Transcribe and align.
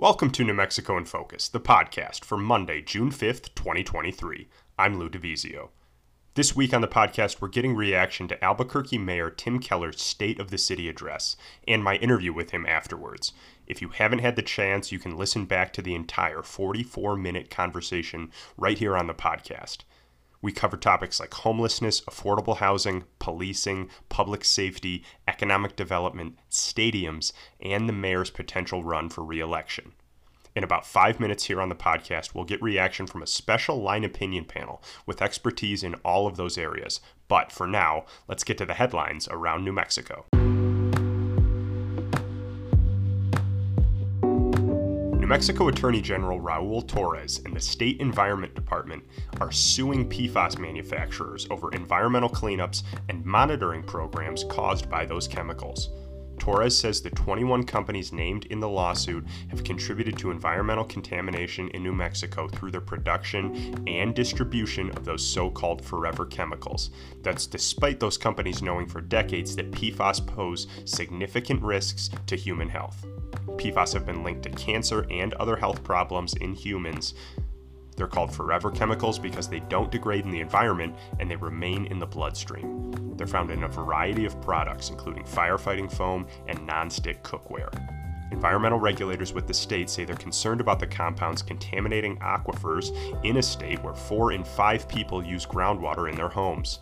Welcome 0.00 0.30
to 0.30 0.44
New 0.44 0.54
Mexico 0.54 0.96
in 0.96 1.06
Focus, 1.06 1.48
the 1.48 1.58
podcast 1.58 2.24
for 2.24 2.38
Monday, 2.38 2.80
June 2.80 3.10
5th, 3.10 3.52
2023. 3.56 4.46
I'm 4.78 4.96
Lou 4.96 5.10
DiVizio. 5.10 5.70
This 6.34 6.54
week 6.54 6.72
on 6.72 6.82
the 6.82 6.86
podcast, 6.86 7.40
we're 7.40 7.48
getting 7.48 7.74
reaction 7.74 8.28
to 8.28 8.44
Albuquerque 8.44 8.96
Mayor 8.96 9.28
Tim 9.28 9.58
Keller's 9.58 10.00
State 10.00 10.38
of 10.38 10.52
the 10.52 10.56
City 10.56 10.88
address 10.88 11.36
and 11.66 11.82
my 11.82 11.96
interview 11.96 12.32
with 12.32 12.52
him 12.52 12.64
afterwards. 12.64 13.32
If 13.66 13.82
you 13.82 13.88
haven't 13.88 14.20
had 14.20 14.36
the 14.36 14.42
chance, 14.42 14.92
you 14.92 15.00
can 15.00 15.16
listen 15.16 15.46
back 15.46 15.72
to 15.72 15.82
the 15.82 15.96
entire 15.96 16.44
44 16.44 17.16
minute 17.16 17.50
conversation 17.50 18.30
right 18.56 18.78
here 18.78 18.96
on 18.96 19.08
the 19.08 19.14
podcast. 19.14 19.78
We 20.40 20.52
cover 20.52 20.76
topics 20.76 21.18
like 21.18 21.34
homelessness, 21.34 22.00
affordable 22.02 22.58
housing, 22.58 23.04
policing, 23.18 23.90
public 24.08 24.44
safety, 24.44 25.04
economic 25.26 25.74
development, 25.74 26.38
stadiums, 26.50 27.32
and 27.60 27.88
the 27.88 27.92
mayor's 27.92 28.30
potential 28.30 28.84
run 28.84 29.08
for 29.08 29.24
reelection. 29.24 29.92
In 30.54 30.64
about 30.64 30.86
five 30.86 31.20
minutes 31.20 31.44
here 31.44 31.60
on 31.60 31.68
the 31.68 31.74
podcast, 31.74 32.34
we'll 32.34 32.44
get 32.44 32.62
reaction 32.62 33.06
from 33.06 33.22
a 33.22 33.26
special 33.26 33.80
line 33.80 34.04
opinion 34.04 34.44
panel 34.44 34.82
with 35.06 35.22
expertise 35.22 35.82
in 35.82 35.94
all 35.96 36.26
of 36.26 36.36
those 36.36 36.58
areas. 36.58 37.00
But 37.28 37.52
for 37.52 37.66
now, 37.66 38.06
let's 38.28 38.44
get 38.44 38.58
to 38.58 38.66
the 38.66 38.74
headlines 38.74 39.28
around 39.28 39.64
New 39.64 39.72
Mexico. 39.72 40.24
New 45.28 45.34
Mexico 45.34 45.68
Attorney 45.68 46.00
General 46.00 46.40
Raul 46.40 46.82
Torrez 46.86 47.44
and 47.44 47.54
the 47.54 47.60
State 47.60 48.00
Environment 48.00 48.54
Department 48.54 49.04
are 49.42 49.52
suing 49.52 50.08
PFAS 50.08 50.58
manufacturers 50.58 51.46
over 51.50 51.70
environmental 51.72 52.30
cleanups 52.30 52.82
and 53.10 53.26
monitoring 53.26 53.82
programs 53.82 54.44
caused 54.44 54.88
by 54.88 55.04
those 55.04 55.28
chemicals. 55.28 55.90
Torres 56.38 56.78
says 56.78 57.02
the 57.02 57.10
21 57.10 57.64
companies 57.64 58.10
named 58.10 58.46
in 58.46 58.58
the 58.58 58.70
lawsuit 58.70 59.26
have 59.50 59.64
contributed 59.64 60.16
to 60.16 60.30
environmental 60.30 60.86
contamination 60.86 61.68
in 61.74 61.82
New 61.82 61.92
Mexico 61.92 62.48
through 62.48 62.70
their 62.70 62.80
production 62.80 63.84
and 63.86 64.14
distribution 64.14 64.90
of 64.96 65.04
those 65.04 65.28
so 65.28 65.50
called 65.50 65.84
forever 65.84 66.24
chemicals. 66.24 66.88
That's 67.22 67.46
despite 67.46 68.00
those 68.00 68.16
companies 68.16 68.62
knowing 68.62 68.86
for 68.86 69.02
decades 69.02 69.54
that 69.56 69.72
PFAS 69.72 70.26
pose 70.26 70.68
significant 70.86 71.62
risks 71.62 72.08
to 72.28 72.34
human 72.34 72.70
health. 72.70 73.04
PFAS 73.56 73.92
have 73.94 74.06
been 74.06 74.22
linked 74.22 74.42
to 74.44 74.50
cancer 74.50 75.06
and 75.10 75.34
other 75.34 75.56
health 75.56 75.82
problems 75.82 76.34
in 76.34 76.54
humans. 76.54 77.14
They're 77.96 78.06
called 78.06 78.32
forever 78.32 78.70
chemicals 78.70 79.18
because 79.18 79.48
they 79.48 79.60
don't 79.60 79.90
degrade 79.90 80.24
in 80.24 80.30
the 80.30 80.40
environment 80.40 80.94
and 81.18 81.28
they 81.28 81.36
remain 81.36 81.86
in 81.86 81.98
the 81.98 82.06
bloodstream. 82.06 83.14
They're 83.16 83.26
found 83.26 83.50
in 83.50 83.64
a 83.64 83.68
variety 83.68 84.24
of 84.24 84.40
products, 84.40 84.90
including 84.90 85.24
firefighting 85.24 85.92
foam 85.92 86.28
and 86.46 86.64
non-stick 86.64 87.24
cookware. 87.24 87.74
Environmental 88.30 88.78
regulators 88.78 89.32
with 89.32 89.48
the 89.48 89.54
state 89.54 89.90
say 89.90 90.04
they're 90.04 90.14
concerned 90.14 90.60
about 90.60 90.78
the 90.78 90.86
compounds 90.86 91.42
contaminating 91.42 92.16
aquifers 92.18 92.94
in 93.24 93.38
a 93.38 93.42
state 93.42 93.82
where 93.82 93.94
four 93.94 94.32
in 94.32 94.44
five 94.44 94.88
people 94.88 95.24
use 95.24 95.44
groundwater 95.44 96.08
in 96.08 96.14
their 96.14 96.28
homes. 96.28 96.78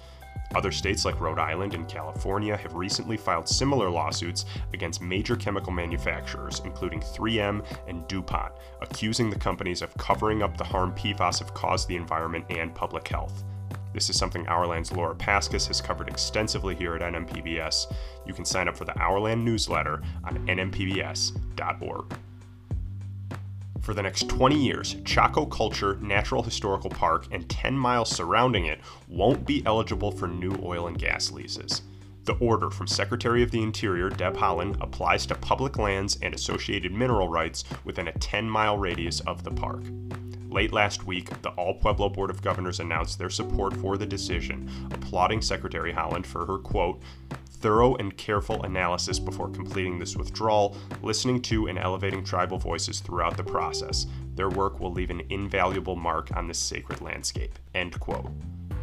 Other 0.54 0.70
states 0.70 1.04
like 1.04 1.20
Rhode 1.20 1.38
Island 1.38 1.74
and 1.74 1.88
California 1.88 2.56
have 2.56 2.74
recently 2.74 3.16
filed 3.16 3.48
similar 3.48 3.90
lawsuits 3.90 4.44
against 4.72 5.02
major 5.02 5.36
chemical 5.36 5.72
manufacturers, 5.72 6.62
including 6.64 7.00
3M 7.00 7.64
and 7.88 8.06
DuPont, 8.08 8.52
accusing 8.80 9.28
the 9.28 9.38
companies 9.38 9.82
of 9.82 9.96
covering 9.96 10.42
up 10.42 10.56
the 10.56 10.64
harm 10.64 10.92
PFAS 10.94 11.40
have 11.40 11.54
caused 11.54 11.88
the 11.88 11.96
environment 11.96 12.44
and 12.50 12.74
public 12.74 13.08
health. 13.08 13.44
This 13.92 14.10
is 14.10 14.18
something 14.18 14.46
Our 14.46 14.66
Land's 14.66 14.92
Laura 14.92 15.14
Paskus 15.14 15.66
has 15.68 15.80
covered 15.80 16.08
extensively 16.08 16.74
here 16.74 16.94
at 16.94 17.00
NMPBS. 17.00 17.92
You 18.26 18.34
can 18.34 18.44
sign 18.44 18.68
up 18.68 18.76
for 18.76 18.84
the 18.84 18.92
Hourland 18.92 19.42
newsletter 19.42 20.02
on 20.22 20.46
nmpbs.org. 20.46 22.14
For 23.80 23.94
the 23.94 24.02
next 24.02 24.28
20 24.28 24.56
years, 24.56 24.96
Chaco 25.04 25.46
Culture 25.46 25.96
National 26.00 26.42
Historical 26.42 26.90
Park 26.90 27.26
and 27.30 27.48
10 27.48 27.76
miles 27.76 28.10
surrounding 28.10 28.66
it 28.66 28.80
won't 29.08 29.46
be 29.46 29.64
eligible 29.66 30.10
for 30.10 30.26
new 30.26 30.58
oil 30.62 30.86
and 30.86 30.98
gas 30.98 31.30
leases. 31.30 31.82
The 32.24 32.34
order 32.34 32.70
from 32.70 32.88
Secretary 32.88 33.42
of 33.42 33.52
the 33.52 33.62
Interior 33.62 34.08
Deb 34.08 34.36
Haaland 34.36 34.80
applies 34.80 35.26
to 35.26 35.34
public 35.36 35.78
lands 35.78 36.18
and 36.22 36.34
associated 36.34 36.92
mineral 36.92 37.28
rights 37.28 37.64
within 37.84 38.08
a 38.08 38.18
10 38.18 38.50
mile 38.50 38.76
radius 38.76 39.20
of 39.20 39.44
the 39.44 39.52
park. 39.52 39.84
Late 40.48 40.72
last 40.72 41.04
week, 41.04 41.42
the 41.42 41.50
All 41.50 41.74
Pueblo 41.74 42.08
Board 42.08 42.30
of 42.30 42.42
Governors 42.42 42.80
announced 42.80 43.18
their 43.18 43.30
support 43.30 43.76
for 43.76 43.98
the 43.98 44.06
decision, 44.06 44.70
applauding 44.92 45.42
Secretary 45.42 45.92
Haaland 45.92 46.24
for 46.24 46.46
her 46.46 46.58
quote, 46.58 47.02
thorough 47.60 47.96
and 47.96 48.16
careful 48.16 48.62
analysis 48.62 49.18
before 49.18 49.48
completing 49.48 49.98
this 49.98 50.16
withdrawal, 50.16 50.76
listening 51.02 51.42
to 51.42 51.66
and 51.66 51.78
elevating 51.78 52.22
tribal 52.22 52.58
voices 52.58 53.00
throughout 53.00 53.36
the 53.36 53.44
process. 53.44 54.06
Their 54.34 54.50
work 54.50 54.78
will 54.78 54.92
leave 54.92 55.10
an 55.10 55.22
invaluable 55.30 55.96
mark 55.96 56.34
on 56.36 56.46
this 56.46 56.58
sacred 56.58 57.00
landscape. 57.00 57.58
End 57.74 57.98
quote. 57.98 58.30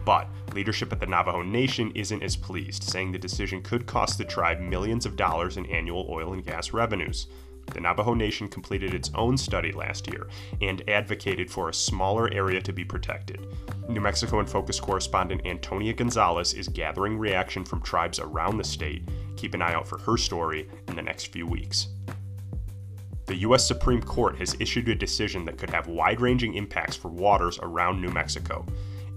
But 0.05 0.27
leadership 0.53 0.91
at 0.91 0.99
the 0.99 1.05
Navajo 1.05 1.43
Nation 1.43 1.91
isn't 1.95 2.23
as 2.23 2.35
pleased, 2.35 2.83
saying 2.83 3.11
the 3.11 3.17
decision 3.17 3.61
could 3.61 3.85
cost 3.85 4.17
the 4.17 4.25
tribe 4.25 4.59
millions 4.59 5.05
of 5.05 5.15
dollars 5.15 5.55
in 5.55 5.65
annual 5.67 6.07
oil 6.09 6.33
and 6.33 6.43
gas 6.43 6.73
revenues. 6.73 7.27
The 7.67 7.79
Navajo 7.79 8.13
Nation 8.13 8.47
completed 8.47 8.93
its 8.93 9.11
own 9.15 9.37
study 9.37 9.71
last 9.71 10.07
year 10.11 10.27
and 10.61 10.87
advocated 10.87 11.49
for 11.49 11.69
a 11.69 11.73
smaller 11.73 12.31
area 12.31 12.61
to 12.61 12.73
be 12.73 12.85
protected. 12.85 13.47
New 13.89 14.01
Mexico 14.01 14.39
in 14.39 14.45
Focus 14.45 14.79
correspondent 14.79 15.45
Antonia 15.45 15.93
Gonzalez 15.93 16.53
is 16.53 16.67
gathering 16.67 17.17
reaction 17.17 17.65
from 17.65 17.81
tribes 17.81 18.19
around 18.19 18.57
the 18.57 18.63
state. 18.63 19.07
Keep 19.37 19.55
an 19.55 19.61
eye 19.61 19.73
out 19.73 19.87
for 19.87 19.97
her 19.99 20.17
story 20.17 20.69
in 20.87 20.95
the 20.95 21.01
next 21.01 21.27
few 21.33 21.47
weeks. 21.47 21.87
The 23.25 23.37
U.S. 23.37 23.65
Supreme 23.65 24.01
Court 24.01 24.37
has 24.37 24.55
issued 24.59 24.89
a 24.89 24.95
decision 24.95 25.45
that 25.45 25.57
could 25.57 25.69
have 25.69 25.87
wide 25.87 26.19
ranging 26.19 26.55
impacts 26.55 26.97
for 26.97 27.07
waters 27.07 27.57
around 27.61 28.01
New 28.01 28.09
Mexico. 28.09 28.65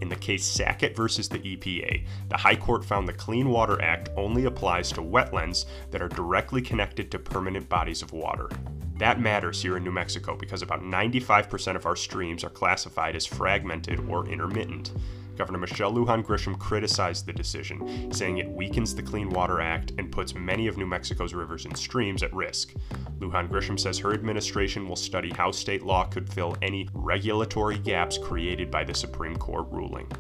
In 0.01 0.09
the 0.09 0.17
case 0.17 0.45
Sackett 0.45 0.95
versus 0.95 1.29
the 1.29 1.39
EPA, 1.39 2.05
the 2.29 2.37
High 2.37 2.57
Court 2.57 2.85
found 2.85 3.09
the 3.09 3.13
Clean 3.13 3.49
Water 3.49 3.81
Act 3.81 4.11
only 4.17 4.45
applies 4.45 4.91
to 4.93 5.01
wetlands 5.01 5.65
that 5.91 6.03
are 6.03 6.09
directly 6.09 6.61
connected 6.61 7.11
to 7.11 7.19
permanent 7.19 7.69
bodies 7.69 8.03
of 8.03 8.13
water. 8.13 8.51
That 8.99 9.21
matters 9.21 9.63
here 9.63 9.77
in 9.77 9.85
New 9.85 9.93
Mexico 9.93 10.37
because 10.37 10.63
about 10.63 10.83
95% 10.83 11.77
of 11.77 11.87
our 11.87 11.97
streams 11.97 12.45
are 12.45 12.51
classified 12.51 13.17
as 13.17 13.27
fragmented 13.27 14.01
or 14.09 14.27
intermittent. 14.27 14.93
Governor 15.37 15.59
Michelle 15.59 15.93
Lujan 15.93 16.25
Grisham 16.25 16.59
criticized 16.59 17.27
the 17.27 17.33
decision, 17.33 18.13
saying 18.13 18.39
it 18.39 18.49
weakens 18.49 18.95
the 18.95 19.03
Clean 19.03 19.29
Water 19.29 19.61
Act 19.61 19.93
and 19.99 20.11
puts 20.11 20.35
many 20.35 20.67
of 20.67 20.79
New 20.79 20.87
Mexico's 20.87 21.35
rivers 21.35 21.65
and 21.65 21.77
streams 21.77 22.23
at 22.23 22.35
risk. 22.35 22.75
Lujan 23.19 23.49
Grisham 23.49 23.79
says 23.79 23.99
her 23.99 24.13
administration 24.13 24.89
will 24.89 24.97
study 24.97 25.33
how 25.33 25.51
state 25.51 25.83
law 25.83 26.05
could 26.05 26.33
fill 26.33 26.57
any 26.63 26.89
regulatory 26.93 27.79
gaps 27.79 28.19
created 28.19 28.71
by 28.71 28.85
the 28.85 28.95
Supreme 28.95 29.37
Court 29.37 29.67
ruling. 29.71 30.11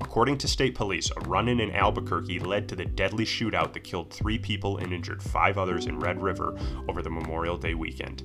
According 0.00 0.38
to 0.38 0.48
state 0.48 0.74
police, 0.74 1.10
a 1.14 1.20
run 1.28 1.48
in 1.48 1.60
in 1.60 1.72
Albuquerque 1.72 2.38
led 2.38 2.68
to 2.68 2.76
the 2.76 2.84
deadly 2.86 3.24
shootout 3.24 3.72
that 3.72 3.84
killed 3.84 4.10
three 4.10 4.38
people 4.38 4.78
and 4.78 4.92
injured 4.92 5.22
five 5.22 5.58
others 5.58 5.86
in 5.86 5.98
Red 5.98 6.22
River 6.22 6.56
over 6.88 7.02
the 7.02 7.10
Memorial 7.10 7.58
Day 7.58 7.74
weekend. 7.74 8.22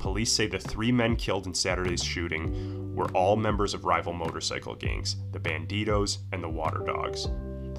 Police 0.00 0.32
say 0.32 0.46
the 0.46 0.58
three 0.58 0.90
men 0.90 1.14
killed 1.14 1.46
in 1.46 1.52
Saturday's 1.52 2.02
shooting 2.02 2.94
were 2.96 3.10
all 3.12 3.36
members 3.36 3.74
of 3.74 3.84
rival 3.84 4.14
motorcycle 4.14 4.74
gangs, 4.74 5.16
the 5.32 5.38
Bandidos 5.38 6.18
and 6.32 6.42
the 6.42 6.48
Water 6.48 6.82
Dogs. 6.86 7.28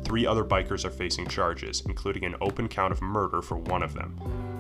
Three 0.04 0.28
other 0.28 0.44
bikers 0.44 0.86
are 0.86 0.92
facing 0.92 1.28
charges, 1.28 1.82
including 1.88 2.26
an 2.26 2.36
open 2.40 2.68
count 2.68 2.94
of 2.94 3.02
murder 3.02 3.42
for 3.42 3.58
one 3.58 3.82
of 3.82 3.96
them. 3.96 4.16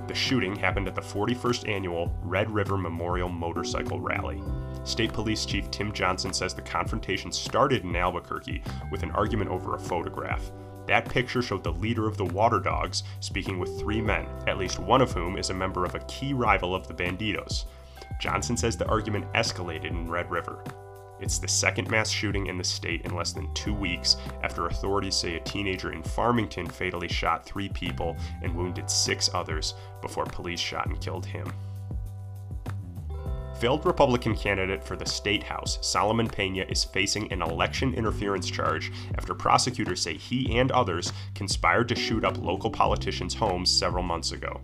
The 0.07 0.15
shooting 0.15 0.55
happened 0.55 0.87
at 0.87 0.95
the 0.95 1.01
41st 1.01 1.69
annual 1.69 2.17
Red 2.23 2.49
River 2.49 2.77
Memorial 2.77 3.29
Motorcycle 3.29 3.99
Rally. 3.99 4.41
State 4.83 5.13
Police 5.13 5.45
Chief 5.45 5.69
Tim 5.69 5.93
Johnson 5.93 6.33
says 6.33 6.55
the 6.55 6.63
confrontation 6.63 7.31
started 7.31 7.83
in 7.83 7.95
Albuquerque 7.95 8.63
with 8.91 9.03
an 9.03 9.11
argument 9.11 9.51
over 9.51 9.75
a 9.75 9.79
photograph. 9.79 10.51
That 10.91 11.07
picture 11.07 11.41
showed 11.41 11.63
the 11.63 11.71
leader 11.71 12.05
of 12.05 12.17
the 12.17 12.25
Water 12.25 12.59
Dogs 12.59 13.03
speaking 13.21 13.59
with 13.59 13.79
three 13.79 14.01
men, 14.01 14.27
at 14.45 14.57
least 14.57 14.77
one 14.77 15.01
of 15.01 15.13
whom 15.13 15.37
is 15.37 15.49
a 15.49 15.53
member 15.53 15.85
of 15.85 15.95
a 15.95 15.99
key 15.99 16.33
rival 16.33 16.75
of 16.75 16.85
the 16.85 16.93
Bandidos. 16.93 17.63
Johnson 18.19 18.57
says 18.57 18.75
the 18.75 18.89
argument 18.89 19.31
escalated 19.31 19.85
in 19.85 20.11
Red 20.11 20.29
River. 20.29 20.61
It's 21.21 21.39
the 21.39 21.47
second 21.47 21.89
mass 21.89 22.09
shooting 22.09 22.47
in 22.47 22.57
the 22.57 22.65
state 22.65 23.05
in 23.05 23.15
less 23.15 23.31
than 23.31 23.53
two 23.53 23.73
weeks 23.73 24.17
after 24.43 24.67
authorities 24.67 25.15
say 25.15 25.37
a 25.37 25.39
teenager 25.39 25.93
in 25.93 26.03
Farmington 26.03 26.67
fatally 26.67 27.07
shot 27.07 27.45
three 27.45 27.69
people 27.69 28.17
and 28.43 28.53
wounded 28.53 28.89
six 28.89 29.29
others 29.33 29.75
before 30.01 30.25
police 30.25 30.59
shot 30.59 30.87
and 30.87 30.99
killed 30.99 31.25
him 31.25 31.53
failed 33.61 33.85
Republican 33.85 34.35
candidate 34.35 34.83
for 34.83 34.95
the 34.95 35.05
state 35.05 35.43
house, 35.43 35.77
Solomon 35.87 36.27
Pena, 36.27 36.65
is 36.67 36.83
facing 36.83 37.31
an 37.31 37.43
election 37.43 37.93
interference 37.93 38.49
charge 38.49 38.91
after 39.19 39.35
prosecutors 39.35 40.01
say 40.01 40.17
he 40.17 40.57
and 40.57 40.71
others 40.71 41.13
conspired 41.35 41.87
to 41.87 41.93
shoot 41.93 42.25
up 42.25 42.39
local 42.39 42.71
politicians' 42.71 43.35
homes 43.35 43.69
several 43.69 44.01
months 44.01 44.31
ago. 44.31 44.59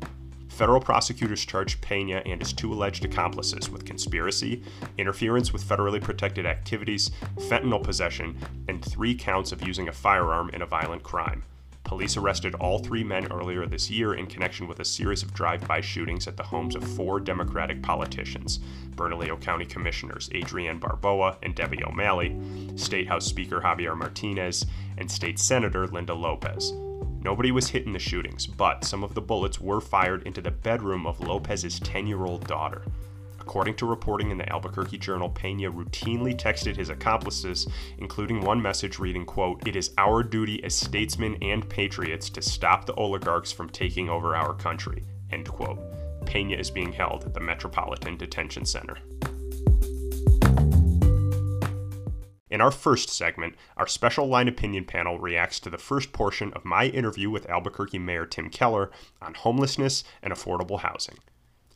Federal 0.50 0.82
prosecutors 0.82 1.46
charged 1.46 1.80
Pena 1.80 2.24
and 2.26 2.42
his 2.42 2.52
two 2.52 2.74
alleged 2.74 3.06
accomplices 3.06 3.70
with 3.70 3.86
conspiracy, 3.86 4.64
interference 4.98 5.54
with 5.54 5.64
federally 5.64 6.02
protected 6.02 6.48
activities, 6.48 7.12
fentanyl 7.42 7.84
possession, 7.84 8.36
and 8.68 8.84
three 8.84 9.14
counts 9.14 9.52
of 9.52 9.62
using 9.62 9.90
a 9.90 9.94
firearm 9.94 10.50
in 10.56 10.64
a 10.64 10.66
violent 10.66 11.04
crime. 11.04 11.44
Police 11.88 12.18
arrested 12.18 12.54
all 12.56 12.80
three 12.80 13.02
men 13.02 13.32
earlier 13.32 13.66
this 13.66 13.90
year 13.90 14.14
in 14.14 14.28
connection 14.28 14.68
with 14.68 14.82
a 14.82 14.86
series 14.86 15.24
of 15.24 15.34
drive 15.34 15.66
by 15.66 15.80
shootings 15.80 16.28
at 16.28 16.36
the 16.36 16.44
homes 16.44 16.76
of 16.76 16.84
four 16.84 17.22
Democratic 17.22 17.82
politicians 17.82 18.60
Bernalillo 18.98 19.38
County 19.38 19.66
Commissioners 19.66 20.28
Adriann 20.36 20.82
Barboa 20.82 21.38
and 21.44 21.56
Debbie 21.56 21.82
O'Malley, 21.86 22.38
State 22.76 23.08
House 23.08 23.26
Speaker 23.26 23.62
Javier 23.62 23.98
Martinez, 23.98 24.66
and 24.98 25.10
State 25.10 25.40
Senator 25.40 25.88
Linda 25.88 26.14
Lopez. 26.14 26.74
Nobody 27.22 27.54
was 27.54 27.70
hit 27.70 27.86
in 27.86 27.94
the 27.94 28.00
shootings, 28.00 28.48
but 28.48 28.84
some 28.84 29.02
of 29.02 29.14
the 29.14 29.22
bullets 29.22 29.62
were 29.62 29.80
fired 29.80 30.28
into 30.28 30.42
the 30.42 30.52
bedroom 30.52 31.08
of 31.08 31.22
Lopez's 31.22 31.80
10 31.80 32.06
year 32.06 32.26
old 32.26 32.46
daughter. 32.48 32.84
According 33.48 33.76
to 33.76 33.86
reporting 33.86 34.30
in 34.30 34.38
the 34.38 34.52
Albuquerque 34.52 34.98
Journal, 34.98 35.30
Pena 35.30 35.72
routinely 35.72 36.36
texted 36.36 36.76
his 36.76 36.90
accomplices, 36.90 37.66
including 37.98 38.42
one 38.42 38.62
message 38.62 39.00
reading, 39.00 39.26
quote, 39.26 39.66
It 39.66 39.78
is 39.78 39.94
our 39.98 40.22
duty 40.22 40.62
as 40.66 40.76
statesmen 40.76 41.38
and 41.42 41.68
patriots 41.70 42.30
to 42.32 42.42
stop 42.42 42.86
the 42.86 42.94
oligarchs 42.96 43.54
from 43.54 43.70
taking 43.70 44.10
over 44.10 44.36
our 44.36 44.54
country, 44.54 45.06
end 45.32 45.48
quote. 45.48 45.80
Pena 46.26 46.58
is 46.58 46.70
being 46.70 46.92
held 46.92 47.24
at 47.24 47.34
the 47.34 47.40
Metropolitan 47.40 48.18
Detention 48.18 48.66
Center. 48.66 48.98
In 52.50 52.60
our 52.60 52.72
first 52.72 53.08
segment, 53.10 53.56
our 53.78 53.88
special 53.88 54.28
line 54.28 54.50
opinion 54.50 54.84
panel 54.84 55.20
reacts 55.20 55.62
to 55.62 55.70
the 55.70 55.78
first 55.78 56.12
portion 56.12 56.52
of 56.52 56.66
my 56.66 56.88
interview 56.88 57.30
with 57.30 57.50
Albuquerque 57.50 58.00
Mayor 58.00 58.26
Tim 58.26 58.50
Keller 58.50 58.92
on 59.22 59.36
homelessness 59.36 60.04
and 60.22 60.34
affordable 60.34 60.82
housing. 60.82 61.20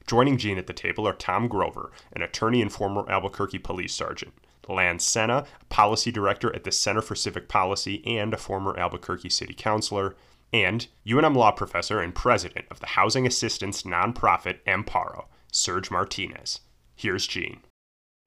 Joining 0.07 0.37
Gene 0.37 0.57
at 0.57 0.67
the 0.67 0.73
table 0.73 1.07
are 1.07 1.13
Tom 1.13 1.47
Grover, 1.47 1.91
an 2.13 2.21
attorney 2.21 2.61
and 2.61 2.71
former 2.71 3.09
Albuquerque 3.09 3.59
police 3.59 3.93
sergeant, 3.93 4.33
Lan 4.67 4.99
Sena, 4.99 5.45
a 5.61 5.65
policy 5.65 6.11
director 6.11 6.53
at 6.55 6.63
the 6.63 6.71
Center 6.71 7.01
for 7.01 7.15
Civic 7.15 7.47
Policy 7.47 8.05
and 8.05 8.33
a 8.33 8.37
former 8.37 8.77
Albuquerque 8.77 9.29
city 9.29 9.53
councilor, 9.53 10.15
and 10.53 10.87
UNM 11.05 11.35
law 11.35 11.51
professor 11.51 11.99
and 11.99 12.13
president 12.13 12.65
of 12.69 12.79
the 12.79 12.87
housing 12.87 13.25
assistance 13.25 13.83
nonprofit 13.83 14.59
Amparo, 14.67 15.25
Serge 15.51 15.91
Martinez. 15.91 16.61
Here's 16.95 17.25
Gene. 17.25 17.61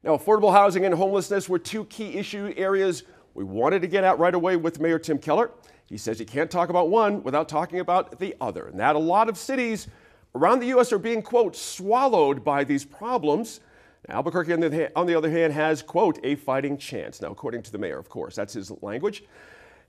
Now, 0.03 0.17
affordable 0.17 0.53
housing 0.53 0.85
and 0.85 0.95
homelessness 0.95 1.49
were 1.49 1.59
two 1.59 1.85
key 1.87 2.19
issue 2.19 2.53
areas 2.57 3.05
we 3.35 3.45
wanted 3.45 3.83
to 3.83 3.89
get 3.89 4.05
at 4.05 4.19
right 4.19 4.35
away 4.35 4.57
with 4.57 4.81
Mayor 4.81 4.99
Tim 4.99 5.19
Keller. 5.19 5.51
He 5.87 5.97
says 5.99 6.21
you 6.21 6.27
can't 6.27 6.51
talk 6.51 6.69
about 6.71 6.89
one 6.89 7.23
without 7.23 7.49
talking 7.49 7.81
about 7.81 8.19
the 8.19 8.35
other, 8.41 8.67
and 8.67 8.81
that 8.81 8.97
a 8.97 8.99
lot 8.99 9.29
of 9.29 9.37
cities 9.37 9.87
around 10.35 10.61
the 10.61 10.67
U.S. 10.67 10.93
are 10.93 10.99
being, 10.99 11.23
quote, 11.23 11.57
swallowed 11.57 12.45
by 12.45 12.65
these 12.65 12.85
problems. 12.85 13.61
Albuquerque, 14.09 14.53
on 14.53 14.61
the, 14.61 14.93
on 14.97 15.07
the 15.07 15.15
other 15.15 15.31
hand, 15.31 15.53
has, 15.53 15.83
quote, 15.83 16.19
a 16.25 16.35
fighting 16.35 16.77
chance. 16.77 17.23
Now, 17.23 17.31
according 17.31 17.63
to 17.63 17.73
the 17.73 17.79
mayor, 17.79 17.99
of 17.99 18.09
course, 18.09 18.35
that's 18.35 18.53
his 18.53 18.71
language. 18.83 19.25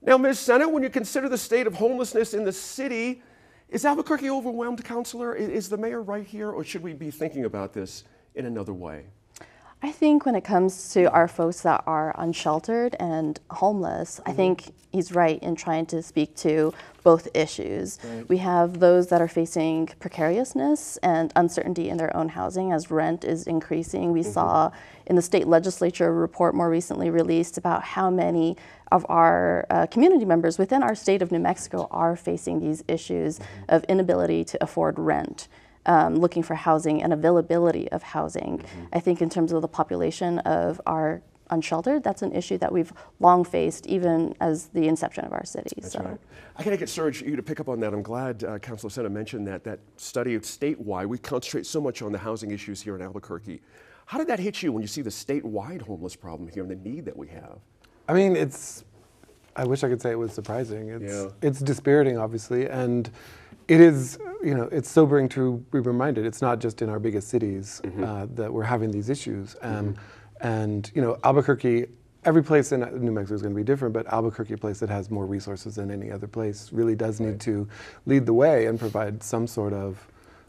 Now, 0.02 0.16
Ms. 0.16 0.38
Sena, 0.38 0.68
when 0.68 0.82
you 0.82 0.90
consider 0.90 1.28
the 1.28 1.38
state 1.38 1.66
of 1.66 1.74
homelessness 1.74 2.32
in 2.32 2.44
the 2.44 2.52
city, 2.52 3.22
is 3.68 3.84
Albuquerque 3.84 4.30
overwhelmed, 4.30 4.84
counselor? 4.84 5.34
Is 5.34 5.68
the 5.68 5.76
mayor 5.76 6.02
right 6.02 6.26
here, 6.26 6.50
or 6.50 6.62
should 6.64 6.82
we 6.82 6.92
be 6.92 7.10
thinking 7.10 7.44
about 7.44 7.72
this 7.72 8.04
in 8.34 8.46
another 8.46 8.72
way? 8.72 9.06
I 9.82 9.92
think 9.92 10.24
when 10.24 10.34
it 10.34 10.44
comes 10.44 10.92
to 10.94 11.10
our 11.10 11.28
folks 11.28 11.60
that 11.60 11.82
are 11.86 12.14
unsheltered 12.18 12.96
and 12.98 13.38
homeless, 13.50 14.18
mm-hmm. 14.20 14.30
I 14.30 14.32
think 14.34 14.72
he's 14.90 15.12
right 15.12 15.40
in 15.42 15.54
trying 15.54 15.84
to 15.86 16.02
speak 16.02 16.34
to 16.36 16.72
both 17.02 17.28
issues. 17.34 17.98
Right. 18.02 18.28
We 18.28 18.38
have 18.38 18.80
those 18.80 19.08
that 19.08 19.20
are 19.20 19.28
facing 19.28 19.88
precariousness 20.00 20.96
and 20.98 21.32
uncertainty 21.36 21.90
in 21.90 21.98
their 21.98 22.16
own 22.16 22.30
housing 22.30 22.72
as 22.72 22.90
rent 22.90 23.24
is 23.24 23.46
increasing. 23.46 24.12
We 24.12 24.22
mm-hmm. 24.22 24.30
saw 24.30 24.70
in 25.06 25.14
the 25.16 25.22
state 25.22 25.46
legislature 25.46 26.12
report 26.12 26.54
more 26.54 26.70
recently 26.70 27.10
released 27.10 27.58
about 27.58 27.84
how 27.84 28.10
many 28.10 28.56
of 28.90 29.04
our 29.08 29.66
uh, 29.68 29.86
community 29.86 30.24
members 30.24 30.58
within 30.58 30.82
our 30.82 30.94
state 30.94 31.20
of 31.20 31.30
New 31.30 31.40
Mexico 31.40 31.86
are 31.90 32.16
facing 32.16 32.60
these 32.60 32.82
issues 32.88 33.38
mm-hmm. 33.38 33.64
of 33.68 33.84
inability 33.84 34.42
to 34.44 34.64
afford 34.64 34.98
rent 34.98 35.48
um, 35.86 36.16
looking 36.16 36.42
for 36.42 36.54
housing 36.54 37.02
and 37.02 37.12
availability 37.12 37.90
of 37.90 38.02
housing. 38.02 38.58
Mm-hmm. 38.58 38.84
I 38.92 39.00
think 39.00 39.22
in 39.22 39.30
terms 39.30 39.52
of 39.52 39.62
the 39.62 39.68
population 39.68 40.40
of 40.40 40.80
our 40.86 41.22
unsheltered, 41.50 42.02
that's 42.02 42.22
an 42.22 42.32
issue 42.32 42.58
that 42.58 42.72
we've 42.72 42.92
long 43.20 43.44
faced 43.44 43.86
even 43.86 44.34
as 44.40 44.66
the 44.68 44.88
inception 44.88 45.24
of 45.24 45.32
our 45.32 45.44
city. 45.44 45.78
That's 45.80 45.92
so. 45.92 46.00
right. 46.00 46.18
I 46.56 46.64
gotta 46.64 46.76
get 46.76 46.88
Serge 46.88 47.22
you 47.22 47.36
to 47.36 47.42
pick 47.42 47.60
up 47.60 47.68
on 47.68 47.80
that. 47.80 47.92
I'm 47.92 48.02
glad 48.02 48.44
uh, 48.44 48.58
Councilor 48.58 48.90
Sena 48.90 49.08
mentioned 49.08 49.46
that 49.46 49.64
that 49.64 49.78
study 49.96 50.34
of 50.34 50.42
statewide. 50.42 51.06
We 51.06 51.18
concentrate 51.18 51.66
so 51.66 51.80
much 51.80 52.02
on 52.02 52.12
the 52.12 52.18
housing 52.18 52.50
issues 52.50 52.82
here 52.82 52.96
in 52.96 53.02
Albuquerque. 53.02 53.60
How 54.06 54.18
did 54.18 54.28
that 54.28 54.38
hit 54.38 54.62
you 54.62 54.72
when 54.72 54.82
you 54.82 54.88
see 54.88 55.02
the 55.02 55.10
statewide 55.10 55.82
homeless 55.82 56.14
problem 56.16 56.48
here 56.48 56.62
and 56.62 56.70
the 56.70 56.88
need 56.88 57.04
that 57.04 57.16
we 57.16 57.28
have? 57.28 57.58
I 58.08 58.12
mean, 58.12 58.36
it's. 58.36 58.84
I 59.56 59.64
wish 59.64 59.82
I 59.82 59.88
could 59.88 60.02
say 60.02 60.10
it 60.10 60.18
was 60.18 60.32
surprising. 60.32 60.90
It's 60.90 61.12
yeah. 61.12 61.28
it's 61.42 61.60
dispiriting, 61.60 62.18
obviously, 62.18 62.66
and 62.66 63.10
it 63.68 63.80
is, 63.80 64.18
you 64.42 64.54
know, 64.54 64.68
it's 64.70 64.90
sobering 64.90 65.28
to 65.30 65.58
be 65.72 65.80
reminded. 65.80 66.24
It's 66.24 66.42
not 66.42 66.60
just 66.60 66.82
in 66.82 66.88
our 66.88 66.98
biggest 66.98 67.28
cities 67.28 67.80
mm-hmm. 67.84 68.04
uh, 68.04 68.26
that 68.34 68.52
we're 68.52 68.62
having 68.62 68.90
these 68.90 69.08
issues. 69.10 69.56
Um, 69.62 69.94
mm-hmm. 69.94 70.02
And 70.40 70.90
you 70.94 71.02
know, 71.02 71.18
Albuquerque, 71.24 71.86
every 72.24 72.44
place 72.44 72.72
in 72.72 72.80
New 73.02 73.12
Mexico 73.12 73.34
is 73.34 73.42
going 73.42 73.54
to 73.54 73.56
be 73.56 73.64
different, 73.64 73.94
but 73.94 74.06
Albuquerque, 74.06 74.54
a 74.54 74.58
place 74.58 74.80
that 74.80 74.90
has 74.90 75.10
more 75.10 75.26
resources 75.26 75.76
than 75.76 75.90
any 75.90 76.10
other 76.10 76.26
place, 76.26 76.72
really 76.72 76.94
does 76.94 77.20
need 77.20 77.40
to 77.40 77.66
lead 78.04 78.26
the 78.26 78.34
way 78.34 78.66
and 78.66 78.78
provide 78.78 79.22
some 79.22 79.46
sort 79.46 79.72
of, 79.72 80.06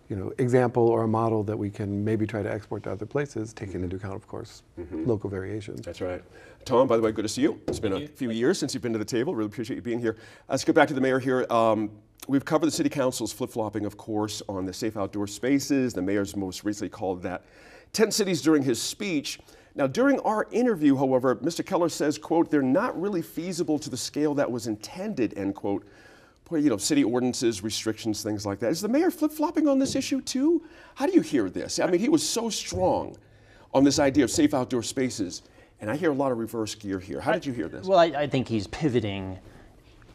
you 0.10 0.16
know, 0.16 0.34
example 0.38 0.88
or 0.88 1.04
a 1.04 1.08
model 1.08 1.44
that 1.44 1.58
we 1.58 1.70
can 1.70 2.04
maybe 2.04 2.28
try 2.28 2.44
to 2.44 2.52
export 2.52 2.84
to 2.84 2.92
other 2.92 3.06
places, 3.06 3.54
taking 3.54 3.76
mm-hmm. 3.76 3.86
into 3.86 3.96
account, 3.96 4.16
of 4.16 4.28
course, 4.28 4.64
mm-hmm. 4.80 5.06
local 5.06 5.30
variations. 5.30 5.82
That's 5.82 6.02
right. 6.02 6.22
Tom, 6.66 6.88
by 6.88 6.98
the 6.98 7.02
way, 7.02 7.14
good 7.14 7.24
to 7.24 7.30
see 7.30 7.44
you. 7.44 7.62
It's 7.68 7.80
been 7.80 7.94
a 7.94 8.08
few 8.08 8.30
years 8.30 8.60
since 8.60 8.74
you've 8.74 8.84
been 8.84 8.94
to 8.94 9.00
the 9.00 9.06
table. 9.06 9.34
Really 9.34 9.48
appreciate 9.48 9.78
you 9.78 9.82
being 9.82 10.00
here. 10.00 10.18
Let's 10.50 10.66
get 10.66 10.76
back 10.76 10.90
to 10.90 10.94
the 10.94 11.00
mayor 11.00 11.20
here. 11.20 11.46
Um, 11.50 11.92
We've 12.28 12.44
covered 12.44 12.68
the 12.68 12.72
city 12.72 12.90
council's 12.90 13.32
flip 13.32 13.50
flopping, 13.50 13.86
of 13.86 13.96
course, 13.96 14.42
on 14.50 14.66
the 14.66 14.74
safe 14.74 14.98
outdoor 14.98 15.28
spaces. 15.28 15.94
The 15.94 16.02
mayor's 16.02 16.36
most 16.36 16.66
recently 16.66 16.90
called 16.90 17.24
that 17.24 17.46
tent 17.94 18.14
cities 18.14 18.42
during 18.42 18.64
his 18.64 18.82
speech. 18.82 19.40
Now, 19.76 19.88
during 19.88 20.20
our 20.22 20.48
interview, 20.52 20.98
however, 20.98 21.38
Mr. 21.38 21.66
Keller 21.66 21.88
says, 21.88 22.18
quote, 22.18 22.52
they're 22.52 22.62
not 22.62 23.00
really 23.00 23.22
feasible 23.22 23.80
to 23.80 23.90
the 23.90 23.98
scale 23.98 24.34
that 24.36 24.52
was 24.52 24.68
intended, 24.68 25.38
end 25.38 25.56
quote. 25.56 25.88
Boy, 26.50 26.58
you 26.58 26.70
know, 26.70 26.78
city 26.78 27.04
ordinances, 27.04 27.64
restrictions, 27.64 28.24
things 28.24 28.46
like 28.46 28.60
that. 28.60 28.72
Is 28.72 28.82
the 28.82 28.88
mayor 28.90 29.12
flip 29.12 29.32
flopping 29.32 29.68
on 29.68 29.80
this 29.80 29.96
issue 29.96 30.20
too? 30.22 30.64
How 30.96 31.06
do 31.06 31.14
you 31.14 31.22
hear 31.22 31.50
this? 31.50 31.80
I 31.80 31.88
mean, 31.88 32.00
he 32.00 32.10
was 32.10 32.28
so 32.28 32.50
strong 32.50 33.16
on 33.74 33.84
this 33.84 34.00
idea 34.00 34.24
of 34.24 34.32
safe 34.32 34.54
outdoor 34.54 34.84
spaces, 34.84 35.44
and 35.80 35.90
I 35.90 35.96
hear 35.96 36.12
a 36.12 36.16
lot 36.16 36.32
of 36.32 36.40
reverse 36.40 36.74
gear 36.74 37.00
here. 37.00 37.22
How 37.22 37.32
did 37.32 37.46
you 37.46 37.54
hear 37.54 37.68
this? 37.70 37.86
Well, 37.86 38.00
I, 38.00 38.06
I 38.06 38.28
think 38.28 38.48
he's 38.48 38.68
pivoting 38.68 39.38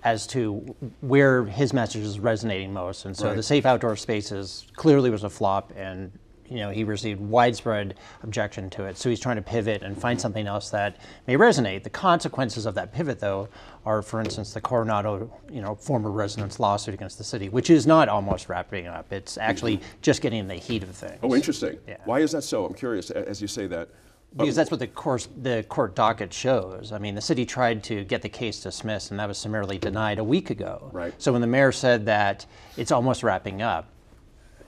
as 0.05 0.27
to 0.29 0.55
where 1.01 1.45
his 1.45 1.73
message 1.73 2.03
is 2.03 2.19
resonating 2.19 2.73
most. 2.73 3.05
And 3.05 3.17
so 3.17 3.29
right. 3.29 3.37
the 3.37 3.43
safe 3.43 3.67
outdoor 3.67 3.97
spaces 3.97 4.67
clearly 4.75 5.11
was 5.11 5.25
a 5.25 5.31
flop, 5.31 5.73
and 5.77 6.11
you 6.49 6.57
know 6.59 6.71
he 6.71 6.85
received 6.85 7.21
widespread 7.21 7.95
objection 8.23 8.69
to 8.71 8.85
it. 8.85 8.99
So 8.99 9.09
he's 9.09 9.21
trying 9.21 9.37
to 9.37 9.43
pivot 9.43 9.83
and 9.83 9.97
find 9.97 10.21
something 10.21 10.47
else 10.47 10.71
that 10.71 10.97
may 11.27 11.37
resonate. 11.37 11.85
The 11.85 11.91
consequences 11.91 12.67
of 12.67 12.75
that 12.75 12.93
pivot, 12.93 13.21
though, 13.21 13.49
are, 13.87 14.03
for 14.03 14.21
instance, 14.21 14.53
the 14.53 14.61
Coronado, 14.61 15.33
you 15.51 15.63
know, 15.63 15.75
former 15.75 16.11
residents' 16.11 16.59
lawsuit 16.59 16.95
against 16.95 17.19
the 17.19 17.25
city, 17.25 17.49
which 17.49 17.71
is 17.71 17.87
not 17.87 18.09
almost 18.09 18.49
wrapping 18.49 18.87
up. 18.89 19.13
It's 19.13 19.39
actually 19.39 19.81
just 20.03 20.21
getting 20.21 20.41
in 20.41 20.49
the 20.49 20.55
heat 20.55 20.83
of 20.83 20.91
things. 20.91 21.19
Oh, 21.23 21.35
interesting. 21.35 21.79
Yeah. 21.87 21.99
Why 22.05 22.21
is 22.21 22.33
that 22.33 22.43
so? 22.43 22.67
I'm 22.67 22.75
curious 22.75 23.11
as 23.11 23.41
you 23.41 23.49
say 23.49 23.67
that. 23.69 23.89
Because 24.37 24.57
that's 24.57 24.71
what 24.71 24.81
the 24.81 24.87
court, 24.87 25.29
the 25.43 25.65
court 25.69 25.95
docket 25.95 26.33
shows. 26.33 26.93
I 26.93 26.99
mean, 26.99 27.15
the 27.15 27.21
city 27.21 27.45
tried 27.45 27.83
to 27.85 28.05
get 28.05 28.23
the 28.23 28.29
case 28.29 28.63
dismissed, 28.63 29.11
and 29.11 29.21
that 29.21 29.29
was 29.29 29.39
summarily 29.39 29.79
denied 29.79 30.19
a 30.19 30.25
week 30.25 30.51
ago. 30.51 30.91
Right. 30.93 31.13
So 31.19 31.33
when 31.33 31.41
the 31.41 31.47
mayor 31.47 31.73
said 31.73 32.07
that 32.07 32.47
it's 32.77 32.91
almost 32.91 33.23
wrapping 33.23 33.61
up, 33.61 33.89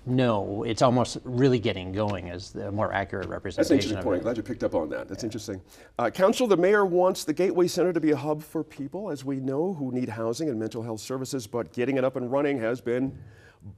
no, 0.06 0.64
it's 0.64 0.83
almost 0.83 1.16
really 1.25 1.59
getting 1.59 1.90
going 1.90 2.28
is 2.28 2.50
the 2.50 2.71
more 2.71 2.92
accurate 2.92 3.26
representation. 3.28 3.62
That's 3.62 3.71
an 3.71 3.76
interesting 3.76 4.02
point. 4.02 4.23
Glad 4.23 4.37
you 4.37 4.42
picked 4.42 4.62
up 4.62 4.75
on 4.75 4.90
that. 4.90 5.09
That's 5.09 5.25
interesting. 5.25 5.62
Uh, 5.99 6.11
Council, 6.11 6.47
the 6.47 6.59
mayor 6.59 6.85
wants 6.85 7.25
the 7.25 7.33
Gateway 7.33 7.68
Center 7.68 7.92
to 7.92 8.00
be 8.00 8.11
a 8.11 8.16
hub 8.16 8.42
for 8.42 8.62
people, 8.62 9.11
as 9.11 9.25
we 9.25 9.37
know, 9.37 9.73
who 9.73 9.92
need 9.92 10.11
housing 10.11 10.50
and 10.50 10.59
mental 10.59 10.83
health 10.83 11.00
services, 11.00 11.47
but 11.47 11.73
getting 11.73 11.97
it 11.97 12.04
up 12.04 12.16
and 12.16 12.30
running 12.30 12.59
has 12.61 12.83
been 12.83 13.18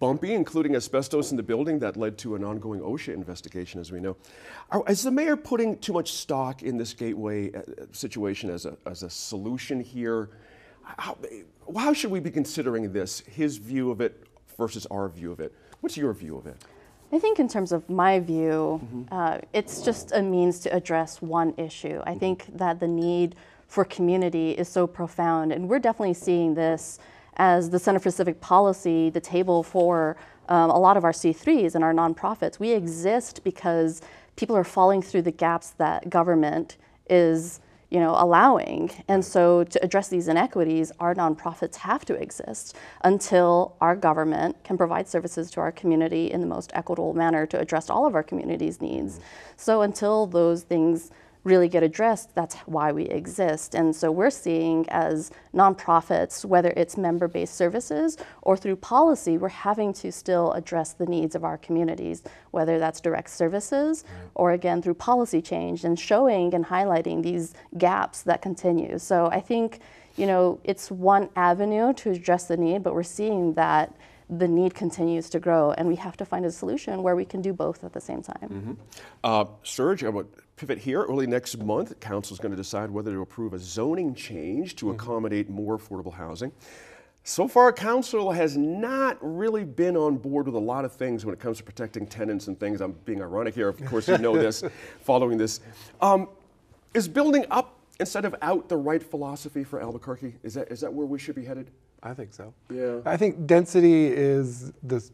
bumpy, 0.01 0.35
including 0.35 0.75
asbestos 0.75 1.31
in 1.31 1.37
the 1.37 1.43
building 1.43 1.79
that 1.79 1.97
led 1.97 2.19
to 2.19 2.35
an 2.35 2.45
ongoing 2.45 2.81
OSHA 2.81 3.15
investigation, 3.15 3.81
as 3.81 3.93
we 3.93 4.01
know. 4.01 4.17
Is 4.89 5.03
the 5.03 5.11
mayor 5.11 5.37
putting 5.37 5.79
too 5.79 5.93
much 5.93 6.13
stock 6.13 6.63
in 6.63 6.77
this 6.77 6.93
gateway 6.93 7.53
uh, 7.53 7.63
situation 7.93 8.51
as 8.51 8.67
a, 8.67 8.77
as 8.87 9.03
a 9.03 9.11
solution 9.11 9.81
here? 9.81 10.31
How, 10.83 11.17
how 11.77 11.93
should 11.93 12.11
we 12.11 12.21
be 12.21 12.31
considering 12.31 12.93
this, 12.93 13.21
his 13.21 13.57
view 13.57 13.91
of 13.91 14.01
it 14.01 14.27
versus 14.59 14.87
our 14.87 15.09
view 15.09 15.33
of 15.33 15.41
it? 15.41 15.53
What's 15.81 15.97
your 15.97 16.13
view 16.13 16.37
of 16.37 16.47
it? 16.47 16.57
I 17.13 17.21
think, 17.21 17.39
in 17.39 17.47
terms 17.47 17.71
of 17.71 17.89
my 17.89 18.19
view, 18.19 18.81
mm-hmm. 18.83 19.03
uh, 19.13 19.39
it's 19.53 19.83
just 19.83 20.11
a 20.13 20.21
means 20.21 20.59
to 20.61 20.75
address 20.75 21.23
one 21.23 21.55
issue. 21.57 22.03
I 22.05 22.11
mm-hmm. 22.11 22.19
think 22.19 22.59
that 22.59 22.81
the 22.81 22.89
need 22.89 23.37
for 23.69 23.85
community 23.85 24.53
is 24.53 24.69
so 24.69 24.87
profound, 24.87 25.53
and 25.53 25.69
we're 25.69 25.79
definitely 25.79 26.15
seeing 26.15 26.55
this 26.55 26.99
as 27.37 27.71
the 27.71 27.79
Center 27.79 27.99
for 27.99 28.11
Civic 28.11 28.41
Policy, 28.41 29.11
the 29.11 29.21
table 29.21 29.63
for 29.63 30.17
um, 30.49 30.71
a 30.71 30.79
lot 30.79 30.97
of 30.97 31.05
our 31.05 31.13
C3s 31.13 31.75
and 31.75 31.83
our 31.83 31.93
nonprofits. 31.93 32.59
We 32.59 32.71
exist 32.71 33.43
because 33.45 34.01
people 34.37 34.57
are 34.57 34.65
falling 34.65 35.03
through 35.03 35.23
the 35.23 35.33
gaps 35.33 35.71
that 35.79 36.09
government 36.09 36.77
is 37.09 37.61
you 37.91 38.01
know, 38.01 38.17
allowing. 38.19 38.91
And 39.07 39.25
so 39.25 39.63
to 39.65 39.85
address 39.85 40.09
these 40.09 40.27
inequities, 40.27 40.91
our 40.99 41.15
nonprofits 41.15 41.77
have 41.77 42.05
to 42.07 42.15
exist 42.15 42.77
until 43.05 43.77
our 43.81 43.95
government 43.95 44.63
can 44.65 44.77
provide 44.77 45.09
services 45.09 45.51
to 45.53 45.61
our 45.61 45.71
community 45.71 46.33
in 46.33 46.41
the 46.41 46.47
most 46.47 46.73
equitable 46.75 47.15
manner 47.15 47.47
to 47.47 47.59
address 47.61 47.89
all 47.89 48.05
of 48.05 48.15
our 48.15 48.25
community's 48.25 48.81
needs. 48.81 49.21
So 49.57 49.83
until 49.83 50.27
those 50.27 50.65
things 50.65 51.13
really 51.47 51.69
get 51.69 51.85
addressed, 51.85 52.35
that's 52.35 52.57
why 52.67 52.91
we 52.91 53.05
exist. 53.05 53.77
And 53.77 53.95
so 53.95 54.11
we're 54.11 54.31
seeing 54.31 54.85
as 54.89 55.31
nonprofits, 55.55 56.45
whether 56.45 56.73
it's 56.77 56.97
member 56.97 57.29
based 57.29 57.55
services 57.55 58.19
or 58.43 58.57
through 58.57 58.77
policy, 58.77 59.39
we're 59.39 59.49
having 59.49 59.93
to 59.95 60.11
still 60.11 60.53
address 60.53 60.93
the 60.93 61.07
needs 61.07 61.37
of 61.37 61.45
our 61.45 61.57
communities, 61.57 62.25
whether 62.51 62.81
that's 62.81 63.01
direct 63.01 63.31
services 63.31 64.05
or 64.35 64.53
again 64.53 64.83
through 64.83 64.95
policy 64.95 65.41
change 65.41 65.85
and 65.85 65.99
showing 65.99 66.53
and 66.53 66.67
highlighting 66.67 67.23
these 67.23 67.55
gaps 67.79 68.23
that 68.23 68.43
continue. 68.43 68.99
So 68.99 69.27
I 69.27 69.41
think, 69.41 69.79
you 70.17 70.27
know, 70.27 70.59
it's 70.65 70.91
one 70.91 71.29
avenue 71.37 71.93
to 71.95 72.11
address 72.11 72.47
the 72.49 72.57
need, 72.57 72.83
but 72.83 72.93
we're 72.93 73.05
seeing 73.05 73.55
that 73.55 73.95
the 74.29 74.49
need 74.49 74.75
continues 74.75 75.31
to 75.31 75.39
grow, 75.39 75.71
and 75.79 75.87
we 75.87 75.95
have 75.95 76.17
to 76.17 76.25
find 76.25 76.45
a 76.45 76.51
solution 76.51 77.05
where 77.05 77.15
we 77.15 77.25
can 77.25 77.41
do 77.41 77.53
both 77.53 77.85
at 77.85 77.93
the 77.93 78.01
same 78.01 78.23
time. 78.23 78.77
Uh, 79.23 79.45
Serge, 79.63 80.03
I 80.03 80.09
would 80.09 80.27
pivot 80.57 80.79
here. 80.79 81.03
Early 81.03 81.27
next 81.27 81.59
month, 81.59 81.99
council 82.01 82.35
is 82.35 82.41
going 82.41 82.51
to 82.51 82.57
decide 82.57 82.91
whether 82.91 83.13
to 83.13 83.21
approve 83.21 83.53
a 83.53 83.59
zoning 83.59 84.15
change 84.15 84.77
to 84.77 84.91
accommodate 84.91 85.51
more 85.51 85.79
affordable 85.79 86.13
housing. 86.13 86.51
So 87.25 87.49
far, 87.49 87.73
council 87.73 88.31
has 88.31 88.57
not 88.57 89.19
really 89.21 89.65
been 89.65 89.97
on 89.97 90.17
board 90.17 90.47
with 90.47 90.55
a 90.55 90.61
lot 90.61 90.85
of 90.85 90.93
things 90.93 91.27
when 91.27 91.35
it 91.35 91.41
comes 91.41 91.59
to 91.59 91.65
protecting 91.65 92.07
tenants 92.07 92.47
and 92.47 92.59
things. 92.59 92.81
I'm 92.81 92.93
being 93.05 93.21
ironic 93.21 93.55
here. 93.55 93.69
Of 93.69 93.85
course, 93.85 94.09
you 94.09 94.19
know 94.19 94.37
this, 94.37 94.63
following 95.01 95.37
this. 95.37 95.61
Um, 96.01 96.29
is 96.95 97.09
building 97.09 97.45
up 97.51 97.79
instead 97.99 98.25
of 98.25 98.35
out 98.43 98.69
the 98.69 98.77
right 98.77 99.03
philosophy 99.03 99.65
for 99.65 99.81
Albuquerque? 99.83 100.37
Is 100.43 100.55
that, 100.55 100.71
is 100.71 100.81
that 100.81 100.93
where 100.93 101.07
we 101.07 101.19
should 101.19 101.35
be 101.35 101.45
headed? 101.45 101.71
I 102.03 102.15
think 102.15 102.33
so. 102.33 102.55
Yeah. 102.73 103.01
I 103.05 103.17
think 103.17 103.47
density 103.47 104.07
is 104.07 104.73
this 104.83 105.11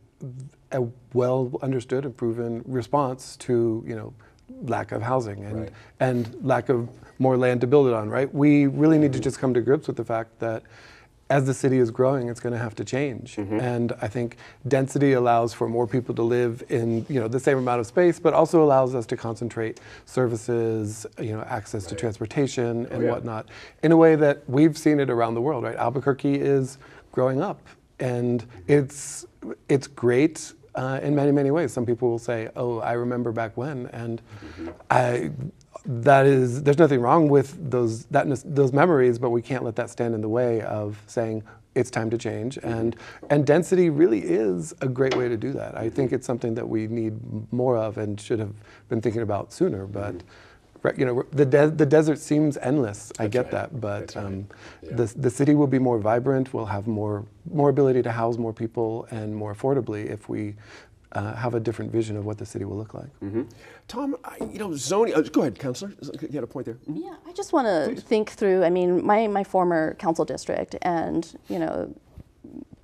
a 0.71 0.87
well 1.15 1.53
understood 1.63 2.05
and 2.05 2.17
proven 2.17 2.63
response 2.67 3.37
to 3.39 3.83
you 3.87 3.97
know 3.97 4.15
lack 4.63 4.93
of 4.93 5.03
housing 5.03 5.45
and 5.45 5.61
Right. 5.61 5.71
and 6.01 6.37
lack 6.43 6.69
of 6.69 6.89
more 7.19 7.37
land 7.37 7.61
to 7.61 7.67
build 7.67 7.87
it 7.87 7.95
on. 7.95 8.09
Right. 8.11 8.33
We 8.33 8.67
really 8.67 8.99
need 8.99 9.13
to 9.13 9.19
mm-hmm. 9.19 9.25
just 9.25 9.39
come 9.39 9.55
to 9.55 9.61
grips 9.61 9.87
with 9.87 9.97
the 9.97 10.05
fact 10.05 10.39
that. 10.41 10.63
As 11.31 11.47
the 11.47 11.55
city 11.55 11.79
is 11.79 11.91
growing, 11.91 12.29
it's 12.29 12.41
going 12.41 12.53
to 12.53 12.59
have 12.59 12.75
to 12.75 12.85
change, 12.85 13.37
mm-hmm. 13.37 13.59
and 13.59 13.95
I 14.03 14.09
think 14.09 14.37
density 14.69 15.15
allows 15.15 15.55
for 15.55 15.67
more 15.67 15.87
people 15.87 16.15
to 16.17 16.23
live 16.23 16.63
in 16.69 17.07
you 17.09 17.19
know 17.21 17.27
the 17.27 17.41
same 17.41 17.57
amount 17.57 17.81
of 17.81 17.87
space, 17.87 18.19
but 18.21 18.35
also 18.35 18.63
allows 18.63 18.95
us 18.95 19.07
to 19.07 19.17
concentrate 19.17 19.81
services, 20.05 21.07
you 21.19 21.33
know, 21.33 21.41
access 21.49 21.87
to 21.87 21.95
transportation 21.95 22.87
oh, 22.91 22.95
and 22.95 23.05
yeah. 23.05 23.11
whatnot, 23.11 23.49
in 23.83 23.93
a 23.93 23.97
way 23.97 24.15
that 24.15 24.43
we've 24.47 24.77
seen 24.77 25.01
it 25.01 25.09
around 25.09 25.33
the 25.33 25.41
world. 25.41 25.65
Right, 25.65 25.77
Albuquerque 25.77 26.35
is 26.35 26.77
growing 27.13 27.41
up, 27.41 27.61
and 27.99 28.45
it's 28.69 29.25
it's 29.71 29.87
great 29.87 30.53
uh, 30.75 31.01
in 31.03 31.15
many 31.15 31.33
many 31.33 31.51
ways. 31.51 31.73
Some 31.73 31.87
people 31.87 32.09
will 32.11 32.19
say, 32.19 32.51
"Oh, 32.57 32.81
I 32.81 32.93
remember 32.93 33.33
back 33.33 33.57
when," 33.57 33.87
and 33.89 34.23
I. 34.91 35.31
That 35.85 36.27
is, 36.27 36.63
there's 36.63 36.79
nothing 36.79 37.01
wrong 37.01 37.29
with 37.29 37.71
those 37.71 38.05
that 38.07 38.27
those 38.45 38.73
memories, 38.73 39.19
but 39.19 39.31
we 39.31 39.43
can't 39.43 39.65
let 39.65 39.77
that 39.77 39.91
stand 39.91 40.15
in 40.15 40.21
the 40.21 40.29
way 40.29 40.61
of 40.63 41.03
saying 41.09 41.43
it's 41.75 41.91
time 41.91 42.11
to 42.11 42.19
change. 42.19 42.59
And 42.63 42.97
and 43.31 43.47
density 43.47 43.91
really 43.91 44.21
is 44.21 44.75
a 44.81 44.89
great 44.89 45.17
way 45.17 45.29
to 45.29 45.37
do 45.37 45.53
that. 45.55 45.77
I 45.77 45.91
think 45.91 46.13
it's 46.13 46.27
something 46.27 46.55
that 46.55 46.69
we 46.69 46.87
need 46.87 47.15
more 47.53 47.77
of 47.77 47.99
and 47.99 48.21
should 48.21 48.39
have 48.39 48.55
been 48.89 49.01
thinking 49.01 49.23
about 49.23 49.53
sooner. 49.53 49.87
But 49.87 50.03
Right, 50.15 50.23
you 50.97 51.05
know, 51.05 51.25
the, 51.31 51.47
de- 51.47 51.71
the 51.71 51.87
desert 51.87 52.19
seems 52.19 52.57
endless. 52.59 53.13
I 53.19 53.29
get 53.29 53.45
right. 53.45 53.53
that, 53.53 53.81
but 53.81 54.15
right. 54.15 54.25
um, 54.25 54.47
the, 54.83 55.07
the 55.17 55.31
city 55.31 55.55
will 55.55 55.67
be 55.67 55.79
more 55.79 55.99
vibrant. 55.99 56.53
We'll 56.53 56.67
have 56.67 56.87
more 56.87 57.25
more 57.51 57.69
ability 57.71 58.03
to 58.03 58.13
house 58.13 58.39
more 58.39 58.53
people 58.53 59.07
and 59.11 59.35
more 59.35 59.55
affordably 59.55 60.09
if 60.09 60.29
we 60.29 60.55
uh, 61.13 61.35
have 61.35 61.55
a 61.55 61.61
different 61.61 61.93
vision 61.93 62.17
of 62.17 62.25
what 62.25 62.39
the 62.39 62.47
city 62.47 62.65
will 62.65 62.77
look 62.77 62.95
like. 62.95 63.09
Mm-hmm. 63.21 63.43
Tom, 63.89 64.17
I, 64.25 64.37
you 64.51 64.59
know, 64.59 64.75
zoning. 64.75 65.15
Uh, 65.15 65.21
go 65.21 65.43
ahead, 65.43 65.59
Councillor. 65.59 65.93
You 66.21 66.29
had 66.33 66.45
a 66.45 66.47
point 66.47 66.67
there. 66.67 66.79
Mhm. 66.89 67.03
Yeah, 67.05 67.17
I 67.27 67.33
just 67.33 67.53
want 67.53 67.67
to 67.67 68.01
think 68.01 68.31
through. 68.31 68.65
I 68.65 68.71
mean, 68.71 69.05
my, 69.05 69.27
my 69.27 69.45
former 69.45 69.95
council 69.95 70.25
district, 70.25 70.77
and 70.83 71.39
you 71.49 71.59
know, 71.59 71.95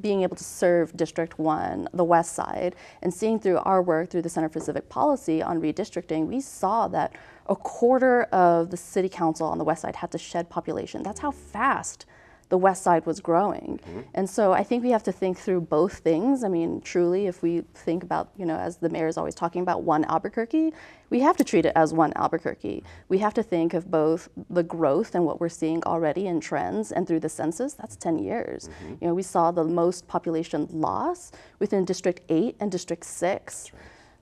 being 0.01 0.23
able 0.23 0.37
to 0.37 0.45
serve 0.45 0.97
District 0.97 1.39
One, 1.39 1.89
the 1.93 2.05
West 2.05 2.35
Side, 2.35 2.77
and 3.03 3.13
seeing 3.13 3.41
through 3.41 3.59
our 3.59 3.83
work 3.83 4.11
through 4.11 4.23
the 4.23 4.29
Center 4.29 4.49
for 4.49 4.61
Civic 4.61 4.89
Policy 4.89 5.43
on 5.43 5.61
redistricting, 5.61 6.27
we 6.27 6.41
saw 6.41 6.87
that 6.89 7.15
a 7.49 7.57
quarter 7.57 8.25
of 8.25 8.71
the 8.71 8.77
city 8.77 9.09
council 9.09 9.47
on 9.47 9.59
the 9.59 9.65
West 9.65 9.83
Side 9.83 9.97
had 9.97 10.11
to 10.13 10.19
shed 10.19 10.51
population. 10.51 11.03
That's 11.03 11.21
how 11.21 11.31
fast 11.31 12.07
the 12.49 12.59
West 12.59 12.83
Side 12.83 13.05
was 13.05 13.21
growing. 13.21 13.79
And 14.15 14.29
so 14.29 14.53
I 14.53 14.63
think 14.63 14.83
we 14.83 14.91
have 14.91 15.03
to 15.03 15.13
think 15.13 15.39
through 15.39 15.63
both 15.63 15.99
things. 15.99 16.45
I 16.45 16.49
mean, 16.49 16.81
truly, 16.81 17.27
if 17.27 17.43
we 17.43 17.63
think 17.75 18.03
about, 18.03 18.31
you 18.37 18.47
know, 18.47 18.57
as 18.57 18.79
the 18.79 18.89
mayor 18.89 19.07
is 19.07 19.19
always 19.19 19.35
talking 19.35 19.61
about 19.63 19.83
one 19.83 20.05
Albuquerque, 20.05 20.73
we 21.11 21.21
have 21.21 21.37
to 21.37 21.45
treat 21.45 21.67
it 21.67 21.73
as 21.77 21.93
one 21.93 22.13
Albuquerque. 22.17 22.85
We 23.09 23.19
have 23.19 23.35
to 23.35 23.43
think 23.43 23.75
of 23.75 23.91
both 23.91 24.29
the 24.49 24.63
growth 24.63 25.15
and 25.15 25.25
what 25.25 25.41
we're 25.41 25.51
seeing 25.51 25.83
already 25.85 26.27
in 26.27 26.41
trends 26.41 26.91
and 26.91 27.07
through 27.07 27.21
the 27.21 27.29
census, 27.29 27.75
that's 27.75 27.97
10 27.97 28.19
years. 28.19 28.71
You 29.01 29.09
know, 29.09 29.15
we 29.15 29.23
saw 29.23 29.51
the 29.51 29.65
most 29.65 30.09
population 30.09 30.69
loss 30.71 31.33
within 31.59 31.85
District 31.85 32.23
8 32.31 32.57
and 32.61 32.73
District 32.73 33.05
6. 33.05 33.73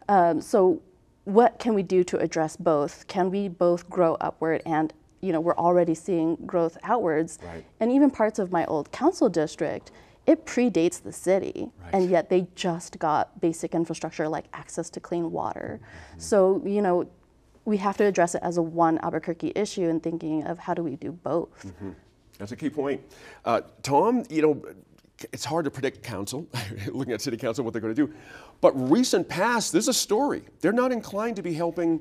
Um, 0.09 0.41
so 0.41 0.83
what 1.27 1.59
can 1.59 1.75
we 1.75 1.83
do 1.83 2.03
to 2.05 2.19
address 2.19 2.57
both? 2.57 3.07
Can 3.09 3.31
we 3.31 3.49
both 3.49 3.91
grow 3.91 4.15
upward 4.15 4.63
and 4.65 4.93
you 5.21 5.33
know, 5.33 5.41
we're 5.41 5.57
already 5.57 5.95
seeing 5.95 6.37
growth 6.47 6.79
outwards. 6.85 7.39
Right. 7.43 7.65
And 7.81 7.91
even 7.91 8.11
parts 8.11 8.39
of 8.39 8.53
my 8.53 8.65
old 8.67 8.93
council 8.93 9.29
district, 9.29 9.91
it 10.27 10.45
predates 10.45 11.03
the 11.03 11.13
city, 11.13 11.71
and 11.93 12.11
yet 12.11 12.31
they 12.31 12.49
just 12.55 12.99
got 12.99 13.41
basic 13.41 13.75
infrastructure 13.75 14.29
like 14.29 14.47
access 14.53 14.91
to 14.91 15.01
clean 15.01 15.31
water. 15.31 15.81
So, 16.19 16.63
you 16.65 16.83
know, 16.83 17.09
we 17.65 17.77
have 17.79 17.97
to 17.99 18.05
address 18.05 18.35
it 18.35 18.43
as 18.43 18.57
a 18.57 18.63
one 18.63 18.99
Albuquerque 18.99 19.53
issue 19.55 19.89
and 19.89 20.03
thinking 20.03 20.45
of 20.45 20.59
how 20.59 20.75
do 20.75 20.83
we 20.83 20.97
do 20.97 21.13
both. 21.13 21.73
That's 22.39 22.53
a 22.53 22.57
key 22.57 22.71
point. 22.71 23.01
Uh, 23.45 23.63
Tom, 23.83 24.25
you 24.29 24.43
know, 24.43 24.63
it's 25.33 25.45
hard 25.45 25.65
to 25.65 25.71
predict 25.71 26.03
council, 26.03 26.47
looking 26.89 27.13
at 27.13 27.21
city 27.21 27.37
council, 27.37 27.65
what 27.65 27.73
they're 27.73 27.83
going 27.83 27.95
to 27.95 28.07
do. 28.07 28.13
But 28.61 28.73
recent 28.91 29.29
past, 29.29 29.73
there's 29.73 29.89
a 29.89 29.95
story. 29.95 30.43
They're 30.61 30.73
not 30.73 30.93
inclined 30.93 31.37
to 31.37 31.43
be 31.43 31.55
helping. 31.55 32.01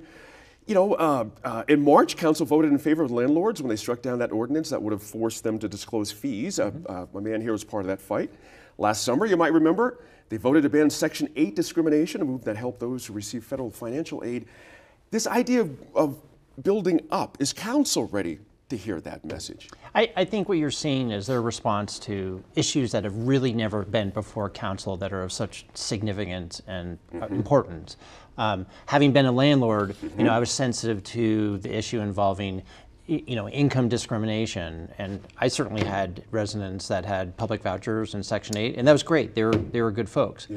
You 0.67 0.73
know, 0.73 0.93
uh, 0.95 1.25
uh, 1.43 1.63
in 1.67 1.83
March, 1.83 2.17
council 2.17 2.45
voted 2.45 2.71
in 2.71 2.79
favor 2.79 3.03
of 3.03 3.11
landlords 3.11 3.61
when 3.61 3.69
they 3.69 3.75
struck 3.75 4.01
down 4.01 4.19
that 4.19 4.31
ordinance 4.31 4.69
that 4.71 4.81
would 4.81 4.91
have 4.91 5.03
forced 5.03 5.43
them 5.43 5.59
to 5.59 5.69
disclose 5.69 6.11
fees. 6.11 6.59
Uh, 6.59 6.71
uh, 6.87 7.05
my 7.13 7.19
man 7.19 7.39
here 7.39 7.51
was 7.51 7.63
part 7.63 7.83
of 7.83 7.87
that 7.87 8.01
fight. 8.01 8.31
Last 8.77 9.03
summer, 9.03 9.25
you 9.25 9.37
might 9.37 9.53
remember, 9.53 9.99
they 10.29 10.37
voted 10.37 10.63
to 10.63 10.69
ban 10.69 10.89
Section 10.89 11.29
8 11.35 11.55
discrimination, 11.55 12.21
a 12.21 12.25
move 12.25 12.43
that 12.45 12.57
helped 12.57 12.79
those 12.79 13.05
who 13.05 13.13
receive 13.13 13.43
federal 13.43 13.69
financial 13.69 14.23
aid. 14.25 14.47
This 15.11 15.27
idea 15.27 15.61
of, 15.61 15.77
of 15.93 16.21
building 16.61 17.01
up, 17.11 17.37
is 17.39 17.53
council 17.53 18.07
ready 18.07 18.39
to 18.69 18.77
hear 18.77 18.99
that 19.01 19.23
message? 19.23 19.69
I, 19.93 20.11
I 20.15 20.25
think 20.25 20.49
what 20.49 20.57
you're 20.57 20.71
seeing 20.71 21.11
is 21.11 21.27
their 21.27 21.41
response 21.41 21.99
to 21.99 22.43
issues 22.55 22.91
that 22.91 23.03
have 23.03 23.15
really 23.15 23.53
never 23.53 23.83
been 23.83 24.09
before 24.09 24.49
council 24.49 24.97
that 24.97 25.13
are 25.13 25.21
of 25.21 25.31
such 25.31 25.65
significance 25.73 26.61
and 26.67 26.97
uh, 27.21 27.27
importance. 27.27 27.97
Um, 28.37 28.65
having 28.87 29.13
been 29.13 29.25
a 29.25 29.31
landlord, 29.31 29.95
you 30.17 30.23
know, 30.23 30.31
I 30.31 30.39
was 30.39 30.51
sensitive 30.51 31.03
to 31.03 31.57
the 31.59 31.73
issue 31.75 31.99
involving, 31.99 32.63
you 33.07 33.35
know, 33.35 33.47
income 33.47 33.87
discrimination, 33.87 34.91
and 34.97 35.21
I 35.37 35.47
certainly 35.47 35.83
had 35.85 36.23
residents 36.31 36.87
that 36.87 37.05
had 37.05 37.37
public 37.37 37.61
vouchers 37.61 38.15
and 38.15 38.25
Section 38.25 38.57
8, 38.57 38.77
and 38.77 38.87
that 38.87 38.91
was 38.91 39.03
great. 39.03 39.35
They 39.35 39.43
were 39.43 39.55
they 39.55 39.81
were 39.81 39.91
good 39.91 40.09
folks. 40.09 40.47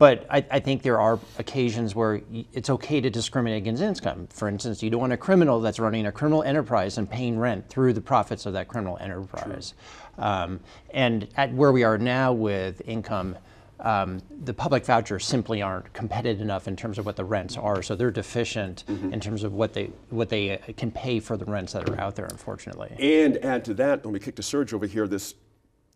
But 0.00 0.26
I, 0.30 0.42
I 0.50 0.60
think 0.60 0.80
there 0.80 0.98
are 0.98 1.20
occasions 1.38 1.94
where 1.94 2.22
it's 2.54 2.70
okay 2.70 3.02
to 3.02 3.10
discriminate 3.10 3.58
against 3.58 3.82
income. 3.82 4.28
For 4.30 4.48
instance, 4.48 4.82
you 4.82 4.88
don't 4.88 5.02
want 5.02 5.12
a 5.12 5.18
criminal 5.18 5.60
that's 5.60 5.78
running 5.78 6.06
a 6.06 6.12
criminal 6.12 6.42
enterprise 6.42 6.96
and 6.96 7.08
paying 7.08 7.38
rent 7.38 7.68
through 7.68 7.92
the 7.92 8.00
profits 8.00 8.46
of 8.46 8.54
that 8.54 8.66
criminal 8.66 8.96
enterprise. 8.96 9.74
Um, 10.16 10.60
and 10.94 11.28
at 11.36 11.52
where 11.52 11.70
we 11.70 11.84
are 11.84 11.98
now 11.98 12.32
with 12.32 12.80
income, 12.86 13.36
um, 13.78 14.22
the 14.44 14.54
public 14.54 14.86
vouchers 14.86 15.26
simply 15.26 15.60
aren't 15.60 15.92
competitive 15.92 16.40
enough 16.40 16.66
in 16.66 16.76
terms 16.76 16.98
of 16.98 17.04
what 17.04 17.16
the 17.16 17.24
rents 17.26 17.58
are. 17.58 17.82
So 17.82 17.94
they're 17.94 18.10
deficient 18.10 18.84
in 18.88 19.20
terms 19.20 19.44
of 19.44 19.52
what 19.52 19.74
they 19.74 19.90
what 20.08 20.30
they 20.30 20.52
uh, 20.52 20.58
can 20.78 20.90
pay 20.90 21.20
for 21.20 21.36
the 21.36 21.44
rents 21.44 21.74
that 21.74 21.86
are 21.90 22.00
out 22.00 22.16
there. 22.16 22.24
Unfortunately. 22.24 22.96
And 22.98 23.36
add 23.44 23.66
to 23.66 23.74
that, 23.74 24.02
when 24.02 24.14
we 24.14 24.18
kicked 24.18 24.38
a 24.38 24.42
Serge 24.42 24.72
over 24.72 24.86
here, 24.86 25.06
this 25.06 25.34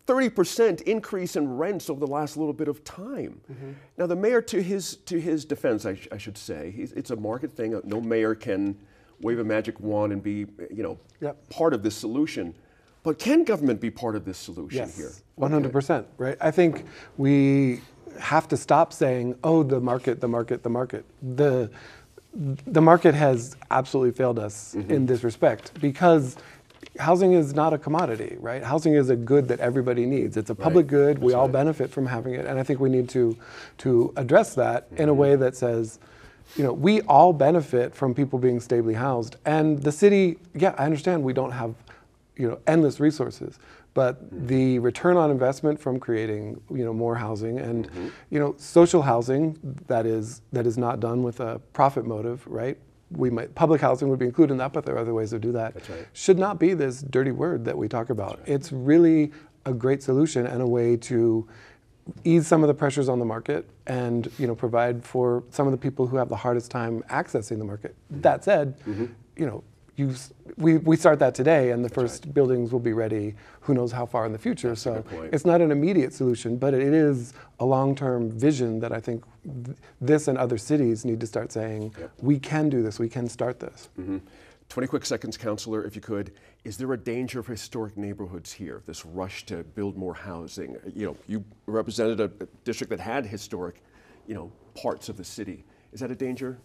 30% 0.06 0.82
increase 0.82 1.36
in 1.36 1.56
rents 1.56 1.88
over 1.88 2.00
the 2.00 2.10
last 2.10 2.36
little 2.36 2.52
bit 2.52 2.68
of 2.68 2.84
time. 2.84 3.40
Mm-hmm. 3.50 3.72
Now, 3.96 4.06
the 4.06 4.16
mayor, 4.16 4.42
to 4.42 4.62
his, 4.62 4.96
to 5.06 5.20
his 5.20 5.44
defense, 5.44 5.86
I, 5.86 5.94
sh- 5.94 6.08
I 6.12 6.18
should 6.18 6.36
say, 6.36 6.70
he's, 6.70 6.92
it's 6.92 7.10
a 7.10 7.16
market 7.16 7.52
thing. 7.52 7.74
Uh, 7.74 7.80
no 7.84 8.00
mayor 8.00 8.34
can 8.34 8.76
wave 9.20 9.38
a 9.38 9.44
magic 9.44 9.80
wand 9.80 10.12
and 10.12 10.22
be, 10.22 10.46
you 10.70 10.82
know, 10.82 10.98
Yep. 11.20 11.48
part 11.48 11.72
of 11.72 11.82
this 11.82 11.96
solution. 11.96 12.54
But 13.02 13.18
can 13.18 13.44
government 13.44 13.80
be 13.80 13.90
part 13.90 14.16
of 14.16 14.24
this 14.24 14.38
solution 14.38 14.78
Yes, 14.78 14.96
here? 14.96 15.12
one 15.36 15.50
hundred 15.50 15.72
percent. 15.72 16.06
Right. 16.16 16.36
I 16.40 16.50
think 16.50 16.86
we 17.18 17.80
have 18.18 18.48
to 18.48 18.56
stop 18.56 18.94
saying, 18.94 19.38
"Oh, 19.44 19.62
the 19.62 19.78
market, 19.78 20.20
the 20.20 20.28
market, 20.28 20.62
the 20.62 20.70
market." 20.70 21.04
The 21.22 21.70
the 22.34 22.80
market 22.80 23.14
has 23.14 23.56
absolutely 23.70 24.12
failed 24.12 24.38
us 24.38 24.74
mm-hmm. 24.74 24.90
in 24.90 25.06
this 25.06 25.22
respect 25.22 25.78
because 25.80 26.36
housing 26.98 27.32
is 27.32 27.54
not 27.54 27.72
a 27.72 27.78
commodity, 27.78 28.36
right? 28.38 28.62
Housing 28.62 28.94
is 28.94 29.10
a 29.10 29.16
good 29.16 29.48
that 29.48 29.60
everybody 29.60 30.06
needs. 30.06 30.36
It's 30.36 30.50
a 30.50 30.54
public 30.54 30.86
good. 30.86 31.18
we 31.18 31.32
all 31.32 31.48
benefit 31.48 31.90
from 31.90 32.06
having 32.06 32.34
it, 32.34 32.46
and 32.46 32.58
I 32.58 32.62
think 32.62 32.80
we 32.80 32.88
need 32.88 33.08
to 33.10 33.36
to 33.78 34.12
address 34.16 34.54
that 34.54 34.88
in 34.96 35.08
a 35.08 35.12
mm-hmm. 35.12 35.20
way 35.20 35.36
that 35.36 35.56
says, 35.56 35.98
you 36.56 36.62
know, 36.62 36.72
we 36.72 37.00
all 37.02 37.32
benefit 37.32 37.94
from 37.94 38.14
people 38.14 38.38
being 38.38 38.60
stably 38.60 38.94
housed, 38.94 39.36
and 39.44 39.82
the 39.82 39.92
city. 39.92 40.38
Yeah, 40.54 40.74
I 40.78 40.84
understand 40.84 41.22
we 41.22 41.32
don't 41.32 41.52
have, 41.52 41.74
you 42.36 42.48
know, 42.48 42.58
endless 42.66 43.00
resources, 43.00 43.58
but 43.94 44.24
mm-hmm. 44.24 44.46
the 44.46 44.78
return 44.80 45.16
on 45.16 45.30
investment 45.30 45.80
from 45.80 45.98
creating 45.98 46.60
you 46.70 46.84
know 46.84 46.92
more 46.92 47.16
housing 47.16 47.58
and 47.58 47.88
mm-hmm. 47.88 48.08
you 48.30 48.38
know 48.38 48.54
social 48.58 49.02
housing 49.02 49.58
that 49.86 50.06
is 50.06 50.42
that 50.52 50.66
is 50.66 50.76
not 50.76 51.00
done 51.00 51.22
with 51.22 51.40
a 51.40 51.60
profit 51.72 52.04
motive 52.04 52.46
right 52.46 52.78
we 53.16 53.30
might 53.30 53.54
public 53.54 53.80
housing 53.80 54.08
would 54.08 54.18
be 54.18 54.26
included 54.26 54.52
in 54.52 54.58
that 54.58 54.72
but 54.72 54.84
there 54.84 54.94
are 54.94 54.98
other 54.98 55.14
ways 55.14 55.30
to 55.30 55.38
do 55.38 55.52
that. 55.52 55.74
Right. 55.74 56.06
should 56.12 56.38
not 56.38 56.58
be 56.58 56.74
this 56.74 57.02
dirty 57.02 57.32
word 57.32 57.64
that 57.64 57.76
we 57.76 57.88
talk 57.88 58.10
about. 58.10 58.40
It's 58.46 58.72
really 58.72 59.32
a 59.66 59.72
great 59.72 60.02
solution 60.02 60.46
and 60.46 60.60
a 60.60 60.66
way 60.66 60.96
to 60.96 61.48
ease 62.22 62.46
some 62.46 62.62
of 62.62 62.68
the 62.68 62.74
pressures 62.74 63.08
on 63.08 63.18
the 63.18 63.24
market 63.24 63.68
and 63.86 64.30
you 64.38 64.46
know 64.46 64.54
provide 64.54 65.04
for 65.04 65.42
some 65.50 65.66
of 65.66 65.72
the 65.72 65.78
people 65.78 66.06
who 66.06 66.16
have 66.16 66.28
the 66.28 66.36
hardest 66.36 66.70
time 66.70 67.02
accessing 67.10 67.58
the 67.58 67.64
market. 67.64 67.94
Mm-hmm. 68.12 68.20
That 68.22 68.44
said 68.44 68.78
mm-hmm. 68.80 69.06
you 69.36 69.46
know 69.46 69.64
you, 69.96 70.14
we, 70.56 70.78
we 70.78 70.96
start 70.96 71.18
that 71.20 71.34
today 71.34 71.70
and 71.70 71.84
the 71.84 71.88
first 71.88 72.34
buildings 72.34 72.72
will 72.72 72.80
be 72.80 72.92
ready 72.92 73.34
who 73.60 73.74
knows 73.74 73.92
how 73.92 74.04
far 74.04 74.26
in 74.26 74.32
the 74.32 74.38
future 74.38 74.74
so 74.74 75.04
it's 75.32 75.44
not 75.44 75.60
an 75.60 75.70
immediate 75.70 76.12
solution 76.12 76.56
but 76.56 76.74
it 76.74 76.92
is 76.92 77.32
a 77.60 77.64
long-term 77.64 78.30
vision 78.30 78.80
that 78.80 78.92
i 78.92 79.00
think 79.00 79.24
th- 79.64 79.76
this 80.00 80.28
and 80.28 80.36
other 80.36 80.58
cities 80.58 81.04
need 81.04 81.20
to 81.20 81.26
start 81.26 81.52
saying 81.52 81.94
we 82.20 82.38
can 82.38 82.68
do 82.68 82.82
this 82.82 82.98
we 82.98 83.08
can 83.08 83.28
start 83.28 83.60
this 83.60 83.88
mm-hmm. 83.98 84.18
20 84.70 84.88
quick 84.88 85.04
seconds, 85.04 85.36
Counselor, 85.36 85.84
if 85.84 85.94
you 85.94 86.00
could. 86.00 86.32
Is 86.64 86.76
there 86.76 86.92
a 86.92 86.96
danger 86.96 87.38
of 87.38 87.46
historic 87.46 87.96
neighborhoods 87.96 88.52
here, 88.52 88.82
this 88.86 89.04
rush 89.04 89.44
to 89.46 89.62
build 89.62 89.96
more 89.96 90.14
housing? 90.14 90.76
You 90.94 91.06
know, 91.06 91.16
you 91.28 91.44
represented 91.66 92.20
a 92.20 92.28
district 92.64 92.90
that 92.90 92.98
had 92.98 93.26
historic, 93.26 93.82
you 94.26 94.34
know, 94.34 94.50
parts 94.74 95.08
of 95.08 95.16
the 95.16 95.24
city. 95.24 95.64
Is 95.92 96.00
that 96.00 96.10
a 96.10 96.14
danger? 96.14 96.58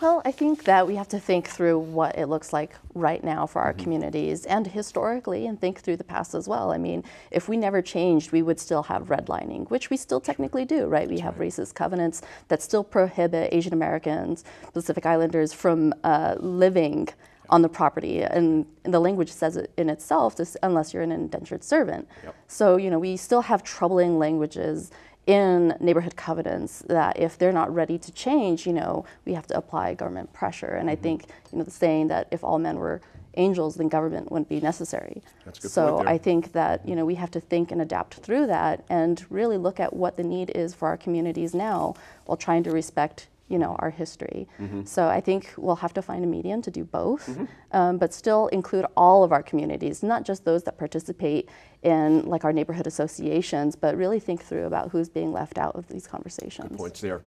Well, 0.00 0.22
I 0.24 0.32
think 0.32 0.64
that 0.64 0.86
we 0.88 0.96
have 0.96 1.08
to 1.08 1.20
think 1.20 1.46
through 1.46 1.78
what 1.78 2.18
it 2.18 2.26
looks 2.26 2.52
like 2.52 2.74
right 2.94 3.22
now 3.22 3.46
for 3.46 3.62
our 3.62 3.72
communities 3.72 4.44
and 4.46 4.66
historically 4.66 5.46
and 5.46 5.60
think 5.60 5.78
through 5.78 5.96
the 5.96 6.02
past 6.02 6.34
as 6.34 6.48
well. 6.48 6.72
I 6.72 6.78
mean, 6.78 7.04
if 7.30 7.48
we 7.48 7.56
never 7.56 7.80
changed, 7.82 8.32
we 8.32 8.42
would 8.42 8.58
still 8.58 8.82
have 8.84 9.08
redlining, 9.08 9.70
which 9.70 9.90
we 9.90 9.96
still 9.96 10.20
technically 10.20 10.64
do, 10.64 10.86
right? 10.86 11.08
We 11.08 11.20
have 11.20 11.36
racist 11.36 11.74
covenants 11.74 12.20
that 12.48 12.62
still 12.62 12.82
prohibit 12.82 13.54
Asian 13.54 13.72
Americans, 13.72 14.44
Pacific 14.72 15.06
Islanders 15.06 15.52
from 15.52 15.94
uh, 16.02 16.34
living 16.40 17.08
on 17.48 17.62
the 17.62 17.68
property. 17.68 18.22
And, 18.22 18.66
and 18.84 18.92
the 18.92 18.98
language 18.98 19.30
says 19.30 19.56
it 19.56 19.70
in 19.76 19.88
itself, 19.88 20.34
this, 20.36 20.56
unless 20.64 20.92
you're 20.92 21.02
an 21.02 21.12
indentured 21.12 21.62
servant. 21.62 22.08
So, 22.48 22.76
you 22.76 22.90
know, 22.90 22.98
we 22.98 23.16
still 23.16 23.42
have 23.42 23.62
troubling 23.62 24.18
languages 24.18 24.90
in 25.26 25.76
neighborhood 25.78 26.16
covenants 26.16 26.80
that 26.88 27.18
if 27.18 27.38
they're 27.38 27.52
not 27.52 27.72
ready 27.72 27.96
to 27.98 28.12
change, 28.12 28.66
you 28.66 28.72
know, 28.72 29.04
we 29.24 29.34
have 29.34 29.46
to 29.46 29.56
apply 29.56 29.94
government 29.94 30.32
pressure. 30.32 30.66
And 30.66 30.90
I 30.90 30.94
mm-hmm. 30.94 31.02
think, 31.02 31.26
you 31.52 31.58
know, 31.58 31.64
the 31.64 31.70
saying 31.70 32.08
that 32.08 32.28
if 32.30 32.42
all 32.42 32.58
men 32.58 32.76
were 32.76 33.00
angels, 33.34 33.76
then 33.76 33.88
government 33.88 34.30
wouldn't 34.30 34.48
be 34.48 34.60
necessary. 34.60 35.22
That's 35.44 35.58
a 35.60 35.62
good 35.62 35.70
so. 35.70 36.04
I 36.06 36.18
think 36.18 36.52
that, 36.52 36.86
you 36.86 36.96
know, 36.96 37.04
we 37.04 37.14
have 37.14 37.30
to 37.32 37.40
think 37.40 37.70
and 37.70 37.80
adapt 37.80 38.14
through 38.14 38.46
that 38.48 38.84
and 38.90 39.24
really 39.30 39.56
look 39.56 39.80
at 39.80 39.92
what 39.94 40.16
the 40.16 40.24
need 40.24 40.50
is 40.50 40.74
for 40.74 40.88
our 40.88 40.96
communities 40.96 41.54
now 41.54 41.94
while 42.26 42.36
trying 42.36 42.62
to 42.64 42.70
respect, 42.70 43.28
you 43.52 43.58
know, 43.58 43.76
our 43.78 43.90
history. 43.90 44.48
Mm-hmm. 44.58 44.84
So 44.84 45.06
I 45.08 45.20
think 45.20 45.52
we'll 45.58 45.76
have 45.76 45.92
to 45.94 46.02
find 46.02 46.24
a 46.24 46.26
median 46.26 46.62
to 46.62 46.70
do 46.70 46.84
both, 46.84 47.38
um, 47.72 47.98
but 47.98 48.14
still 48.14 48.46
include 48.48 48.86
all 48.96 49.22
of 49.22 49.30
our 49.30 49.42
communities, 49.42 50.02
not 50.02 50.24
just 50.24 50.44
those 50.44 50.62
that 50.64 50.78
participate 50.78 51.50
in 51.82 52.24
like 52.26 52.44
our 52.44 52.52
neighborhood 52.52 52.86
associations, 52.86 53.76
but 53.76 53.96
really 53.96 54.18
think 54.18 54.42
through 54.42 54.64
about 54.64 54.90
who's 54.90 55.10
being 55.10 55.32
left 55.32 55.58
out 55.58 55.76
of 55.76 55.86
these 55.88 56.06
conversations. 56.06 56.76
Points 56.76 57.00
there. 57.02 57.22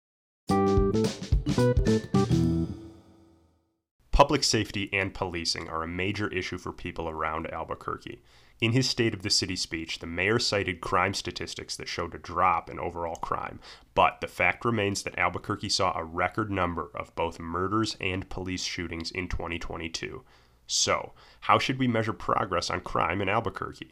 Public 4.12 4.44
safety 4.44 4.90
and 4.94 5.14
policing 5.14 5.68
are 5.68 5.84
a 5.84 5.88
major 5.88 6.28
issue 6.30 6.58
for 6.58 6.72
people 6.72 7.10
around 7.10 7.52
Albuquerque. 7.52 8.22
In 8.64 8.72
his 8.72 8.90
State 8.90 9.14
of 9.14 9.24
the 9.24 9.30
City 9.30 9.58
speech, 9.58 10.00
the 10.00 10.08
mayor 10.08 10.40
cited 10.40 10.80
crime 10.80 11.14
statistics 11.14 11.76
that 11.76 11.90
showed 11.90 12.16
a 12.16 12.18
drop 12.18 12.70
in 12.70 12.80
overall 12.80 13.18
crime, 13.18 13.60
but 13.94 14.22
the 14.22 14.28
fact 14.28 14.64
remains 14.64 15.04
that 15.04 15.20
Albuquerque 15.20 15.68
saw 15.68 15.92
a 15.94 16.06
record 16.06 16.50
number 16.50 16.90
of 16.96 17.14
both 17.14 17.42
murders 17.42 17.98
and 18.00 18.30
police 18.30 18.64
shootings 18.64 19.12
in 19.12 19.28
2022. 19.28 20.24
So, 20.66 21.12
how 21.42 21.60
should 21.60 21.78
we 21.78 21.90
measure 21.90 22.14
progress 22.14 22.70
on 22.70 22.80
crime 22.80 23.20
in 23.20 23.28
Albuquerque? 23.28 23.92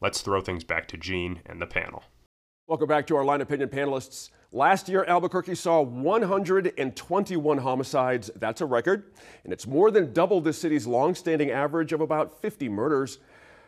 Let's 0.00 0.22
throw 0.22 0.40
things 0.40 0.64
back 0.64 0.88
to 0.88 0.96
Gene 0.96 1.42
and 1.44 1.60
the 1.60 1.66
panel. 1.66 2.04
Welcome 2.68 2.88
back 2.88 3.06
to 3.08 3.16
our 3.16 3.24
line 3.24 3.42
opinion 3.42 3.68
panelists. 3.68 4.30
Last 4.50 4.88
year, 4.88 5.04
Albuquerque 5.04 5.56
saw 5.56 5.82
121 5.82 7.58
homicides. 7.58 8.30
That's 8.34 8.62
a 8.62 8.66
record, 8.66 9.12
and 9.44 9.52
it's 9.52 9.66
more 9.66 9.90
than 9.90 10.14
double 10.14 10.40
the 10.40 10.54
city's 10.54 10.86
longstanding 10.86 11.50
average 11.50 11.92
of 11.92 12.00
about 12.00 12.40
50 12.40 12.70
murders. 12.70 13.18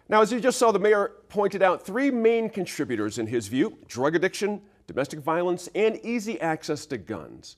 Now, 0.08 0.22
as 0.22 0.32
you 0.32 0.40
just 0.40 0.58
saw, 0.58 0.72
the 0.72 0.78
mayor 0.78 1.12
pointed 1.28 1.62
out 1.62 1.84
three 1.84 2.10
main 2.10 2.48
contributors 2.48 3.18
in 3.18 3.26
his 3.26 3.48
view 3.48 3.76
drug 3.88 4.14
addiction, 4.14 4.62
domestic 4.86 5.18
violence, 5.20 5.68
and 5.74 5.98
easy 6.02 6.40
access 6.40 6.86
to 6.86 6.96
guns. 6.98 7.56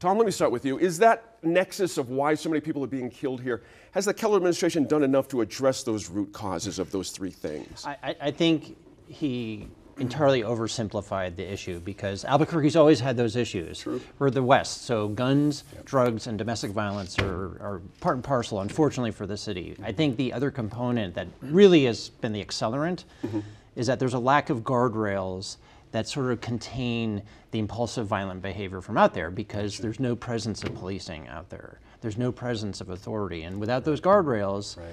Tom, 0.00 0.16
let 0.18 0.26
me 0.26 0.32
start 0.32 0.50
with 0.50 0.64
you. 0.64 0.80
Is 0.80 0.98
that 0.98 1.36
nexus 1.44 1.96
of 1.96 2.10
why 2.10 2.34
so 2.34 2.48
many 2.50 2.60
people 2.60 2.82
are 2.82 2.88
being 2.88 3.08
killed 3.08 3.40
here? 3.40 3.62
Has 3.92 4.04
the 4.04 4.12
Keller 4.12 4.36
administration 4.36 4.84
done 4.84 5.04
enough 5.04 5.28
to 5.28 5.42
address 5.42 5.84
those 5.84 6.10
root 6.10 6.32
causes 6.32 6.80
of 6.80 6.90
those 6.90 7.10
three 7.12 7.30
things? 7.30 7.84
I, 7.86 8.16
I- 8.20 8.30
think 8.32 8.76
he 9.06 9.68
entirely 10.02 10.42
oversimplified 10.42 11.36
the 11.36 11.50
issue 11.50 11.80
because 11.80 12.24
Albuquerque's 12.24 12.76
always 12.76 13.00
had 13.00 13.16
those 13.16 13.36
issues. 13.36 13.86
We're 14.18 14.30
the 14.30 14.42
West, 14.42 14.84
so 14.84 15.08
guns, 15.08 15.64
drugs, 15.84 16.26
and 16.26 16.36
domestic 16.36 16.72
violence 16.72 17.18
are, 17.20 17.56
are 17.60 17.80
part 18.00 18.16
and 18.16 18.24
parcel, 18.24 18.60
unfortunately, 18.60 19.12
for 19.12 19.26
the 19.26 19.36
city. 19.36 19.76
I 19.82 19.92
think 19.92 20.16
the 20.16 20.32
other 20.32 20.50
component 20.50 21.14
that 21.14 21.28
really 21.40 21.84
has 21.84 22.08
been 22.08 22.32
the 22.32 22.44
accelerant 22.44 23.04
mm-hmm. 23.24 23.40
is 23.76 23.86
that 23.86 24.00
there's 24.00 24.14
a 24.14 24.18
lack 24.18 24.50
of 24.50 24.60
guardrails 24.60 25.56
that 25.92 26.08
sort 26.08 26.32
of 26.32 26.40
contain 26.40 27.22
the 27.52 27.58
impulsive 27.58 28.06
violent 28.06 28.42
behavior 28.42 28.80
from 28.80 28.98
out 28.98 29.14
there 29.14 29.30
because 29.30 29.78
there's 29.78 30.00
no 30.00 30.16
presence 30.16 30.64
of 30.64 30.74
policing 30.74 31.28
out 31.28 31.48
there. 31.48 31.78
There's 32.00 32.18
no 32.18 32.32
presence 32.32 32.80
of 32.80 32.90
authority. 32.90 33.44
And 33.44 33.60
without 33.60 33.84
those 33.84 34.00
guardrails, 34.00 34.76
y- 34.76 34.84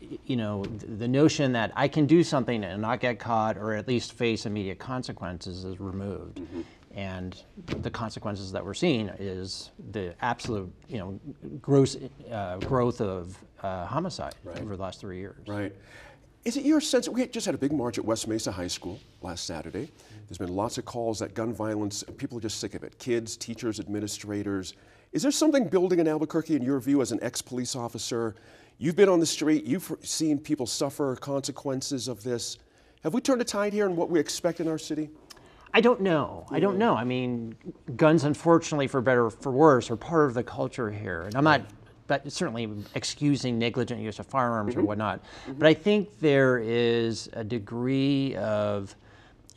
you 0.00 0.36
know, 0.36 0.64
the 0.64 1.08
notion 1.08 1.52
that 1.52 1.72
I 1.74 1.88
can 1.88 2.06
do 2.06 2.22
something 2.22 2.64
and 2.64 2.80
not 2.80 3.00
get 3.00 3.18
caught 3.18 3.56
or 3.56 3.74
at 3.74 3.88
least 3.88 4.12
face 4.12 4.46
immediate 4.46 4.78
consequences 4.78 5.64
is 5.64 5.80
removed. 5.80 6.40
And 6.94 7.40
the 7.66 7.90
consequences 7.90 8.50
that 8.52 8.64
we're 8.64 8.74
seeing 8.74 9.08
is 9.18 9.70
the 9.92 10.14
absolute, 10.20 10.72
you 10.88 10.98
know, 10.98 11.20
gross 11.60 11.96
uh, 12.30 12.56
growth 12.58 13.00
of 13.00 13.38
uh, 13.62 13.86
homicide 13.86 14.34
over 14.60 14.76
the 14.76 14.82
last 14.82 15.00
three 15.00 15.18
years. 15.18 15.46
Right. 15.46 15.74
Is 16.44 16.56
it 16.56 16.64
your 16.64 16.80
sense? 16.80 17.08
We 17.08 17.26
just 17.26 17.44
had 17.44 17.54
a 17.54 17.58
big 17.58 17.72
march 17.72 17.98
at 17.98 18.04
West 18.04 18.26
Mesa 18.26 18.50
High 18.50 18.68
School 18.68 18.98
last 19.22 19.44
Saturday. 19.44 19.90
There's 20.28 20.38
been 20.38 20.54
lots 20.54 20.78
of 20.78 20.84
calls 20.84 21.18
that 21.18 21.34
gun 21.34 21.52
violence, 21.52 22.04
people 22.16 22.38
are 22.38 22.40
just 22.40 22.58
sick 22.58 22.74
of 22.74 22.84
it. 22.84 22.98
Kids, 22.98 23.36
teachers, 23.36 23.80
administrators. 23.80 24.74
Is 25.12 25.22
there 25.22 25.30
something 25.30 25.68
building 25.68 26.00
in 26.00 26.08
Albuquerque, 26.08 26.56
in 26.56 26.62
your 26.62 26.80
view, 26.80 27.00
as 27.00 27.12
an 27.12 27.18
ex 27.22 27.42
police 27.42 27.74
officer? 27.74 28.34
You've 28.80 28.94
been 28.94 29.08
on 29.08 29.18
the 29.18 29.26
street, 29.26 29.64
you've 29.64 29.92
seen 30.02 30.38
people 30.38 30.64
suffer 30.64 31.16
consequences 31.16 32.06
of 32.06 32.22
this. 32.22 32.58
Have 33.02 33.12
we 33.12 33.20
turned 33.20 33.40
a 33.40 33.44
tide 33.44 33.72
here 33.72 33.86
in 33.86 33.96
what 33.96 34.08
we 34.08 34.20
expect 34.20 34.60
in 34.60 34.68
our 34.68 34.78
city? 34.78 35.10
I 35.74 35.80
don't 35.80 36.00
know. 36.00 36.46
I 36.50 36.60
don't 36.60 36.78
know. 36.78 36.94
I 36.94 37.02
mean, 37.02 37.56
guns, 37.96 38.22
unfortunately, 38.22 38.86
for 38.86 39.00
better 39.00 39.26
or 39.26 39.30
for 39.30 39.50
worse, 39.50 39.90
are 39.90 39.96
part 39.96 40.28
of 40.28 40.34
the 40.34 40.44
culture 40.44 40.90
here. 40.90 41.22
And 41.22 41.34
I'm 41.34 41.44
not, 41.44 41.62
but 42.06 42.30
certainly 42.32 42.70
excusing 42.94 43.58
negligent 43.58 44.00
use 44.00 44.20
of 44.20 44.26
firearms 44.26 44.74
or 44.74 44.78
mm-hmm. 44.78 44.86
whatnot. 44.86 45.22
Mm-hmm. 45.22 45.52
But 45.54 45.66
I 45.66 45.74
think 45.74 46.20
there 46.20 46.58
is 46.58 47.28
a 47.32 47.42
degree 47.42 48.36
of 48.36 48.94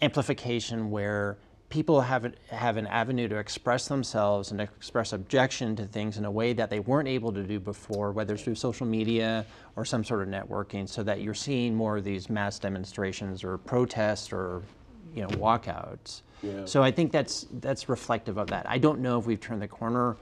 amplification 0.01 0.89
where 0.89 1.37
people 1.71 2.01
have, 2.01 2.25
an- 2.25 2.35
have 2.49 2.77
an 2.77 2.85
avenue 2.85 3.27
to 3.27 3.37
express 3.37 3.87
themselves 3.87 4.51
and 4.51 4.61
express 4.61 5.13
objection 5.13 5.75
to 5.77 5.85
things 5.85 6.17
in 6.17 6.25
a 6.25 6.31
way 6.31 6.53
that 6.53 6.69
they 6.69 6.79
weren't 6.79 7.07
able 7.07 7.31
to 7.33 7.41
do 7.43 7.59
before, 7.59 8.11
whether 8.11 8.35
it's 8.35 8.43
through 8.43 8.53
social 8.55 8.85
media 8.85 9.45
or 9.75 9.83
some 9.85 10.03
sort 10.03 10.21
of 10.21 10.27
networking, 10.27 10.87
so 10.87 11.01
that 11.01 11.21
you're 11.21 11.33
seeing 11.33 11.73
more 11.73 11.97
of 11.97 12.03
these 12.03 12.29
mass 12.29 12.59
demonstrations 12.59 13.43
or 13.43 13.57
protests 13.57 14.31
or 14.31 14.61
you 15.15 15.23
know 15.23 15.29
walkouts. 15.29 16.21
So 16.65 16.83
I 16.83 16.91
think 16.91 17.11
that's 17.11 17.47
that's 17.59 17.89
reflective 17.89 18.37
of 18.37 18.49
that. 18.49 18.65
I 18.69 18.77
don't 18.77 18.99
know 18.99 19.17
if 19.19 19.25
we've 19.25 19.39
turned 19.39 19.61
the 19.61 19.67
corner. 19.67 20.17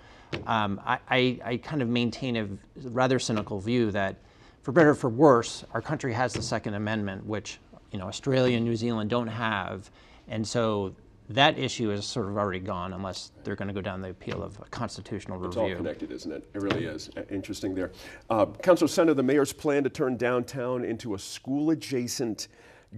Um, 0.45 0.79
I, 0.85 0.99
I, 1.09 1.39
I 1.43 1.57
kind 1.57 1.81
of 1.81 1.87
maintain 1.89 2.37
a 2.37 2.47
rather 2.89 3.17
cynical 3.19 3.59
view 3.59 3.89
that, 3.91 4.17
for 4.61 4.71
better 4.71 4.91
or 4.91 4.95
for 4.95 5.09
worse, 5.09 5.63
our 5.73 5.81
country 5.81 6.13
has 6.13 6.33
the 6.33 6.41
Second 6.43 6.75
Amendment, 6.75 7.25
which 7.25 7.59
you 7.91 7.97
know 7.97 8.05
Australia 8.05 8.55
and 8.57 8.65
New 8.65 8.75
Zealand 8.75 9.09
don't 9.09 9.27
have, 9.27 9.89
and 10.27 10.47
so 10.47 10.93
that 11.29 11.59
issue 11.59 11.91
is 11.91 12.05
sort 12.05 12.27
of 12.27 12.37
already 12.37 12.59
gone 12.59 12.93
unless 12.93 13.31
they're 13.43 13.55
going 13.55 13.67
to 13.67 13.73
go 13.73 13.81
down 13.81 14.01
the 14.01 14.09
appeal 14.09 14.41
of 14.41 14.59
a 14.59 14.65
constitutional 14.69 15.43
It's 15.45 15.57
all 15.57 15.73
connected, 15.75 16.11
isn't 16.11 16.31
it? 16.31 16.49
It 16.55 16.61
really 16.61 16.85
is. 16.85 17.09
Uh, 17.15 17.21
Interesting 17.29 17.75
there. 17.75 17.91
Uh, 18.31 18.47
Councilor 18.47 18.87
Sena, 18.87 19.13
the 19.13 19.21
mayor's 19.21 19.53
plan 19.53 19.83
to 19.83 19.89
turn 19.89 20.17
downtown 20.17 20.83
into 20.83 21.13
a 21.13 21.19
school-adjacent, 21.19 22.47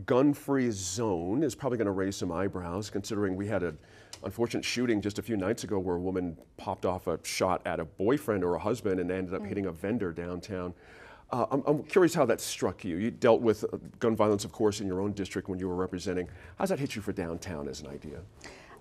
gun-free 0.06 0.72
zone 0.72 1.44
is 1.44 1.54
probably 1.54 1.78
going 1.78 1.88
to 1.88 1.92
raise 1.92 2.16
some 2.16 2.32
eyebrows, 2.32 2.90
considering 2.90 3.36
we 3.36 3.48
had 3.48 3.64
an 3.64 3.78
unfortunate 4.24 4.64
shooting 4.64 5.02
just 5.02 5.20
a 5.20 5.22
few 5.22 5.36
nights 5.36 5.66
ago 5.66 5.78
where 5.78 5.98
a 5.98 6.00
woman 6.00 6.38
popped 6.56 6.86
off 6.86 7.08
a 7.08 7.20
shot 7.24 7.62
at 7.66 7.82
a 7.82 7.86
boyfriend 7.86 8.46
or 8.46 8.56
a 8.56 8.60
husband 8.60 9.02
and 9.02 9.12
ended 9.12 9.34
up 9.34 9.46
hitting 9.46 9.66
a 9.66 9.72
vendor 9.72 10.14
downtown. 10.14 10.74
Uh, 11.32 11.46
I'm, 11.50 11.64
I'm 11.66 11.84
curious 11.84 12.14
how 12.14 12.26
that 12.26 12.42
struck 12.42 12.84
you. 12.84 12.98
You 12.98 13.10
dealt 13.12 13.42
with 13.42 13.64
uh, 13.64 13.78
gun 14.00 14.16
violence, 14.16 14.44
of 14.44 14.52
course, 14.52 14.82
in 14.82 14.88
your 14.88 15.02
own 15.02 15.14
district 15.14 15.48
when 15.48 15.60
you 15.60 15.68
were 15.70 15.76
representing. 15.76 16.28
How's 16.58 16.70
that 16.70 16.80
hit 16.80 16.96
you 16.96 17.02
for 17.02 17.14
downtown 17.14 17.68
as 17.68 17.82
an 17.82 17.88
idea? 17.88 18.20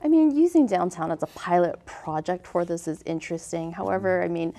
I 0.02 0.08
mean, 0.08 0.34
using 0.34 0.66
downtown 0.66 1.12
as 1.12 1.22
a 1.22 1.28
pilot 1.28 1.84
project 1.84 2.46
for 2.46 2.64
this 2.64 2.88
is 2.88 3.02
interesting. 3.06 3.70
However, 3.70 4.22
I 4.22 4.28
mean, 4.28 4.54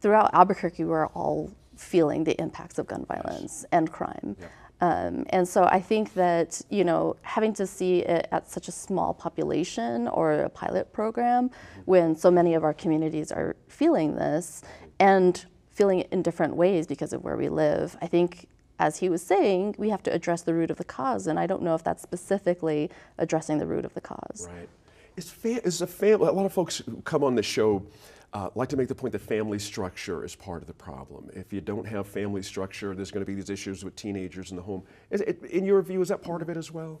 throughout 0.00 0.32
Albuquerque, 0.34 0.84
we're 0.84 1.06
all 1.08 1.50
feeling 1.76 2.22
the 2.24 2.40
impacts 2.40 2.78
of 2.78 2.86
gun 2.86 3.04
violence 3.06 3.64
and 3.72 3.90
crime. 3.90 4.36
Um, 4.80 5.24
and 5.30 5.48
so 5.48 5.64
I 5.64 5.80
think 5.80 6.14
that, 6.14 6.60
you 6.68 6.84
know, 6.84 7.16
having 7.22 7.54
to 7.54 7.66
see 7.66 8.00
it 8.00 8.28
at 8.32 8.50
such 8.50 8.68
a 8.68 8.72
small 8.72 9.14
population 9.14 10.08
or 10.08 10.32
a 10.32 10.48
pilot 10.50 10.92
program 10.92 11.50
when 11.86 12.14
so 12.14 12.30
many 12.30 12.54
of 12.54 12.64
our 12.64 12.74
communities 12.74 13.32
are 13.32 13.56
feeling 13.68 14.14
this 14.14 14.62
and 15.00 15.46
feeling 15.74 16.00
it 16.00 16.08
in 16.10 16.22
different 16.22 16.56
ways 16.56 16.86
because 16.86 17.12
of 17.12 17.22
where 17.22 17.36
we 17.36 17.48
live, 17.48 17.96
I 18.00 18.06
think 18.06 18.46
as 18.78 18.98
he 18.98 19.08
was 19.08 19.22
saying, 19.22 19.74
we 19.78 19.90
have 19.90 20.02
to 20.04 20.12
address 20.12 20.42
the 20.42 20.54
root 20.54 20.70
of 20.70 20.78
the 20.78 20.84
cause, 20.84 21.26
and 21.26 21.38
I 21.38 21.46
don't 21.46 21.62
know 21.62 21.74
if 21.74 21.84
that's 21.84 22.02
specifically 22.02 22.90
addressing 23.18 23.58
the 23.58 23.66
root 23.66 23.84
of 23.84 23.94
the 23.94 24.00
cause. 24.00 24.48
Right. 24.52 24.68
Is, 25.16 25.30
fa- 25.30 25.64
is 25.64 25.80
a 25.80 25.86
family, 25.86 26.26
a 26.26 26.32
lot 26.32 26.46
of 26.46 26.52
folks 26.52 26.78
who 26.78 27.00
come 27.02 27.22
on 27.22 27.34
the 27.34 27.42
show 27.42 27.86
uh, 28.32 28.50
like 28.56 28.68
to 28.68 28.76
make 28.76 28.88
the 28.88 28.94
point 28.94 29.12
that 29.12 29.20
family 29.20 29.60
structure 29.60 30.24
is 30.24 30.34
part 30.34 30.60
of 30.60 30.66
the 30.66 30.74
problem. 30.74 31.30
If 31.34 31.52
you 31.52 31.60
don't 31.60 31.86
have 31.86 32.08
family 32.08 32.42
structure, 32.42 32.94
there's 32.94 33.12
going 33.12 33.24
to 33.24 33.26
be 33.26 33.34
these 33.34 33.48
issues 33.48 33.84
with 33.84 33.94
teenagers 33.94 34.50
in 34.50 34.56
the 34.56 34.62
home. 34.62 34.82
Is 35.10 35.20
it, 35.20 35.40
in 35.44 35.64
your 35.64 35.80
view, 35.82 36.02
is 36.02 36.08
that 36.08 36.22
part 36.22 36.42
of 36.42 36.48
it 36.48 36.56
as 36.56 36.72
well? 36.72 37.00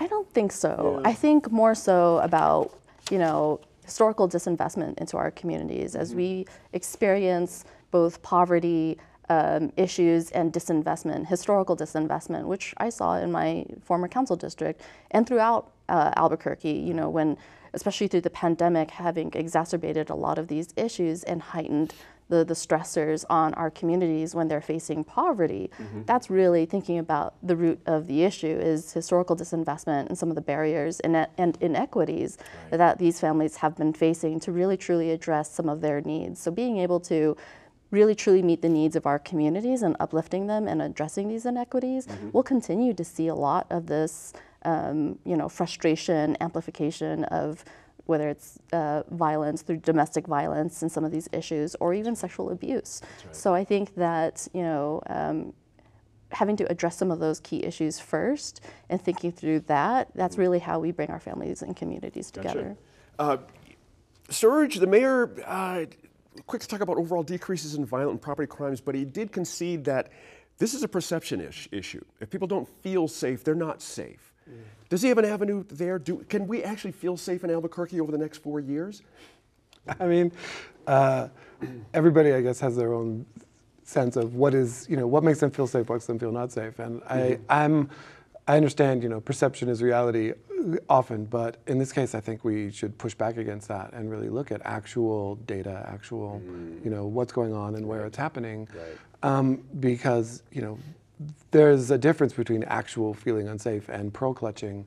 I 0.00 0.06
don't 0.06 0.30
think 0.32 0.52
so. 0.52 1.02
I 1.04 1.12
think 1.12 1.50
more 1.50 1.74
so 1.74 2.18
about, 2.18 2.78
you 3.10 3.18
know, 3.18 3.60
historical 3.84 4.28
disinvestment 4.28 4.98
into 4.98 5.16
our 5.18 5.30
communities 5.30 5.94
as 5.94 6.14
we 6.14 6.46
experience 6.72 7.66
both 7.90 8.22
poverty 8.22 8.98
um, 9.28 9.72
issues 9.76 10.30
and 10.30 10.52
disinvestment, 10.52 11.26
historical 11.26 11.76
disinvestment, 11.76 12.44
which 12.44 12.74
I 12.76 12.90
saw 12.90 13.16
in 13.16 13.32
my 13.32 13.66
former 13.82 14.08
council 14.08 14.36
district 14.36 14.82
and 15.10 15.26
throughout 15.26 15.72
uh, 15.88 16.12
Albuquerque, 16.16 16.72
you 16.72 16.94
know, 16.94 17.08
when, 17.08 17.36
especially 17.72 18.08
through 18.08 18.22
the 18.22 18.30
pandemic, 18.30 18.90
having 18.90 19.32
exacerbated 19.34 20.10
a 20.10 20.14
lot 20.14 20.38
of 20.38 20.48
these 20.48 20.68
issues 20.76 21.24
and 21.24 21.42
heightened 21.42 21.94
the, 22.28 22.44
the 22.44 22.54
stressors 22.54 23.24
on 23.30 23.54
our 23.54 23.70
communities 23.70 24.34
when 24.34 24.48
they're 24.48 24.60
facing 24.60 25.04
poverty. 25.04 25.70
That's 26.06 26.28
really 26.28 26.66
thinking 26.66 26.98
about 26.98 27.34
the 27.42 27.54
root 27.54 27.80
of 27.86 28.08
the 28.08 28.24
issue 28.24 28.48
is 28.60 28.92
historical 28.92 29.36
disinvestment 29.36 30.08
and 30.08 30.18
some 30.18 30.28
of 30.28 30.34
the 30.34 30.40
barriers 30.40 30.98
and, 31.00 31.28
and 31.38 31.56
inequities 31.60 32.38
that 32.70 32.98
these 32.98 33.20
families 33.20 33.56
have 33.56 33.76
been 33.76 33.92
facing 33.92 34.40
to 34.40 34.50
really 34.50 34.76
truly 34.76 35.12
address 35.12 35.52
some 35.52 35.68
of 35.68 35.80
their 35.80 36.00
needs. 36.00 36.40
So 36.40 36.50
being 36.50 36.78
able 36.78 36.98
to 37.00 37.36
really 37.90 38.14
truly 38.14 38.42
meet 38.42 38.62
the 38.62 38.68
needs 38.68 38.96
of 38.96 39.06
our 39.06 39.18
communities 39.18 39.82
and 39.82 39.96
uplifting 40.00 40.46
them 40.46 40.66
and 40.66 40.82
addressing 40.82 41.28
these 41.28 41.46
inequities, 41.46 42.06
we'll 42.32 42.42
continue 42.42 42.92
to 42.94 43.04
see 43.04 43.28
a 43.28 43.34
lot 43.34 43.66
of 43.70 43.86
this, 43.86 44.32
um, 44.64 45.18
you 45.24 45.36
know, 45.36 45.48
frustration, 45.48 46.36
amplification 46.40 47.24
of 47.24 47.64
whether 48.06 48.28
it's 48.28 48.58
uh, 48.72 49.02
violence 49.10 49.62
through 49.62 49.78
domestic 49.78 50.26
violence 50.26 50.82
and 50.82 50.90
some 50.90 51.04
of 51.04 51.10
these 51.10 51.28
issues, 51.32 51.74
or 51.80 51.92
even 51.92 52.14
sexual 52.14 52.50
abuse. 52.50 53.02
So 53.32 53.54
I 53.54 53.64
think 53.64 53.94
that 53.96 54.48
you 54.52 54.62
know. 54.62 55.02
Um, 55.08 55.52
having 56.32 56.56
to 56.56 56.68
address 56.70 56.96
some 56.96 57.12
of 57.12 57.20
those 57.20 57.38
key 57.38 57.64
issues 57.64 58.00
first 58.00 58.60
and 58.90 59.00
thinking 59.00 59.30
through 59.30 59.60
that 59.60 60.08
that's 60.16 60.36
really 60.36 60.58
how 60.58 60.78
we 60.78 60.90
bring 60.90 61.08
our 61.08 61.20
families 61.20 61.62
and 61.62 61.76
communities 61.76 62.32
together. 62.32 62.76
Uh, 63.18 63.36
Serge, 64.28 64.76
the 64.76 64.88
mayor, 64.88 65.30
uh, 65.46 65.84
quick 66.46 66.62
to 66.62 66.68
talk 66.68 66.80
about 66.80 66.96
overall 66.96 67.22
decreases 67.22 67.74
in 67.74 67.84
violent 67.84 68.12
and 68.12 68.22
property 68.22 68.46
crimes, 68.46 68.80
but 68.80 68.94
he 68.94 69.04
did 69.04 69.32
concede 69.32 69.84
that 69.84 70.10
this 70.58 70.74
is 70.74 70.82
a 70.82 70.88
perception 70.88 71.40
ish, 71.40 71.68
issue. 71.72 72.04
If 72.20 72.30
people 72.30 72.48
don't 72.48 72.68
feel 72.82 73.08
safe, 73.08 73.44
they're 73.44 73.54
not 73.54 73.82
safe. 73.82 74.32
Does 74.88 75.02
he 75.02 75.08
have 75.08 75.18
an 75.18 75.24
avenue 75.24 75.64
there? 75.68 75.98
Do, 75.98 76.24
can 76.28 76.46
we 76.46 76.62
actually 76.62 76.92
feel 76.92 77.16
safe 77.16 77.42
in 77.42 77.50
Albuquerque 77.50 78.00
over 78.00 78.12
the 78.12 78.18
next 78.18 78.38
four 78.38 78.60
years? 78.60 79.02
I 80.00 80.06
mean, 80.06 80.32
uh, 80.86 81.28
everybody, 81.92 82.32
I 82.32 82.40
guess, 82.40 82.60
has 82.60 82.76
their 82.76 82.92
own 82.92 83.26
sense 83.82 84.16
of 84.16 84.34
what 84.34 84.54
is, 84.54 84.86
you 84.88 84.96
know, 84.96 85.06
what 85.06 85.24
makes 85.24 85.40
them 85.40 85.50
feel 85.50 85.66
safe, 85.66 85.88
what 85.88 85.96
makes 85.96 86.06
them 86.06 86.18
feel 86.18 86.32
not 86.32 86.52
safe. 86.52 86.78
And 86.78 87.02
I, 87.08 87.38
I'm, 87.48 87.90
I 88.48 88.56
understand, 88.56 89.02
you 89.02 89.08
know, 89.08 89.20
perception 89.20 89.68
is 89.68 89.82
reality 89.82 90.32
often, 90.88 91.24
but 91.24 91.56
in 91.66 91.78
this 91.78 91.92
case, 91.92 92.14
I 92.14 92.20
think 92.20 92.44
we 92.44 92.70
should 92.70 92.96
push 92.96 93.14
back 93.14 93.36
against 93.38 93.68
that 93.68 93.92
and 93.92 94.10
really 94.10 94.28
look 94.28 94.52
at 94.52 94.60
actual 94.64 95.34
data, 95.46 95.84
actual, 95.92 96.40
you 96.84 96.90
know, 96.90 97.06
what's 97.06 97.32
going 97.32 97.52
on 97.52 97.74
and 97.74 97.86
where 97.86 98.06
it's 98.06 98.16
happening. 98.16 98.68
Um, 99.22 99.64
because, 99.80 100.42
you 100.52 100.62
know, 100.62 100.78
there's 101.50 101.90
a 101.90 101.98
difference 101.98 102.34
between 102.34 102.62
actual 102.64 103.14
feeling 103.14 103.48
unsafe 103.48 103.88
and 103.88 104.12
pearl 104.12 104.32
clutching 104.34 104.86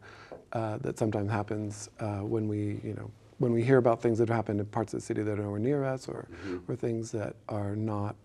uh, 0.53 0.77
that 0.77 0.97
sometimes 0.97 1.29
happens 1.29 1.89
uh, 1.99 2.19
when 2.19 2.47
we, 2.47 2.79
you 2.83 2.93
know, 2.95 3.11
when 3.39 3.51
we 3.51 3.63
hear 3.63 3.77
about 3.77 4.01
things 4.01 4.17
that 4.19 4.29
have 4.29 4.35
happened 4.35 4.59
in 4.59 4.65
parts 4.67 4.93
of 4.93 4.99
the 4.99 5.05
city 5.05 5.21
that 5.23 5.39
are 5.39 5.43
nowhere 5.43 5.59
near 5.59 5.83
us, 5.83 6.07
or, 6.07 6.27
or 6.67 6.75
things 6.75 7.11
that 7.11 7.35
are 7.47 7.75
not, 7.75 8.15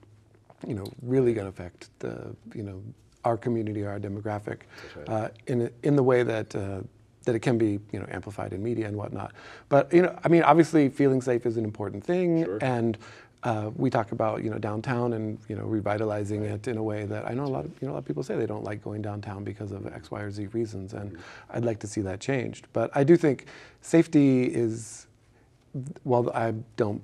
you 0.67 0.75
know, 0.75 0.87
really 1.03 1.33
going 1.35 1.45
to 1.45 1.51
affect 1.51 1.91
the, 2.01 2.35
you 2.55 2.63
know, 2.63 2.83
our 3.25 3.37
community, 3.37 3.85
our 3.85 3.99
demographic, 3.99 4.61
uh, 5.09 5.29
in 5.47 5.71
in 5.83 5.97
the 5.97 6.03
way 6.03 6.23
that. 6.23 6.55
Uh, 6.55 6.81
that 7.25 7.35
it 7.35 7.41
can 7.41 7.57
be, 7.57 7.81
you 7.91 7.99
know, 7.99 8.07
amplified 8.11 8.53
in 8.53 8.63
media 8.63 8.87
and 8.87 8.95
whatnot. 8.95 9.33
But 9.71 9.91
you 9.95 10.03
know, 10.03 10.15
I 10.23 10.29
mean, 10.29 10.43
obviously, 10.43 10.91
feeling 10.91 11.23
safe 11.23 11.47
is 11.47 11.57
an 11.57 11.65
important 11.65 12.05
thing, 12.05 12.47
and 12.61 12.99
uh, 13.45 13.71
we 13.77 13.91
talk 13.91 14.13
about 14.13 14.43
you 14.43 14.51
know 14.51 14.59
downtown 14.59 15.13
and 15.13 15.39
you 15.49 15.57
know 15.57 15.65
revitalizing 15.65 16.43
it 16.43 16.67
in 16.67 16.79
a 16.79 16.83
way 16.83 17.05
that 17.05 17.29
I 17.29 17.35
know 17.35 17.45
a 17.45 17.47
lot 17.47 17.67
of 17.67 17.71
you 17.81 17.87
know 17.87 17.93
a 17.93 17.95
lot 17.95 17.99
of 18.01 18.05
people 18.07 18.23
say 18.23 18.37
they 18.37 18.47
don't 18.47 18.65
like 18.65 18.83
going 18.83 19.03
downtown 19.03 19.45
because 19.45 19.71
of 19.71 19.87
X, 19.87 20.11
Y, 20.11 20.21
or 20.21 20.31
Z 20.31 20.47
reasons, 20.47 20.95
and 20.95 21.19
I'd 21.51 21.65
like 21.65 21.79
to 21.81 21.87
see 21.87 22.01
that 22.01 22.21
changed. 22.21 22.67
But 22.73 22.91
I 22.95 23.05
do 23.05 23.17
think 23.17 23.47
safety 23.83 24.45
is, 24.45 25.07
while 26.05 26.31
I 26.35 26.55
don't 26.77 27.03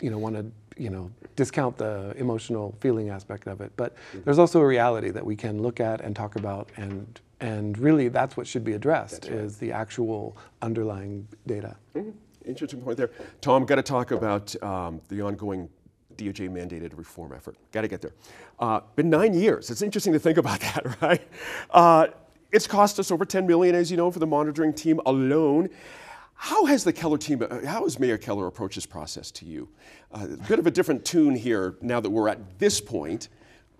you 0.00 0.10
know 0.10 0.18
want 0.18 0.34
to 0.34 0.46
you 0.78 0.90
know 0.90 1.10
discount 1.36 1.76
the 1.78 2.14
emotional 2.16 2.74
feeling 2.80 3.10
aspect 3.10 3.46
of 3.46 3.60
it, 3.60 3.72
but 3.76 3.94
there's 4.24 4.38
also 4.38 4.60
a 4.60 4.66
reality 4.66 5.10
that 5.10 5.24
we 5.24 5.36
can 5.36 5.62
look 5.62 5.80
at 5.80 6.00
and 6.00 6.14
talk 6.14 6.36
about 6.36 6.70
and. 6.76 7.20
And 7.40 7.78
really, 7.78 8.08
that's 8.08 8.36
what 8.36 8.48
should 8.48 8.64
be 8.64 8.72
addressed: 8.72 9.26
is 9.26 9.58
the 9.58 9.70
actual 9.70 10.36
underlying 10.60 11.28
data. 11.46 11.76
Interesting 12.44 12.80
point 12.80 12.96
there. 12.96 13.12
Tom, 13.40 13.64
got 13.64 13.76
to 13.76 13.82
talk 13.84 14.10
about 14.10 14.60
um, 14.60 15.00
the 15.08 15.22
ongoing 15.22 15.68
DOJ 16.18 16.50
mandated 16.50 16.98
reform 16.98 17.32
effort. 17.32 17.56
Got 17.72 17.82
to 17.82 17.88
get 17.88 18.02
there. 18.02 18.12
Uh, 18.58 18.80
been 18.96 19.08
nine 19.08 19.34
years. 19.34 19.70
It's 19.70 19.82
interesting 19.82 20.12
to 20.12 20.18
think 20.18 20.36
about 20.36 20.60
that, 20.74 21.00
right? 21.00 21.22
Uh, 21.70 22.08
it's 22.50 22.66
cost 22.66 22.98
us 22.98 23.10
over 23.10 23.24
10 23.24 23.46
million, 23.46 23.74
as 23.74 23.90
you 23.90 23.96
know, 23.96 24.10
for 24.10 24.18
the 24.18 24.26
monitoring 24.26 24.72
team 24.72 25.00
alone. 25.06 25.70
How 26.40 26.66
has 26.66 26.84
the 26.84 26.92
Keller 26.92 27.18
team, 27.18 27.42
uh, 27.42 27.66
how 27.66 27.82
has 27.82 27.98
Mayor 27.98 28.16
Keller 28.16 28.46
approached 28.46 28.76
this 28.76 28.86
process 28.86 29.32
to 29.32 29.44
you? 29.44 29.68
Uh, 30.12 30.28
a 30.34 30.36
bit 30.48 30.60
of 30.60 30.68
a 30.68 30.70
different 30.70 31.04
tune 31.04 31.34
here 31.34 31.74
now 31.82 31.98
that 31.98 32.08
we're 32.08 32.28
at 32.28 32.60
this 32.60 32.80
point, 32.80 33.28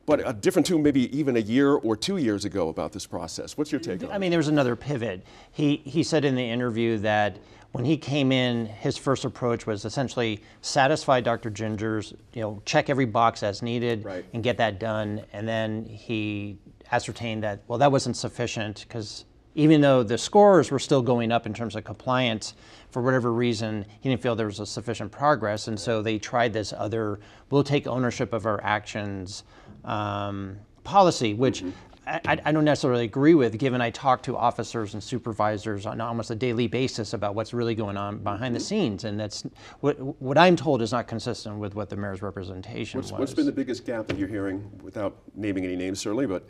but 0.07 0.27
a 0.29 0.33
different 0.33 0.67
tune 0.67 0.83
maybe 0.83 1.17
even 1.17 1.37
a 1.37 1.41
year 1.41 1.75
or 1.75 1.97
two 1.97 2.17
years 2.17 2.45
ago 2.45 2.69
about 2.69 2.93
this 2.93 3.07
process. 3.07 3.57
What's 3.57 3.71
your 3.71 3.81
take 3.81 4.03
on 4.03 4.09
I 4.09 4.13
it? 4.13 4.15
I 4.17 4.19
mean, 4.19 4.31
there 4.31 4.39
was 4.41 4.49
another 4.49 4.75
pivot. 4.75 5.25
He 5.53 5.77
he 5.85 6.03
said 6.03 6.25
in 6.25 6.35
the 6.35 6.43
interview 6.43 6.99
that 6.99 7.39
when 7.73 7.85
he 7.85 7.97
came 7.97 8.33
in, 8.33 8.67
his 8.67 8.99
first 8.99 9.25
approach 9.25 9.65
was 9.67 9.85
essentially 9.85 10.43
satisfy 10.61 11.21
Dr. 11.21 11.51
Ginger's, 11.51 12.13
you 12.33 12.41
know, 12.43 12.61
check 12.65 12.91
every 12.91 13.05
box 13.07 13.45
as 13.45 13.63
needed 13.63 14.05
Right. 14.05 14.25
and 14.33 14.43
get 14.43 14.57
that 14.57 14.81
done. 14.81 15.23
And 15.33 15.47
then 15.47 15.85
he 15.85 16.59
ascertained 16.91 17.45
that 17.45 17.63
well, 17.69 17.79
that 17.79 17.93
wasn't 17.93 18.17
sufficient 18.17 18.85
because 18.89 19.27
even 19.59 19.81
though 19.81 20.05
the 20.05 20.17
scores 20.17 20.71
were 20.71 20.79
still 20.79 21.03
going 21.03 21.33
up 21.33 21.45
in 21.45 21.53
terms 21.53 21.75
of 21.75 21.83
compliance, 21.83 22.55
for 22.91 23.03
whatever 23.03 23.33
reason, 23.33 23.85
he 24.01 24.09
didn't 24.09 24.23
feel 24.23 24.37
there 24.37 24.47
was 24.47 24.61
a 24.61 24.67
sufficient 24.67 25.11
progress, 25.11 25.67
and 25.67 25.79
so 25.79 26.01
they 26.01 26.17
tried 26.17 26.53
this 26.53 26.73
other 26.73 27.19
"we'll 27.51 27.65
take 27.65 27.87
ownership 27.89 28.33
of 28.33 28.47
our 28.47 28.63
actions" 28.63 29.43
um, 29.85 30.57
policy, 30.85 31.35
which 31.35 31.65
I, 32.07 32.21
I- 32.25 32.41
I 32.47 32.53
don't 32.53 32.65
necessarily 32.65 33.05
agree 33.05 33.35
with, 33.35 33.59
given 33.59 33.81
I 33.81 33.91
talk 33.91 34.23
to 34.23 34.37
officers 34.37 34.95
and 34.95 35.03
supervisors 35.03 35.87
on 35.87 36.01
almost 36.01 36.31
a 36.31 36.37
daily 36.37 36.69
basis 36.69 37.13
about 37.13 37.35
what's 37.35 37.53
really 37.53 37.75
going 37.75 37.97
on 37.97 38.19
behind 38.19 38.55
the 38.55 38.61
scenes, 38.61 39.03
and 39.03 39.19
that's 39.19 39.43
what 39.81 39.99
what 40.23 40.39
I'm 40.39 40.55
told 40.55 40.83
is 40.83 40.93
not 40.93 41.09
consistent 41.09 41.59
with 41.59 41.75
what 41.75 41.91
the 41.91 41.97
mayor's 41.97 42.23
representation 42.23 42.99
What's, 43.01 43.11
was. 43.11 43.19
what's 43.19 43.35
been 43.35 43.47
the 43.47 43.53
biggest 43.53 43.85
gap 43.85 44.07
that 44.07 44.17
you're 44.19 44.29
hearing, 44.29 44.71
without 44.85 45.17
naming 45.35 45.65
any 45.65 45.75
names 45.75 45.99
certainly, 45.99 46.27
but 46.29 46.47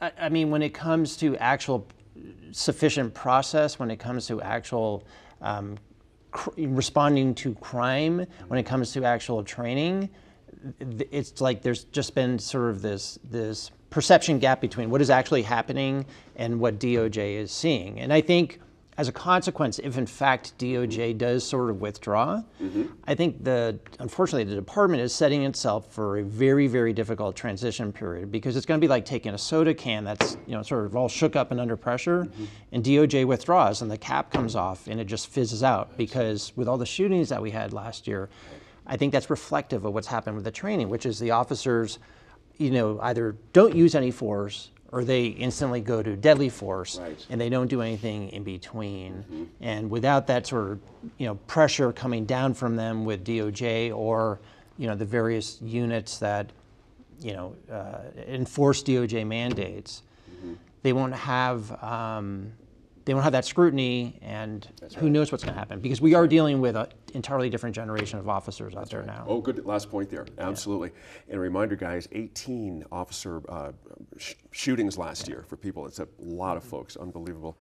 I, 0.00 0.28
mean, 0.28 0.50
when 0.50 0.62
it 0.62 0.74
comes 0.74 1.16
to 1.18 1.36
actual 1.36 1.86
sufficient 2.52 3.12
process 3.12 3.78
when 3.78 3.90
it 3.90 3.98
comes 3.98 4.26
to 4.28 4.40
actual 4.40 5.04
um, 5.42 5.76
responding 6.56 7.34
to 7.34 7.54
crime, 7.56 8.24
when 8.48 8.58
it 8.58 8.64
comes 8.64 8.92
to 8.92 9.04
actual 9.04 9.42
training, 9.42 10.08
it's 10.78 11.40
like 11.40 11.62
there's 11.62 11.84
just 11.84 12.14
been 12.14 12.38
sort 12.38 12.70
of 12.70 12.80
this 12.80 13.18
this 13.24 13.70
perception 13.90 14.38
gap 14.38 14.60
between 14.60 14.90
what 14.90 15.00
is 15.00 15.10
actually 15.10 15.42
happening 15.42 16.04
and 16.36 16.58
what 16.58 16.78
DOJ 16.78 17.36
is 17.36 17.52
seeing. 17.52 18.00
And 18.00 18.12
I 18.12 18.20
think 18.20 18.60
as 18.96 19.08
a 19.08 19.12
consequence, 19.12 19.80
if 19.80 19.98
in 19.98 20.06
fact 20.06 20.56
DOJ 20.58 21.18
does 21.18 21.44
sort 21.44 21.70
of 21.70 21.80
withdraw, 21.80 22.42
mm-hmm. 22.62 22.84
I 23.04 23.14
think 23.14 23.42
the 23.42 23.78
unfortunately 23.98 24.44
the 24.44 24.54
department 24.54 25.02
is 25.02 25.12
setting 25.12 25.42
itself 25.42 25.92
for 25.92 26.18
a 26.18 26.22
very 26.22 26.68
very 26.68 26.92
difficult 26.92 27.34
transition 27.34 27.92
period 27.92 28.30
because 28.30 28.56
it's 28.56 28.66
going 28.66 28.80
to 28.80 28.84
be 28.84 28.88
like 28.88 29.04
taking 29.04 29.34
a 29.34 29.38
soda 29.38 29.74
can 29.74 30.04
that's 30.04 30.36
you 30.46 30.54
know 30.54 30.62
sort 30.62 30.86
of 30.86 30.94
all 30.94 31.08
shook 31.08 31.34
up 31.34 31.50
and 31.50 31.60
under 31.60 31.76
pressure, 31.76 32.24
mm-hmm. 32.24 32.44
and 32.72 32.84
DOJ 32.84 33.24
withdraws 33.26 33.82
and 33.82 33.90
the 33.90 33.98
cap 33.98 34.30
comes 34.30 34.54
off 34.54 34.86
and 34.86 35.00
it 35.00 35.06
just 35.06 35.26
fizzes 35.26 35.62
out 35.62 35.96
because 35.96 36.52
with 36.56 36.68
all 36.68 36.78
the 36.78 36.86
shootings 36.86 37.28
that 37.28 37.42
we 37.42 37.50
had 37.50 37.72
last 37.72 38.06
year, 38.06 38.28
I 38.86 38.96
think 38.96 39.12
that's 39.12 39.30
reflective 39.30 39.84
of 39.84 39.92
what's 39.92 40.06
happened 40.06 40.36
with 40.36 40.44
the 40.44 40.52
training, 40.52 40.88
which 40.88 41.04
is 41.04 41.18
the 41.18 41.32
officers, 41.32 41.98
you 42.58 42.70
know, 42.70 43.00
either 43.00 43.36
don't 43.52 43.74
use 43.74 43.94
any 43.94 44.12
force 44.12 44.70
or 44.94 45.02
they 45.02 45.26
instantly 45.26 45.80
go 45.80 46.04
to 46.04 46.14
deadly 46.14 46.48
force 46.48 47.00
right. 47.00 47.26
and 47.28 47.40
they 47.40 47.48
don't 47.48 47.66
do 47.66 47.82
anything 47.82 48.28
in 48.28 48.44
between. 48.44 49.12
Mm-hmm. 49.12 49.44
And 49.60 49.90
without 49.90 50.28
that 50.28 50.46
sort 50.46 50.70
of 50.70 50.80
you 51.18 51.26
know 51.26 51.34
pressure 51.48 51.92
coming 51.92 52.24
down 52.26 52.54
from 52.54 52.76
them 52.76 53.04
with 53.04 53.24
DOJ 53.24 53.92
or 53.94 54.38
you 54.78 54.86
know 54.86 54.94
the 54.94 55.04
various 55.04 55.60
units 55.60 56.18
that 56.18 56.50
you 57.20 57.32
know 57.32 57.56
uh, 57.70 58.02
enforce 58.28 58.84
DOJ 58.84 59.26
mandates, 59.26 60.02
mm-hmm. 60.30 60.54
they 60.84 60.92
won't 60.92 61.14
have 61.14 61.72
um, 61.82 62.52
they 63.04 63.14
won't 63.14 63.24
have 63.24 63.32
that 63.34 63.44
scrutiny, 63.44 64.18
and 64.22 64.66
That's 64.80 64.94
who 64.94 65.02
right. 65.06 65.12
knows 65.12 65.30
what's 65.30 65.44
going 65.44 65.54
to 65.54 65.58
happen? 65.58 65.80
Because 65.80 66.00
we 66.00 66.14
are 66.14 66.26
dealing 66.26 66.60
with 66.60 66.74
an 66.76 66.86
entirely 67.12 67.50
different 67.50 67.74
generation 67.74 68.18
of 68.18 68.28
officers 68.28 68.74
out 68.74 68.80
That's 68.80 68.90
there 68.90 69.00
right. 69.00 69.06
now. 69.08 69.24
Oh, 69.28 69.40
good 69.40 69.64
last 69.66 69.90
point 69.90 70.10
there. 70.10 70.26
Absolutely. 70.38 70.88
Yeah. 70.88 71.32
And 71.32 71.36
a 71.36 71.40
reminder, 71.40 71.76
guys: 71.76 72.08
18 72.12 72.84
officer 72.90 73.42
uh, 73.48 73.72
sh- 74.16 74.34
shootings 74.52 74.96
last 74.96 75.28
year 75.28 75.44
for 75.46 75.56
people. 75.56 75.86
It's 75.86 75.98
a 75.98 76.08
lot 76.18 76.56
of 76.56 76.64
folks. 76.64 76.96
Unbelievable. 76.96 77.56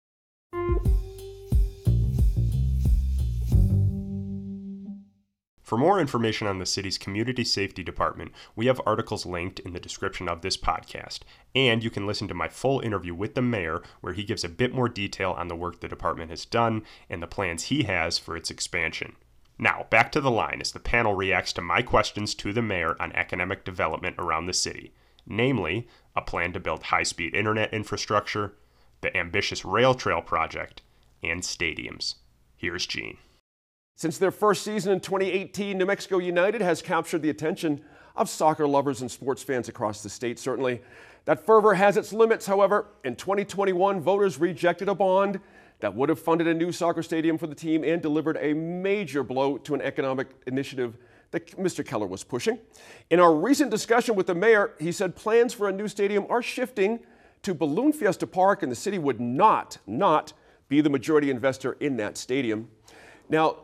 For 5.63 5.77
more 5.77 5.97
information 5.97 6.45
on 6.45 6.59
the 6.59 6.65
city's 6.65 6.97
Community 6.97 7.45
Safety 7.45 7.83
Department, 7.83 8.33
we 8.53 8.65
have 8.65 8.81
articles 8.85 9.25
linked 9.25 9.61
in 9.61 9.71
the 9.71 9.79
description 9.79 10.27
of 10.27 10.41
this 10.41 10.57
podcast. 10.57 11.19
And 11.55 11.81
you 11.81 11.89
can 11.89 12.05
listen 12.05 12.27
to 12.27 12.33
my 12.33 12.49
full 12.49 12.81
interview 12.81 13.15
with 13.15 13.33
the 13.33 13.41
mayor, 13.41 13.81
where 14.01 14.11
he 14.11 14.25
gives 14.25 14.43
a 14.43 14.49
bit 14.49 14.73
more 14.73 14.89
detail 14.89 15.31
on 15.31 15.47
the 15.47 15.55
work 15.55 15.79
the 15.79 15.87
department 15.87 16.31
has 16.31 16.43
done 16.43 16.83
and 17.09 17.23
the 17.23 17.27
plans 17.27 17.65
he 17.65 17.83
has 17.83 18.17
for 18.17 18.35
its 18.35 18.51
expansion. 18.51 19.15
Now, 19.57 19.87
back 19.89 20.11
to 20.11 20.21
the 20.21 20.29
line 20.29 20.59
as 20.59 20.73
the 20.73 20.81
panel 20.81 21.13
reacts 21.13 21.53
to 21.53 21.61
my 21.61 21.81
questions 21.81 22.35
to 22.35 22.51
the 22.51 22.61
mayor 22.61 23.01
on 23.01 23.13
economic 23.13 23.63
development 23.63 24.17
around 24.19 24.47
the 24.47 24.53
city, 24.53 24.91
namely, 25.25 25.87
a 26.13 26.21
plan 26.21 26.51
to 26.53 26.59
build 26.59 26.83
high 26.83 27.03
speed 27.03 27.33
internet 27.33 27.73
infrastructure, 27.73 28.53
the 28.99 29.15
ambitious 29.15 29.63
rail 29.63 29.93
trail 29.93 30.21
project, 30.21 30.81
and 31.23 31.41
stadiums. 31.41 32.15
Here's 32.57 32.85
Gene. 32.85 33.17
Since 33.95 34.17
their 34.17 34.31
first 34.31 34.63
season 34.63 34.91
in 34.91 34.99
2018, 34.99 35.77
New 35.77 35.85
Mexico 35.85 36.17
United 36.17 36.61
has 36.61 36.81
captured 36.81 37.21
the 37.21 37.29
attention 37.29 37.81
of 38.15 38.29
soccer 38.29 38.67
lovers 38.67 39.01
and 39.01 39.09
sports 39.09 39.43
fans 39.43 39.69
across 39.69 40.03
the 40.03 40.09
state, 40.09 40.39
certainly. 40.39 40.81
That 41.25 41.45
fervor 41.45 41.73
has 41.75 41.95
its 41.95 42.11
limits, 42.11 42.45
however. 42.45 42.87
In 43.03 43.15
2021, 43.15 44.01
voters 44.01 44.39
rejected 44.39 44.89
a 44.89 44.95
bond 44.95 45.39
that 45.79 45.95
would 45.95 46.09
have 46.09 46.19
funded 46.19 46.47
a 46.47 46.53
new 46.53 46.71
soccer 46.71 47.03
stadium 47.03 47.37
for 47.37 47.47
the 47.47 47.55
team 47.55 47.83
and 47.83 48.01
delivered 48.01 48.37
a 48.39 48.53
major 48.53 49.23
blow 49.23 49.57
to 49.59 49.73
an 49.73 49.81
economic 49.81 50.27
initiative 50.47 50.97
that 51.31 51.47
Mr. 51.57 51.85
Keller 51.85 52.07
was 52.07 52.23
pushing. 52.23 52.59
In 53.09 53.19
our 53.19 53.33
recent 53.33 53.71
discussion 53.71 54.15
with 54.15 54.27
the 54.27 54.35
mayor, 54.35 54.73
he 54.79 54.91
said 54.91 55.15
plans 55.15 55.53
for 55.53 55.67
a 55.67 55.71
new 55.71 55.87
stadium 55.87 56.25
are 56.29 56.41
shifting 56.41 56.99
to 57.41 57.53
Balloon 57.53 57.91
Fiesta 57.91 58.27
Park, 58.27 58.63
and 58.63 58.71
the 58.71 58.75
city 58.75 58.97
would 58.97 59.19
not, 59.19 59.77
not 59.85 60.33
be 60.69 60.79
the 60.81 60.89
majority 60.89 61.29
investor 61.29 61.73
in 61.79 61.97
that 61.97 62.17
stadium. 62.17 62.69
Now, 63.29 63.57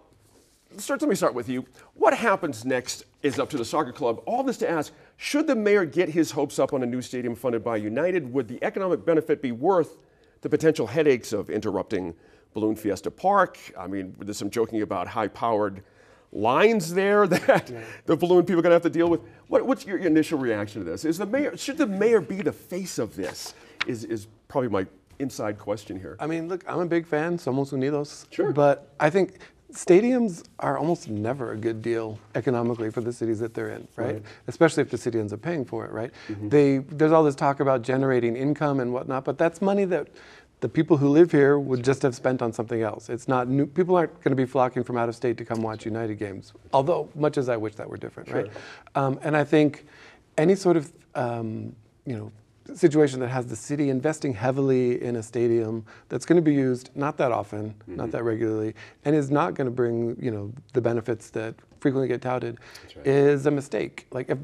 Start, 0.77 1.01
let 1.01 1.09
me 1.09 1.15
start 1.15 1.33
with 1.33 1.49
you. 1.49 1.65
What 1.95 2.13
happens 2.13 2.63
next 2.63 3.03
is 3.23 3.39
up 3.39 3.49
to 3.49 3.57
the 3.57 3.65
soccer 3.65 3.91
club. 3.91 4.21
All 4.25 4.43
this 4.43 4.57
to 4.57 4.69
ask 4.69 4.93
should 5.17 5.47
the 5.47 5.55
mayor 5.55 5.83
get 5.83 6.09
his 6.09 6.31
hopes 6.31 6.59
up 6.59 6.73
on 6.73 6.83
a 6.83 6.85
new 6.85 7.01
stadium 7.01 7.33
funded 7.35 7.63
by 7.63 7.77
United? 7.77 8.31
Would 8.31 8.47
the 8.47 8.63
economic 8.63 9.03
benefit 9.03 9.41
be 9.41 9.51
worth 9.51 9.97
the 10.41 10.49
potential 10.49 10.85
headaches 10.85 11.33
of 11.33 11.49
interrupting 11.49 12.13
Balloon 12.53 12.75
Fiesta 12.75 13.09
Park? 13.09 13.57
I 13.77 13.87
mean, 13.87 14.15
there's 14.19 14.37
some 14.37 14.51
joking 14.51 14.83
about 14.83 15.07
high 15.07 15.27
powered 15.27 15.83
lines 16.31 16.93
there 16.93 17.25
that 17.27 17.69
yeah. 17.69 17.83
the 18.05 18.15
balloon 18.15 18.45
people 18.45 18.59
are 18.59 18.61
going 18.61 18.69
to 18.69 18.75
have 18.75 18.83
to 18.83 18.91
deal 18.91 19.09
with. 19.09 19.21
What, 19.47 19.65
what's 19.65 19.87
your 19.87 19.97
initial 19.97 20.37
reaction 20.37 20.85
to 20.85 20.89
this? 20.89 21.03
Is 21.03 21.17
the 21.17 21.25
mayor 21.25 21.57
should 21.57 21.77
the 21.79 21.87
mayor 21.87 22.21
be 22.21 22.43
the 22.43 22.53
face 22.53 22.99
of 22.99 23.15
this? 23.15 23.55
Is 23.87 24.03
is 24.03 24.27
probably 24.47 24.69
my 24.69 24.85
inside 25.17 25.57
question 25.57 25.99
here. 25.99 26.15
I 26.19 26.27
mean, 26.27 26.47
look, 26.47 26.63
I'm 26.67 26.79
a 26.79 26.85
big 26.85 27.07
fan. 27.07 27.37
Somos 27.37 27.73
Unidos. 27.73 28.25
Sure. 28.31 28.53
But 28.53 28.93
I 28.99 29.09
think 29.09 29.39
stadiums 29.71 30.43
are 30.59 30.77
almost 30.77 31.09
never 31.09 31.51
a 31.51 31.57
good 31.57 31.81
deal 31.81 32.19
economically 32.35 32.89
for 32.89 33.01
the 33.01 33.13
cities 33.13 33.39
that 33.39 33.53
they're 33.53 33.69
in, 33.69 33.87
right? 33.95 34.15
right. 34.15 34.23
Especially 34.47 34.81
if 34.81 34.89
the 34.89 34.97
city 34.97 35.19
ends 35.19 35.33
up 35.33 35.41
paying 35.41 35.65
for 35.65 35.85
it, 35.85 35.91
right? 35.91 36.11
Mm-hmm. 36.27 36.49
They 36.49 36.77
there's 36.79 37.11
all 37.11 37.23
this 37.23 37.35
talk 37.35 37.59
about 37.59 37.81
generating 37.81 38.35
income 38.35 38.79
and 38.79 38.91
whatnot, 38.93 39.25
but 39.25 39.37
that's 39.37 39.61
money 39.61 39.85
that 39.85 40.07
the 40.61 40.69
people 40.69 40.97
who 40.97 41.07
live 41.09 41.31
here 41.31 41.57
would 41.57 41.83
just 41.83 42.01
have 42.01 42.13
spent 42.15 42.41
on 42.41 42.51
something 42.51 42.81
else. 42.81 43.09
It's 43.09 43.27
not 43.27 43.47
new, 43.47 43.65
people 43.65 43.95
aren't 43.95 44.13
going 44.15 44.31
to 44.31 44.35
be 44.35 44.45
flocking 44.45 44.83
from 44.83 44.97
out 44.97 45.07
of 45.07 45.15
state 45.15 45.37
to 45.37 45.45
come 45.45 45.61
watch 45.61 45.85
United 45.85 46.19
games. 46.19 46.53
Although 46.73 47.09
much 47.15 47.37
as 47.37 47.47
I 47.47 47.55
wish 47.55 47.75
that 47.75 47.89
were 47.89 47.97
different, 47.97 48.29
sure. 48.29 48.43
right? 48.43 48.51
Um, 48.95 49.19
and 49.23 49.37
I 49.37 49.43
think 49.43 49.85
any 50.37 50.55
sort 50.55 50.77
of 50.77 50.91
um, 51.15 51.75
you 52.05 52.15
know 52.17 52.31
situation 52.75 53.19
that 53.19 53.29
has 53.29 53.47
the 53.47 53.55
city 53.55 53.89
investing 53.89 54.33
heavily 54.33 55.01
in 55.01 55.15
a 55.15 55.23
stadium 55.23 55.85
that's 56.07 56.25
going 56.25 56.35
to 56.35 56.41
be 56.41 56.53
used 56.53 56.89
not 56.95 57.17
that 57.17 57.31
often, 57.31 57.69
mm-hmm. 57.69 57.95
not 57.95 58.11
that 58.11 58.23
regularly, 58.23 58.73
and 59.05 59.15
is 59.15 59.29
not 59.31 59.53
going 59.53 59.65
to 59.65 59.71
bring 59.71 60.17
you 60.21 60.31
know 60.31 60.51
the 60.73 60.81
benefits 60.81 61.29
that 61.31 61.55
frequently 61.79 62.07
get 62.07 62.21
touted, 62.21 62.57
right. 62.95 63.07
is 63.07 63.45
a 63.45 63.51
mistake. 63.51 64.07
Like 64.11 64.29
if, 64.29 64.37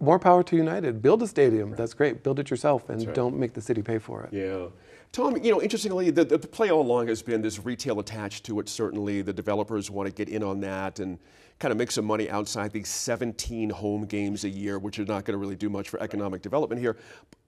more 0.00 0.18
power 0.18 0.42
to 0.42 0.56
United. 0.56 1.02
Build 1.02 1.22
a 1.22 1.26
stadium. 1.26 1.70
Right. 1.70 1.78
That's 1.78 1.94
great. 1.94 2.22
Build 2.22 2.38
it 2.38 2.50
yourself, 2.50 2.88
and 2.88 3.04
right. 3.04 3.14
don't 3.14 3.36
make 3.36 3.52
the 3.52 3.60
city 3.60 3.82
pay 3.82 3.98
for 3.98 4.24
it. 4.24 4.32
Yeah. 4.32 4.66
Tom, 5.12 5.36
you 5.36 5.52
know, 5.52 5.62
interestingly, 5.62 6.10
the, 6.10 6.24
the 6.24 6.38
play 6.38 6.70
all 6.70 6.82
along 6.82 7.06
has 7.06 7.22
been 7.22 7.40
this 7.40 7.64
retail 7.64 8.00
attached 8.00 8.44
to 8.46 8.58
it. 8.58 8.68
Certainly, 8.68 9.22
the 9.22 9.32
developers 9.32 9.90
want 9.90 10.08
to 10.08 10.12
get 10.12 10.28
in 10.28 10.42
on 10.42 10.60
that 10.60 10.98
and 10.98 11.18
kind 11.60 11.70
of 11.70 11.78
make 11.78 11.92
some 11.92 12.04
money 12.04 12.28
outside 12.30 12.72
these 12.72 12.88
17 12.88 13.70
home 13.70 14.06
games 14.06 14.44
a 14.44 14.48
year, 14.48 14.78
which 14.80 14.98
are 14.98 15.04
not 15.04 15.24
going 15.24 15.34
to 15.34 15.38
really 15.38 15.54
do 15.54 15.70
much 15.70 15.88
for 15.88 16.02
economic 16.02 16.42
development 16.42 16.80
here. 16.80 16.96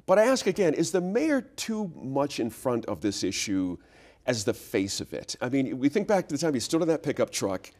But 0.06 0.18
I 0.18 0.26
ask 0.26 0.46
again 0.46 0.74
is 0.74 0.92
the 0.92 1.00
mayor 1.00 1.42
too 1.42 1.92
much 1.96 2.40
in 2.40 2.50
front 2.50 2.86
of 2.86 3.00
this 3.00 3.24
issue 3.24 3.76
as 4.26 4.44
the 4.44 4.54
face 4.54 5.00
of 5.00 5.12
it? 5.12 5.36
I 5.40 5.48
mean, 5.48 5.78
we 5.78 5.88
think 5.88 6.08
back 6.08 6.28
to 6.28 6.34
the 6.34 6.38
time 6.38 6.54
he 6.54 6.60
stood 6.60 6.82
on 6.82 6.88
that 6.88 7.02
pickup 7.02 7.30
truck 7.30 7.70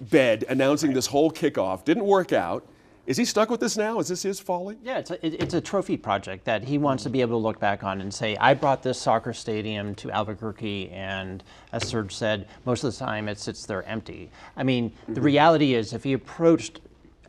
bed 0.00 0.44
announcing 0.48 0.92
this 0.92 1.06
whole 1.06 1.30
kickoff, 1.30 1.84
didn't 1.84 2.04
work 2.04 2.32
out. 2.32 2.66
Is 3.06 3.16
he 3.16 3.24
stuck 3.24 3.50
with 3.50 3.58
this 3.58 3.76
now? 3.76 3.98
Is 3.98 4.08
this 4.08 4.22
his 4.22 4.38
folly? 4.38 4.78
Yeah, 4.84 4.98
it's 4.98 5.10
a, 5.10 5.42
it's 5.42 5.54
a 5.54 5.60
trophy 5.60 5.96
project 5.96 6.44
that 6.44 6.62
he 6.62 6.78
wants 6.78 7.02
to 7.04 7.10
be 7.10 7.22
able 7.22 7.32
to 7.40 7.42
look 7.42 7.58
back 7.58 7.82
on 7.82 8.00
and 8.00 8.12
say, 8.12 8.36
I 8.36 8.54
brought 8.54 8.84
this 8.84 9.00
soccer 9.00 9.32
stadium 9.32 9.96
to 9.96 10.12
Albuquerque, 10.12 10.90
and 10.90 11.42
as 11.72 11.88
Serge 11.88 12.14
said, 12.14 12.46
most 12.66 12.84
of 12.84 12.92
the 12.92 12.98
time 12.98 13.28
it 13.28 13.40
sits 13.40 13.66
there 13.66 13.82
empty. 13.84 14.30
I 14.56 14.62
mean, 14.62 14.92
the 15.08 15.20
reality 15.20 15.74
is, 15.74 15.92
if 15.92 16.04
he 16.04 16.12
approached 16.12 16.80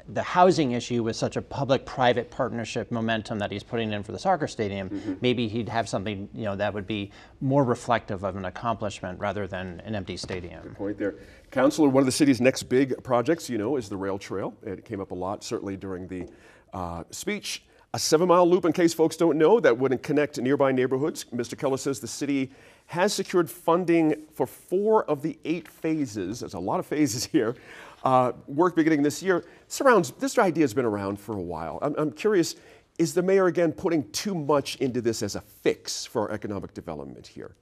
the 0.10 0.24
housing 0.24 0.72
issue 0.72 1.04
with 1.04 1.16
such 1.16 1.36
a 1.36 1.42
public-private 1.42 2.30
partnership 2.30 2.92
momentum 2.92 3.40
that 3.40 3.52
he's 3.52 3.64
putting 3.64 3.92
in 3.94 4.04
for 4.04 4.12
the 4.12 4.20
soccer 4.20 4.48
stadium, 4.48 4.90
mm-hmm. 4.90 5.14
maybe 5.22 5.48
he'd 5.48 5.70
have 5.70 5.88
something 5.88 6.28
you 6.34 6.44
know 6.44 6.56
that 6.56 6.74
would 6.74 6.88
be 6.88 7.12
more 7.40 7.64
reflective 7.64 8.24
of 8.24 8.36
an 8.36 8.46
accomplishment 8.46 9.20
rather 9.20 9.48
than 9.48 9.82
an 9.86 9.96
empty 9.96 10.18
stadium. 10.18 10.64
Good 10.64 10.76
point 10.76 10.98
there, 10.98 11.16
Councilor. 11.52 11.90
One 11.90 12.02
of 12.02 12.06
the 12.06 12.12
city's 12.12 12.42
next 12.42 12.64
big 12.64 13.04
projects, 13.04 13.50
you 13.50 13.58
know, 13.58 13.78
is 13.78 13.90
the 13.90 13.98
rail 13.98 14.18
trail. 14.18 14.54
It 14.64 14.86
came 14.86 15.00
up 15.00 15.12
a 15.12 15.16
lot, 15.16 15.44
certainly 15.44 15.78
during 15.78 16.08
the 16.08 16.28
uh, 16.74 17.04
speech. 17.12 17.64
A 17.94 18.00
seven-mile 18.00 18.50
loop, 18.50 18.64
in 18.64 18.72
case 18.72 18.94
folks 18.94 19.18
don't 19.18 19.38
know, 19.38 19.60
that 19.60 19.78
would 19.78 20.02
connect 20.02 20.40
nearby 20.40 20.72
neighborhoods. 20.72 21.26
Mr. 21.26 21.58
Keller 21.58 21.76
says 21.76 22.00
the 22.00 22.08
city 22.08 22.50
has 22.86 23.14
secured 23.14 23.50
funding 23.50 24.16
for 24.34 24.48
four 24.48 25.04
of 25.10 25.22
the 25.22 25.38
eight 25.44 25.68
phases. 25.68 26.40
There's 26.40 26.54
a 26.54 26.60
lot 26.60 26.80
of 26.80 26.86
phases 26.86 27.26
here 27.34 27.56
uh, 28.04 28.32
work 28.48 28.76
beginning 28.76 29.04
this 29.04 29.22
year. 29.22 29.46
Surrounds, 29.68 30.12
this 30.20 30.38
idea 30.38 30.64
has 30.64 30.74
been 30.74 30.86
around 30.86 31.20
for 31.20 31.36
a 31.36 31.42
while. 31.42 31.80
I'm, 31.82 31.96
I'm 31.98 32.12
curious, 32.12 32.56
is 32.98 33.14
the 33.14 33.22
mayor 33.22 33.48
again 33.48 33.72
putting 33.72 34.10
too 34.12 34.36
much 34.36 34.76
into 34.78 35.02
this 35.02 35.24
as 35.24 35.36
a 35.36 35.42
fix 35.42 36.06
for 36.06 36.24
our 36.24 36.32
economic 36.32 36.74
development 36.74 37.28
here? 37.28 37.56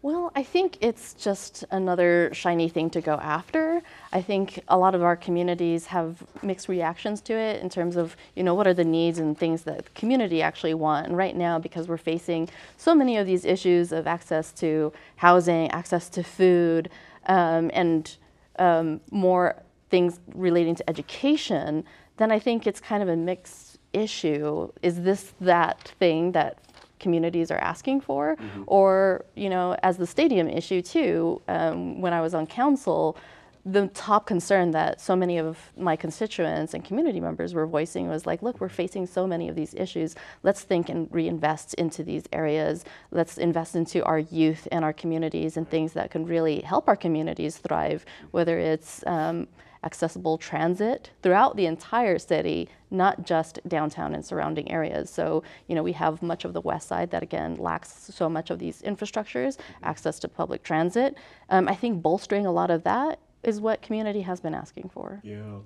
Well, 0.00 0.30
I 0.36 0.44
think 0.44 0.78
it's 0.80 1.12
just 1.14 1.64
another 1.72 2.30
shiny 2.32 2.68
thing 2.68 2.88
to 2.90 3.00
go 3.00 3.14
after. 3.14 3.82
I 4.12 4.22
think 4.22 4.62
a 4.68 4.78
lot 4.78 4.94
of 4.94 5.02
our 5.02 5.16
communities 5.16 5.86
have 5.86 6.22
mixed 6.40 6.68
reactions 6.68 7.20
to 7.22 7.32
it 7.32 7.60
in 7.60 7.68
terms 7.68 7.96
of, 7.96 8.16
you 8.36 8.44
know, 8.44 8.54
what 8.54 8.68
are 8.68 8.74
the 8.74 8.84
needs 8.84 9.18
and 9.18 9.36
things 9.36 9.62
that 9.64 9.86
the 9.86 9.90
community 9.90 10.40
actually 10.40 10.74
want. 10.74 11.08
And 11.08 11.16
right 11.16 11.34
now, 11.34 11.58
because 11.58 11.88
we're 11.88 11.96
facing 11.96 12.48
so 12.76 12.94
many 12.94 13.16
of 13.16 13.26
these 13.26 13.44
issues 13.44 13.90
of 13.90 14.06
access 14.06 14.52
to 14.52 14.92
housing, 15.16 15.68
access 15.72 16.08
to 16.10 16.22
food, 16.22 16.90
um, 17.26 17.68
and 17.74 18.16
um, 18.60 19.00
more 19.10 19.56
things 19.90 20.20
relating 20.34 20.74
to 20.76 20.90
education, 20.90 21.84
then 22.16 22.30
I 22.30 22.38
think 22.38 22.66
it's 22.66 22.80
kind 22.80 23.02
of 23.02 23.08
a 23.08 23.16
mixed 23.16 23.78
issue. 23.92 24.70
Is 24.82 25.02
this 25.02 25.32
that 25.40 25.94
thing 25.98 26.32
that 26.32 26.58
communities 26.98 27.50
are 27.50 27.58
asking 27.58 28.00
for, 28.00 28.36
mm-hmm. 28.36 28.64
or 28.66 29.24
you 29.34 29.48
know, 29.48 29.76
as 29.82 29.96
the 29.96 30.06
stadium 30.06 30.48
issue 30.48 30.82
too. 30.82 31.40
Um, 31.48 32.00
when 32.00 32.12
I 32.12 32.20
was 32.20 32.34
on 32.34 32.46
council, 32.46 33.16
the 33.64 33.88
top 33.88 34.26
concern 34.26 34.70
that 34.70 35.00
so 35.00 35.14
many 35.14 35.36
of 35.36 35.58
my 35.76 35.94
constituents 35.94 36.72
and 36.74 36.84
community 36.84 37.20
members 37.20 37.52
were 37.52 37.66
voicing 37.66 38.08
was 38.08 38.24
like, 38.24 38.40
look, 38.40 38.60
we're 38.60 38.68
facing 38.68 39.06
so 39.06 39.26
many 39.26 39.48
of 39.48 39.56
these 39.56 39.74
issues. 39.74 40.14
Let's 40.42 40.62
think 40.62 40.88
and 40.88 41.08
reinvest 41.10 41.74
into 41.74 42.02
these 42.02 42.24
areas. 42.32 42.84
Let's 43.10 43.36
invest 43.36 43.76
into 43.76 44.02
our 44.04 44.20
youth 44.20 44.66
and 44.72 44.84
our 44.84 44.92
communities 44.92 45.56
and 45.56 45.68
things 45.68 45.92
that 45.92 46.10
can 46.10 46.24
really 46.24 46.60
help 46.60 46.88
our 46.88 46.96
communities 46.96 47.58
thrive, 47.58 48.06
whether 48.30 48.58
it's 48.58 49.04
um, 49.06 49.48
accessible 49.84 50.38
transit 50.38 51.10
throughout 51.22 51.56
the 51.56 51.66
entire 51.66 52.18
city, 52.18 52.68
not 52.90 53.24
just 53.24 53.60
downtown 53.68 54.14
and 54.14 54.24
surrounding 54.24 54.70
areas. 54.70 55.10
So, 55.10 55.42
you 55.66 55.74
know, 55.74 55.82
we 55.82 55.92
have 55.92 56.22
much 56.22 56.44
of 56.44 56.52
the 56.52 56.60
west 56.60 56.88
side 56.88 57.10
that 57.10 57.22
again 57.22 57.56
lacks 57.56 58.10
so 58.12 58.28
much 58.28 58.50
of 58.50 58.58
these 58.58 58.82
infrastructures, 58.82 59.58
access 59.82 60.18
to 60.20 60.28
public 60.28 60.62
transit. 60.62 61.16
Um, 61.50 61.68
I 61.68 61.74
think 61.74 62.02
bolstering 62.02 62.46
a 62.46 62.52
lot 62.52 62.70
of 62.70 62.84
that 62.84 63.20
is 63.42 63.60
what 63.60 63.82
community 63.82 64.22
has 64.22 64.40
been 64.40 64.54
asking 64.54 64.90
for. 64.92 65.20
Yeah. 65.22 65.58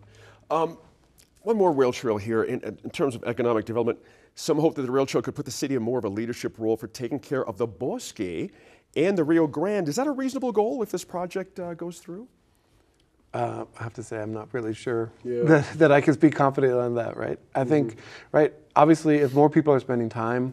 Um, 0.51 0.79
one 1.43 1.57
more 1.57 1.73
rail 1.73 1.93
trail 1.93 2.19
here 2.19 2.45
in, 2.45 2.61
in, 2.63 2.91
terms 2.91 3.15
of 3.15 3.25
economic 3.25 3.65
development. 3.65 3.99
Some 4.35 4.59
hope 4.59 4.75
that 4.77 4.83
the 4.83 4.91
rail 4.91 5.07
trail 5.07 5.23
could 5.23 5.35
put 5.35 5.45
the 5.45 5.51
city 5.51 5.75
in 5.75 5.83
more 5.83 5.99
of 5.99 6.05
a 6.05 6.09
leadership 6.09 6.59
role 6.59 6.77
for 6.77 6.87
taking 6.87 7.19
care 7.19 7.45
of 7.45 7.59
the 7.59 7.67
Bosque 7.67 8.21
and 8.21 9.19
the 9.19 9.25
Rio 9.25 9.47
Grande. 9.47 9.89
Is 9.89 9.97
that 9.97 10.07
a 10.07 10.13
reasonable 10.13 10.53
goal 10.53 10.83
if 10.83 10.91
this 10.91 11.05
project 11.05 11.59
uh, 11.59 11.75
goes 11.75 11.99
through? 11.99 12.29
Uh, 13.35 13.65
I 13.81 13.83
have 13.83 13.95
to 13.95 14.03
say, 14.03 14.21
I'm 14.21 14.33
not 14.33 14.49
really 14.53 14.75
sure 14.75 15.11
yeah. 15.25 15.43
that, 15.45 15.73
that, 15.79 15.93
I 15.93 16.03
can 16.03 16.13
speak 16.13 16.35
confidently 16.35 16.79
on 16.79 16.95
that, 16.97 17.17
right? 17.17 17.39
I 17.55 17.61
mm-hmm. 17.61 17.71
think, 17.71 17.97
right, 18.31 18.53
obviously, 18.77 19.17
if 19.17 19.33
more 19.33 19.49
people 19.49 19.73
are 19.73 19.81
spending 19.81 20.11
time 20.11 20.53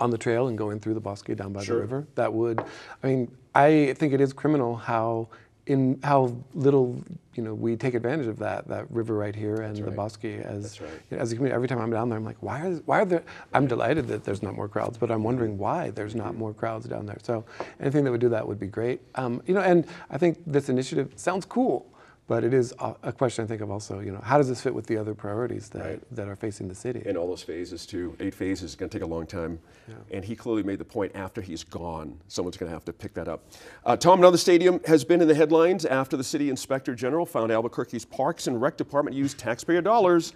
on 0.00 0.10
the 0.10 0.18
trail 0.18 0.46
and 0.46 0.56
going 0.56 0.78
through 0.78 0.94
the 0.94 1.00
bosque 1.00 1.34
down 1.34 1.52
by 1.52 1.64
sure. 1.64 1.76
the 1.76 1.82
river, 1.82 2.06
that 2.14 2.32
would, 2.32 2.60
I 3.02 3.06
mean, 3.06 3.36
I 3.54 3.94
think 3.98 4.12
it 4.12 4.20
is 4.20 4.32
criminal 4.32 4.76
how 4.76 5.28
in 5.68 6.00
how 6.02 6.34
little 6.54 7.00
you 7.34 7.42
know 7.42 7.54
we 7.54 7.76
take 7.76 7.94
advantage 7.94 8.26
of 8.26 8.38
that 8.38 8.66
that 8.68 8.90
river 8.90 9.14
right 9.14 9.36
here 9.36 9.56
and 9.56 9.76
That's 9.76 9.80
the 9.80 9.86
right. 9.86 9.96
bosque 9.96 10.24
as 10.24 10.80
right. 10.80 10.90
you 11.10 11.16
know, 11.16 11.22
as 11.22 11.30
a 11.30 11.36
community. 11.36 11.54
Every 11.54 11.68
time 11.68 11.78
I'm 11.78 11.90
down 11.90 12.08
there, 12.08 12.18
I'm 12.18 12.24
like, 12.24 12.42
why 12.42 12.66
are 12.66 12.72
why 12.86 13.00
are 13.00 13.04
there? 13.04 13.22
I'm 13.52 13.66
delighted 13.66 14.08
that 14.08 14.24
there's 14.24 14.42
not 14.42 14.54
more 14.56 14.66
crowds, 14.66 14.96
but 14.98 15.10
I'm 15.10 15.22
wondering 15.22 15.58
why 15.58 15.90
there's 15.90 16.14
not 16.14 16.34
more 16.36 16.54
crowds 16.54 16.86
down 16.86 17.04
there. 17.06 17.18
So 17.22 17.44
anything 17.80 18.04
that 18.04 18.10
would 18.10 18.20
do 18.20 18.30
that 18.30 18.46
would 18.48 18.58
be 18.58 18.66
great. 18.66 19.00
Um, 19.14 19.42
you 19.46 19.54
know, 19.54 19.60
and 19.60 19.86
I 20.10 20.16
think 20.18 20.38
this 20.46 20.68
initiative 20.70 21.12
sounds 21.16 21.44
cool. 21.44 21.86
But 22.28 22.44
it 22.44 22.52
is 22.52 22.74
a 23.02 23.10
question 23.10 23.42
I 23.42 23.48
think 23.48 23.62
of 23.62 23.70
also, 23.70 24.00
you 24.00 24.12
know, 24.12 24.20
how 24.22 24.36
does 24.36 24.50
this 24.50 24.60
fit 24.60 24.74
with 24.74 24.86
the 24.86 24.98
other 24.98 25.14
priorities 25.14 25.70
that, 25.70 25.82
right. 25.82 26.14
that 26.14 26.28
are 26.28 26.36
facing 26.36 26.68
the 26.68 26.74
city? 26.74 27.02
And 27.06 27.16
all 27.16 27.26
those 27.26 27.42
phases 27.42 27.86
too, 27.86 28.14
eight 28.20 28.34
phases 28.34 28.64
is 28.72 28.76
going 28.76 28.90
to 28.90 28.98
take 28.98 29.02
a 29.02 29.08
long 29.08 29.26
time. 29.26 29.58
Yeah. 29.88 29.94
And 30.10 30.22
he 30.22 30.36
clearly 30.36 30.62
made 30.62 30.78
the 30.78 30.84
point 30.84 31.12
after 31.14 31.40
he's 31.40 31.64
gone, 31.64 32.20
someone's 32.28 32.58
going 32.58 32.68
to 32.68 32.74
have 32.74 32.84
to 32.84 32.92
pick 32.92 33.14
that 33.14 33.28
up. 33.28 33.46
Uh, 33.86 33.96
Tom, 33.96 34.18
another 34.18 34.36
stadium 34.36 34.78
has 34.86 35.04
been 35.04 35.22
in 35.22 35.26
the 35.26 35.34
headlines 35.34 35.86
after 35.86 36.18
the 36.18 36.24
city 36.24 36.50
inspector 36.50 36.94
general 36.94 37.24
found 37.24 37.50
Albuquerque's 37.50 38.04
Parks 38.04 38.46
and 38.46 38.60
Rec 38.60 38.76
Department 38.76 39.16
used 39.16 39.38
taxpayer 39.38 39.80
dollars 39.80 40.34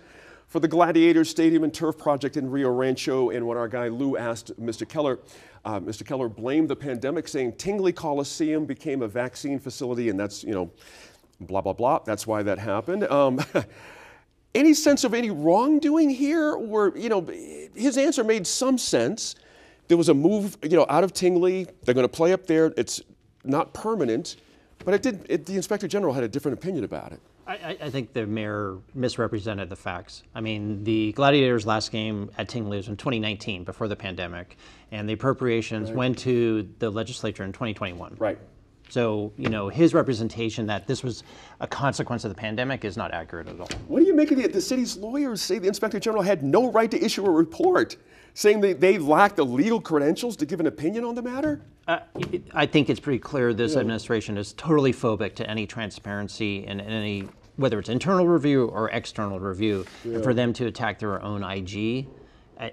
for 0.48 0.60
the 0.60 0.68
Gladiators 0.68 1.28
Stadium 1.28 1.62
and 1.62 1.72
Turf 1.72 1.98
project 1.98 2.38
in 2.38 2.50
Rio 2.50 2.70
Rancho. 2.70 3.30
And 3.30 3.46
when 3.46 3.58
our 3.58 3.68
guy 3.68 3.88
Lou 3.88 4.16
asked 4.16 4.58
Mr. 4.58 4.88
Keller, 4.88 5.18
uh, 5.64 5.78
Mr. 5.80 6.06
Keller 6.06 6.28
blamed 6.28 6.68
the 6.68 6.76
pandemic, 6.76 7.28
saying 7.28 7.52
Tingley 7.56 7.92
Coliseum 7.92 8.64
became 8.64 9.02
a 9.02 9.08
vaccine 9.08 9.58
facility, 9.58 10.08
and 10.08 10.18
that's, 10.18 10.42
you 10.42 10.52
know, 10.52 10.70
blah, 11.46 11.60
blah, 11.60 11.72
blah. 11.72 12.00
That's 12.04 12.26
why 12.26 12.42
that 12.42 12.58
happened. 12.58 13.04
Um, 13.04 13.40
any 14.54 14.74
sense 14.74 15.04
of 15.04 15.14
any 15.14 15.30
wrongdoing 15.30 16.10
here? 16.10 16.52
Or, 16.52 16.92
you 16.96 17.08
know, 17.08 17.20
his 17.74 17.96
answer 17.96 18.24
made 18.24 18.46
some 18.46 18.78
sense. 18.78 19.34
There 19.88 19.96
was 19.96 20.08
a 20.08 20.14
move, 20.14 20.56
you 20.62 20.76
know, 20.76 20.86
out 20.88 21.04
of 21.04 21.12
Tingley. 21.12 21.66
They're 21.84 21.94
going 21.94 22.06
to 22.06 22.12
play 22.12 22.32
up 22.32 22.46
there. 22.46 22.72
It's 22.76 23.00
not 23.44 23.74
permanent. 23.74 24.36
But 24.84 24.94
it 24.94 25.02
did, 25.02 25.26
it, 25.28 25.46
the 25.46 25.56
inspector 25.56 25.86
general 25.86 26.12
had 26.12 26.24
a 26.24 26.28
different 26.28 26.58
opinion 26.58 26.84
about 26.84 27.12
it. 27.12 27.20
I, 27.46 27.76
I, 27.80 27.90
think 27.90 28.12
the 28.12 28.24
mayor 28.24 28.78
misrepresented 28.94 29.68
the 29.68 29.76
facts. 29.76 30.22
I 30.34 30.40
mean, 30.40 30.84
the 30.84 31.12
Gladiators' 31.12 31.66
last 31.66 31.90
game 31.90 32.30
at 32.38 32.48
Tingley 32.48 32.76
was 32.76 32.88
in 32.88 32.96
2019, 32.96 33.64
before 33.64 33.88
the 33.88 33.96
pandemic, 33.96 34.56
and 34.92 35.08
the 35.08 35.14
appropriations 35.14 35.88
right. 35.88 35.98
went 35.98 36.18
to 36.20 36.68
the 36.78 36.88
legislature 36.88 37.42
in 37.42 37.52
2021. 37.52 38.16
Right. 38.18 38.38
So, 38.92 39.32
you 39.38 39.48
know, 39.48 39.70
his 39.70 39.94
representation 39.94 40.66
that 40.66 40.86
this 40.86 41.02
was 41.02 41.24
a 41.60 41.66
consequence 41.66 42.24
of 42.26 42.30
the 42.30 42.34
pandemic 42.34 42.84
is 42.84 42.94
not 42.94 43.10
accurate 43.14 43.48
at 43.48 43.58
all. 43.58 43.68
What 43.88 44.00
do 44.00 44.04
you 44.04 44.14
make 44.14 44.30
of 44.32 44.36
the, 44.36 44.46
the 44.48 44.60
city's 44.60 44.98
lawyers 44.98 45.40
say 45.40 45.58
the 45.58 45.66
inspector 45.66 45.98
general 45.98 46.22
had 46.22 46.44
no 46.44 46.70
right 46.70 46.90
to 46.90 47.02
issue 47.02 47.24
a 47.24 47.30
report, 47.30 47.96
saying 48.34 48.60
they, 48.60 48.74
they 48.74 48.98
lacked 48.98 49.36
the 49.36 49.46
legal 49.46 49.80
credentials 49.80 50.36
to 50.36 50.44
give 50.44 50.60
an 50.60 50.66
opinion 50.66 51.04
on 51.04 51.14
the 51.14 51.22
matter? 51.22 51.62
Uh, 51.88 52.00
I 52.52 52.66
think 52.66 52.90
it's 52.90 53.00
pretty 53.00 53.18
clear 53.18 53.54
this 53.54 53.72
yeah. 53.72 53.80
administration 53.80 54.36
is 54.36 54.52
totally 54.52 54.92
phobic 54.92 55.36
to 55.36 55.48
any 55.48 55.66
transparency 55.66 56.66
and 56.66 56.78
any, 56.82 57.30
whether 57.56 57.78
it's 57.78 57.88
internal 57.88 58.28
review 58.28 58.66
or 58.66 58.90
external 58.90 59.40
review. 59.40 59.86
Yeah. 60.04 60.16
And 60.16 60.22
for 60.22 60.34
them 60.34 60.52
to 60.52 60.66
attack 60.66 60.98
their 60.98 61.22
own 61.22 61.42
IG 61.42 62.08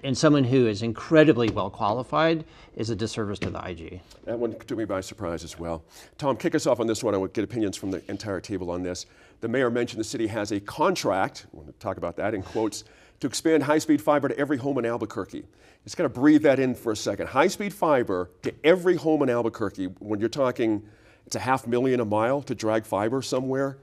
and 0.02 0.16
someone 0.16 0.44
who 0.44 0.66
is 0.66 0.82
incredibly 0.82 1.50
well 1.50 1.70
qualified 1.70 2.44
is 2.76 2.90
a 2.90 2.96
disservice 2.96 3.38
to 3.40 3.50
the 3.50 3.68
IG. 3.68 4.00
That 4.24 4.38
one 4.38 4.58
took 4.58 4.78
me 4.78 4.84
by 4.84 5.00
surprise 5.00 5.42
as 5.42 5.58
well. 5.58 5.82
Tom, 6.18 6.36
kick 6.36 6.54
us 6.54 6.66
off 6.66 6.80
on 6.80 6.86
this 6.86 7.02
one. 7.02 7.14
I 7.14 7.18
would 7.18 7.32
get 7.32 7.44
opinions 7.44 7.76
from 7.76 7.90
the 7.90 8.02
entire 8.08 8.40
table 8.40 8.70
on 8.70 8.82
this. 8.82 9.06
The 9.40 9.48
mayor 9.48 9.70
mentioned 9.70 10.00
the 10.00 10.04
city 10.04 10.26
has 10.28 10.52
a 10.52 10.60
contract, 10.60 11.46
to 11.66 11.72
talk 11.78 11.96
about 11.96 12.16
that 12.16 12.34
in 12.34 12.42
quotes, 12.42 12.84
to 13.20 13.26
expand 13.26 13.62
high 13.62 13.78
speed 13.78 14.00
fiber 14.00 14.28
to 14.28 14.38
every 14.38 14.56
home 14.56 14.78
in 14.78 14.86
Albuquerque. 14.86 15.44
Just 15.84 15.96
got 15.96 16.04
to 16.04 16.08
breathe 16.08 16.42
that 16.42 16.58
in 16.58 16.74
for 16.74 16.92
a 16.92 16.96
second. 16.96 17.28
High 17.28 17.48
speed 17.48 17.72
fiber 17.72 18.30
to 18.42 18.54
every 18.64 18.96
home 18.96 19.22
in 19.22 19.30
Albuquerque, 19.30 19.86
when 19.98 20.20
you're 20.20 20.28
talking 20.28 20.82
it's 21.26 21.36
a 21.36 21.40
half 21.40 21.66
million 21.66 22.00
a 22.00 22.04
mile 22.04 22.42
to 22.42 22.54
drag 22.54 22.84
fiber 22.84 23.22
somewhere. 23.22 23.78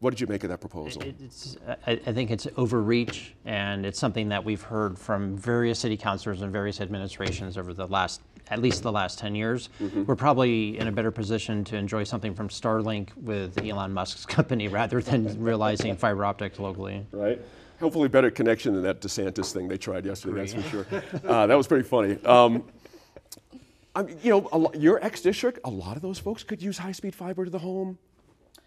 What 0.00 0.10
did 0.10 0.20
you 0.22 0.26
make 0.26 0.44
of 0.44 0.50
that 0.50 0.60
proposal? 0.60 1.02
It's, 1.02 1.58
I, 1.86 1.92
I, 1.92 2.12
think 2.12 2.30
it's 2.30 2.46
overreach, 2.56 3.34
and 3.44 3.84
it's 3.84 3.98
something 3.98 4.30
that 4.30 4.42
we've 4.42 4.62
heard 4.62 4.98
from 4.98 5.36
various 5.36 5.78
city 5.78 5.98
councilors 5.98 6.40
and 6.40 6.50
various 6.50 6.80
administrations 6.80 7.58
over 7.58 7.74
the 7.74 7.86
last, 7.86 8.22
at 8.48 8.60
least 8.60 8.82
the 8.82 8.90
last 8.90 9.18
10 9.18 9.34
years. 9.34 9.68
Mm-hmm. 9.78 10.04
We're 10.06 10.16
probably 10.16 10.78
in 10.78 10.88
a 10.88 10.92
better 10.92 11.10
position 11.10 11.64
to 11.64 11.76
enjoy 11.76 12.04
something 12.04 12.34
from 12.34 12.48
Starlink 12.48 13.14
with 13.14 13.62
Elon 13.62 13.92
Musk's 13.92 14.24
company 14.36 14.68
rather 14.68 15.02
than 15.02 15.38
realizing 15.38 15.94
fiber 15.96 16.24
optics 16.24 16.58
locally. 16.58 17.04
Right. 17.12 17.38
Hopefully, 17.78 18.08
better 18.08 18.30
connection 18.30 18.72
than 18.72 18.82
that 18.84 19.02
DeSantis 19.02 19.52
thing 19.52 19.68
they 19.68 19.78
tried 19.78 20.06
yesterday. 20.06 20.46
That's 20.46 20.54
for 20.54 20.62
sure. 20.62 20.86
Uh, 21.26 21.46
that 21.46 21.56
was 21.56 21.66
pretty 21.66 21.84
funny. 21.86 22.22
Um, 22.24 22.64
I 23.94 24.02
mean, 24.02 24.18
you 24.22 24.30
know, 24.30 24.70
your 24.74 25.04
ex 25.04 25.20
district, 25.20 25.58
a 25.64 25.70
lot 25.70 25.96
of 25.96 26.02
those 26.02 26.18
folks 26.18 26.42
could 26.42 26.62
use 26.62 26.78
high 26.78 26.92
speed 26.92 27.14
fiber 27.14 27.44
to 27.44 27.50
the 27.50 27.58
home 27.58 27.98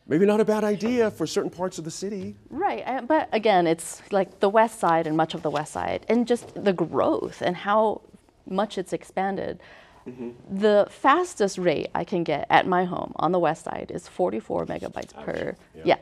maybe 0.07 0.25
not 0.25 0.39
a 0.39 0.45
bad 0.45 0.63
idea 0.63 1.11
for 1.11 1.25
certain 1.25 1.49
parts 1.49 1.77
of 1.77 1.83
the 1.85 1.91
city. 1.91 2.35
Right, 2.49 3.05
but 3.07 3.29
again, 3.31 3.67
it's 3.67 4.01
like 4.11 4.39
the 4.39 4.49
west 4.49 4.79
side 4.79 5.07
and 5.07 5.15
much 5.15 5.33
of 5.33 5.41
the 5.41 5.49
west 5.49 5.73
side, 5.73 6.05
and 6.09 6.27
just 6.27 6.63
the 6.63 6.73
growth 6.73 7.41
and 7.41 7.55
how 7.55 8.01
much 8.45 8.77
it's 8.77 8.93
expanded. 8.93 9.59
Mm-hmm. 10.07 10.31
The 10.59 10.87
fastest 10.89 11.57
rate 11.57 11.89
I 11.95 12.03
can 12.03 12.23
get 12.23 12.45
at 12.49 12.67
my 12.67 12.83
home 12.83 13.13
on 13.15 13.31
the 13.31 13.39
west 13.39 13.63
side 13.63 13.91
is 13.93 14.07
44 14.07 14.65
megabytes 14.65 15.13
per. 15.23 15.55
Yeah. 15.75 15.83
yeah 15.85 15.97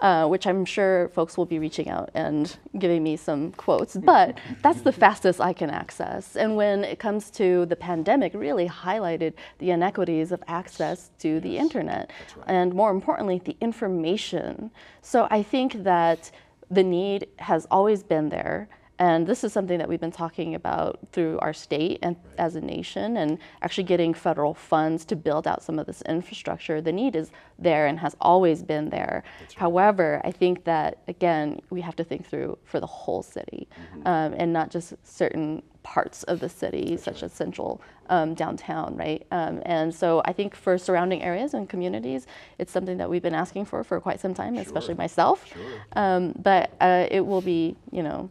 uh, 0.00 0.26
which 0.26 0.46
I'm 0.46 0.64
sure 0.64 1.08
folks 1.08 1.36
will 1.36 1.46
be 1.46 1.58
reaching 1.58 1.88
out 1.88 2.10
and 2.14 2.56
giving 2.78 3.02
me 3.02 3.16
some 3.16 3.52
quotes, 3.52 3.96
but 3.96 4.38
that's 4.62 4.82
the 4.82 4.92
fastest 4.92 5.40
I 5.40 5.52
can 5.52 5.70
access. 5.70 6.36
And 6.36 6.56
when 6.56 6.84
it 6.84 6.98
comes 6.98 7.30
to 7.32 7.66
the 7.66 7.76
pandemic, 7.76 8.32
really 8.34 8.68
highlighted 8.68 9.34
the 9.58 9.70
inequities 9.70 10.32
of 10.32 10.42
access 10.46 11.10
to 11.18 11.40
the 11.40 11.58
internet, 11.58 12.10
right. 12.36 12.44
and 12.46 12.74
more 12.74 12.90
importantly, 12.90 13.40
the 13.44 13.56
information. 13.60 14.70
So 15.02 15.26
I 15.30 15.42
think 15.42 15.82
that 15.84 16.30
the 16.70 16.82
need 16.82 17.26
has 17.38 17.66
always 17.70 18.02
been 18.02 18.28
there. 18.28 18.68
And 18.98 19.26
this 19.26 19.44
is 19.44 19.52
something 19.52 19.78
that 19.78 19.88
we've 19.88 20.00
been 20.00 20.10
talking 20.10 20.54
about 20.54 20.98
through 21.12 21.38
our 21.38 21.52
state 21.52 21.98
and 22.02 22.16
right. 22.16 22.46
as 22.46 22.56
a 22.56 22.60
nation, 22.60 23.16
and 23.16 23.38
actually 23.62 23.84
getting 23.84 24.12
federal 24.12 24.54
funds 24.54 25.04
to 25.06 25.16
build 25.16 25.46
out 25.46 25.62
some 25.62 25.78
of 25.78 25.86
this 25.86 26.02
infrastructure. 26.02 26.80
The 26.80 26.92
need 26.92 27.14
is 27.14 27.30
there 27.58 27.86
and 27.86 27.98
has 28.00 28.16
always 28.20 28.62
been 28.62 28.90
there. 28.90 29.22
Right. 29.40 29.52
However, 29.54 30.20
I 30.24 30.32
think 30.32 30.64
that, 30.64 30.98
again, 31.06 31.60
we 31.70 31.80
have 31.80 31.96
to 31.96 32.04
think 32.04 32.26
through 32.26 32.58
for 32.64 32.80
the 32.80 32.86
whole 32.86 33.22
city 33.22 33.68
mm-hmm. 33.72 34.06
um, 34.06 34.34
and 34.36 34.52
not 34.52 34.70
just 34.70 34.94
certain 35.04 35.62
parts 35.84 36.22
of 36.24 36.40
the 36.40 36.48
city, 36.48 36.96
such 36.96 37.22
as 37.22 37.32
central 37.32 37.80
um, 38.10 38.34
downtown, 38.34 38.94
right? 38.96 39.26
Um, 39.30 39.62
and 39.64 39.94
so 39.94 40.20
I 40.24 40.32
think 40.32 40.54
for 40.54 40.76
surrounding 40.76 41.22
areas 41.22 41.54
and 41.54 41.68
communities, 41.68 42.26
it's 42.58 42.72
something 42.72 42.98
that 42.98 43.08
we've 43.08 43.22
been 43.22 43.34
asking 43.34 43.64
for 43.66 43.82
for 43.84 43.98
quite 44.00 44.20
some 44.20 44.34
time, 44.34 44.56
especially 44.56 44.94
myself. 44.94 45.46
Um, 45.94 46.34
but 46.38 46.72
uh, 46.80 47.06
it 47.10 47.24
will 47.24 47.40
be, 47.40 47.76
you 47.90 48.02
know, 48.02 48.28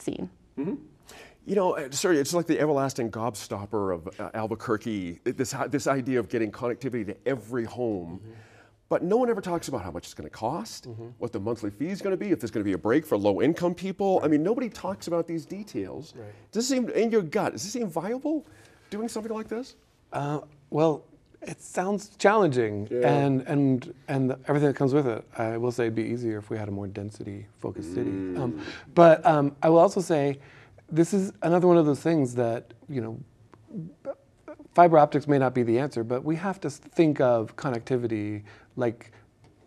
seen. 0.00 0.30
You 1.46 1.54
know, 1.56 1.76
uh, 1.76 1.90
sorry, 1.90 2.18
it's 2.18 2.34
like 2.34 2.46
the 2.46 2.60
everlasting 2.60 3.10
gobstopper 3.10 3.94
of 3.94 4.20
uh, 4.20 4.30
Albuquerque. 4.34 5.20
This 5.24 5.54
this 5.68 5.86
idea 5.86 6.20
of 6.20 6.28
getting 6.28 6.52
connectivity 6.52 7.06
to 7.06 7.16
every 7.26 7.64
home. 7.64 8.20
But 8.90 9.04
no 9.04 9.16
one 9.16 9.30
ever 9.30 9.40
talks 9.40 9.68
about 9.68 9.82
how 9.82 9.92
much 9.92 10.06
it's 10.06 10.14
going 10.14 10.28
to 10.28 10.36
cost, 10.36 10.88
what 11.18 11.32
the 11.32 11.38
monthly 11.38 11.70
fee 11.70 11.90
is 11.90 12.02
going 12.02 12.10
to 12.10 12.16
be, 12.16 12.32
if 12.32 12.40
there's 12.40 12.50
going 12.50 12.64
to 12.64 12.68
be 12.68 12.72
a 12.72 12.78
break 12.78 13.06
for 13.06 13.16
low-income 13.16 13.72
people. 13.74 14.20
I 14.24 14.26
mean, 14.26 14.42
nobody 14.42 14.68
talks 14.68 15.06
about 15.06 15.28
these 15.28 15.46
details. 15.46 16.12
Does 16.50 16.68
this 16.68 16.76
seem, 16.76 16.88
in 16.88 17.12
your 17.12 17.22
gut, 17.22 17.52
does 17.52 17.62
this 17.62 17.72
seem 17.72 17.88
viable, 17.88 18.48
doing 18.90 19.08
something 19.08 19.32
like 19.32 19.46
this? 19.46 19.76
Uh, 20.12 20.40
well, 20.70 21.04
it 21.42 21.60
sounds 21.62 22.10
challenging, 22.16 22.86
Yeah. 22.90 23.08
and 23.08 23.42
and 23.42 23.94
and 24.08 24.32
everything 24.46 24.68
that 24.68 24.76
comes 24.76 24.92
with 24.92 25.06
it. 25.06 25.24
I 25.38 25.56
will 25.56 25.72
say 25.72 25.84
it'd 25.84 25.94
be 25.94 26.02
easier 26.02 26.38
if 26.38 26.50
we 26.50 26.58
had 26.58 26.68
a 26.68 26.70
more 26.72 26.86
density-focused 26.86 27.94
city. 27.94 28.10
Um, 28.10 28.60
but 28.94 29.24
um, 29.24 29.56
I 29.62 29.68
will 29.70 29.78
also 29.78 30.00
say, 30.00 30.38
this 30.90 31.12
is 31.14 31.32
another 31.42 31.66
one 31.66 31.76
of 31.78 31.86
those 31.86 32.00
things 32.00 32.34
that 32.34 32.72
you 32.88 33.00
know, 33.00 33.18
fiber 34.74 34.98
optics 34.98 35.26
may 35.26 35.38
not 35.38 35.54
be 35.54 35.62
the 35.62 35.78
answer, 35.78 36.04
but 36.04 36.24
we 36.24 36.36
have 36.36 36.60
to 36.60 36.70
think 36.70 37.20
of 37.20 37.56
connectivity 37.56 38.42
like 38.76 39.12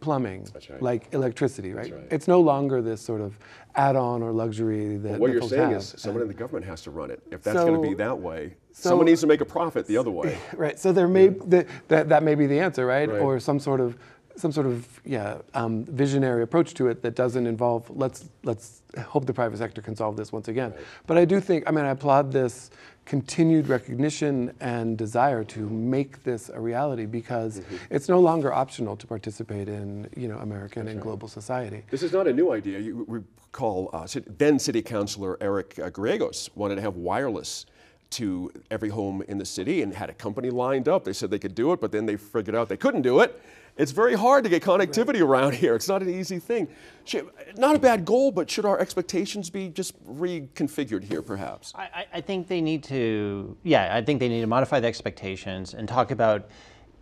plumbing, 0.04 0.47
right. 0.54 0.82
like 0.82 1.14
electricity, 1.14 1.72
right? 1.74 1.93
right. 1.93 2.08
It's 2.12 2.28
no 2.28 2.41
longer 2.41 2.82
this 2.82 3.01
sort 3.01 3.22
of 3.22 3.38
add-on 3.76 4.22
or 4.22 4.32
luxury 4.34 4.97
that, 4.97 5.18
What 5.18 5.32
you're 5.32 5.41
saying 5.41 5.72
have. 5.72 5.82
is 5.82 5.95
someone 5.97 6.22
in 6.22 6.28
the 6.28 6.34
government 6.34 6.66
has 6.66 6.82
to 6.82 6.91
run 6.91 7.10
it. 7.10 7.24
If 7.32 7.41
that's 7.41 7.58
going 7.58 7.82
to 7.82 7.89
be 7.89 7.95
that 7.95 8.20
way, 8.20 8.56
so- 8.74 8.89
someone 8.89 9.06
needs 9.06 9.22
to 9.22 9.28
make 9.28 9.39
a 9.41 9.45
profit 9.45 9.88
the 9.88 9.97
other 9.97 10.12
way. 10.12 10.38
Right. 10.54 10.78
So 10.78 10.91
there 10.91 11.08
may 11.08 11.30
th- 11.30 11.68
that 11.88 12.10
that 12.10 12.22
may 12.22 12.36
be 12.36 12.47
the 12.47 12.60
answer, 12.60 12.86
right? 12.86 13.10
Right. 13.10 13.22
Or 13.22 13.39
some 13.39 13.60
sort 13.60 13.80
of 13.80 13.97
some 14.36 14.51
sort 14.51 14.68
of 14.68 15.01
yeah 15.06 15.38
um, 15.54 15.86
visionary 15.86 16.43
approach 16.43 16.74
to 16.76 16.88
it 16.88 17.01
that 17.01 17.16
doesn't 17.16 17.47
involve 17.47 17.89
let's 17.89 18.30
let's 18.43 18.82
hope 19.08 19.26
the 19.26 19.34
private 19.34 19.58
sector 19.58 19.82
can 19.82 19.95
solve 19.95 20.16
this 20.16 20.32
once 20.32 20.47
again. 20.47 20.74
But 21.08 21.18
I 21.18 21.26
do 21.26 21.39
think 21.39 21.64
I 21.68 21.72
mean 21.72 21.86
I 21.86 21.89
applaud 21.89 22.32
this 22.32 22.70
continued 23.06 23.68
recognition 23.68 24.54
and 24.60 24.97
desire 24.97 25.43
to 25.43 25.60
make 25.70 26.24
this 26.24 26.49
a 26.49 26.60
reality 26.60 27.06
because 27.06 27.60
Mm-hmm. 27.60 27.76
it's 27.95 28.10
no 28.10 28.20
longer 28.20 28.54
optional 28.54 28.95
to 28.97 29.06
participate 29.08 29.68
in 29.68 30.10
you 30.16 30.28
know 30.28 30.38
American 30.39 30.88
and 30.88 31.01
global 31.01 31.28
society. 31.28 31.84
This 31.91 32.04
is 32.04 32.14
not 32.14 32.28
a 32.28 32.34
new 32.34 32.51
idea. 32.54 32.80
You 32.80 33.06
recall 33.08 33.89
uh, 33.93 34.08
then 34.38 34.58
City 34.60 34.82
Councilor 34.82 35.38
Eric 35.41 35.78
uh, 35.80 35.89
Griegos 35.89 36.49
wanted 36.56 36.76
to 36.76 36.82
have 36.82 36.95
wireless 36.95 37.66
to 38.12 38.51
every 38.70 38.89
home 38.89 39.24
in 39.28 39.38
the 39.39 39.45
city 39.45 39.82
and 39.82 39.93
had 39.93 40.10
a 40.10 40.14
company 40.14 40.49
lined 40.49 40.88
up. 40.88 41.04
They 41.04 41.14
said 41.14 41.32
they 41.32 41.39
could 41.39 41.56
do 41.56 41.74
it, 41.74 41.82
but 41.82 41.91
then 41.91 42.06
they 42.06 42.16
figured 42.16 42.56
out 42.56 42.70
they 42.70 42.78
couldn't 42.78 43.01
do 43.01 43.20
it. 43.22 43.41
It's 43.76 43.92
very 43.92 44.14
hard 44.14 44.44
to 44.44 44.50
get 44.52 44.62
connectivity 44.62 45.20
around 45.22 45.56
here. 45.56 45.74
It's 45.76 45.88
not 45.88 46.02
an 46.04 46.10
easy 46.10 46.38
thing. 46.38 46.68
Should, 47.06 47.28
not 47.58 47.76
a 47.76 47.80
bad 47.80 48.06
goal, 48.06 48.32
but 48.32 48.50
should 48.50 48.66
our 48.66 48.80
expectations 48.80 49.50
be 49.50 49.70
just 49.70 49.94
reconfigured 50.06 51.04
here, 51.04 51.22
perhaps? 51.24 51.74
I, 51.76 51.82
I- 51.84 52.06
I 52.16 52.22
think 52.22 52.48
they 52.48 52.62
need 52.62 52.84
to, 52.86 53.58
yeah, 53.64 53.96
I 53.96 54.04
think 54.04 54.20
they 54.20 54.30
need 54.30 54.42
to 54.42 54.48
modify 54.48 54.80
the 54.80 54.88
expectations 54.88 55.74
and 55.74 55.90
talk 55.90 56.12
about 56.12 56.48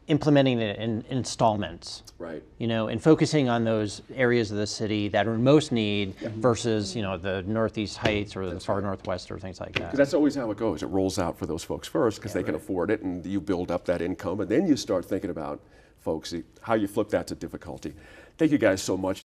implementing 0.07 0.59
it 0.59 0.77
in 0.79 1.03
installments. 1.09 2.03
Right. 2.17 2.41
You 2.57 2.67
know, 2.67 2.87
and 2.87 3.01
focusing 3.03 3.49
on 3.49 3.63
those 3.65 4.01
areas 4.15 4.49
of 4.51 4.57
the 4.57 4.65
city 4.67 5.09
that 5.09 5.27
are 5.27 5.33
in 5.35 5.43
most 5.43 5.71
need 5.73 6.15
versus, 6.37 6.95
you 6.95 7.01
know, 7.01 7.17
the 7.17 7.43
northeast 7.43 7.97
heights 7.97 8.35
or 8.35 8.49
the 8.49 8.59
far 8.59 8.81
northwest 8.81 9.29
or 9.29 9.37
things 9.39 9.59
like 9.59 9.73
that. 9.73 9.79
Because 9.91 9.97
that's 9.97 10.13
always 10.13 10.35
how 10.35 10.49
it 10.51 10.57
goes. 10.57 10.81
It 10.83 10.87
rolls 10.87 11.19
out 11.19 11.37
for 11.37 11.45
those 11.45 11.63
folks 11.63 11.87
first 11.87 12.17
because 12.19 12.33
they 12.33 12.43
can 12.43 12.55
afford 12.55 12.89
it, 12.91 13.01
and 13.01 13.25
you 13.25 13.41
build 13.41 13.69
up 13.71 13.85
that 13.85 14.01
income, 14.01 14.39
and 14.39 14.49
then 14.49 14.65
you 14.67 14.77
start 14.77 15.03
thinking 15.05 15.29
about 15.29 15.59
folks 16.01 16.33
how 16.61 16.73
you 16.73 16.87
flip 16.87 17.09
that 17.09 17.27
to 17.27 17.35
difficulty. 17.35 17.93
Thank 18.37 18.51
you 18.51 18.57
guys 18.57 18.81
so 18.81 18.97
much. 18.97 19.21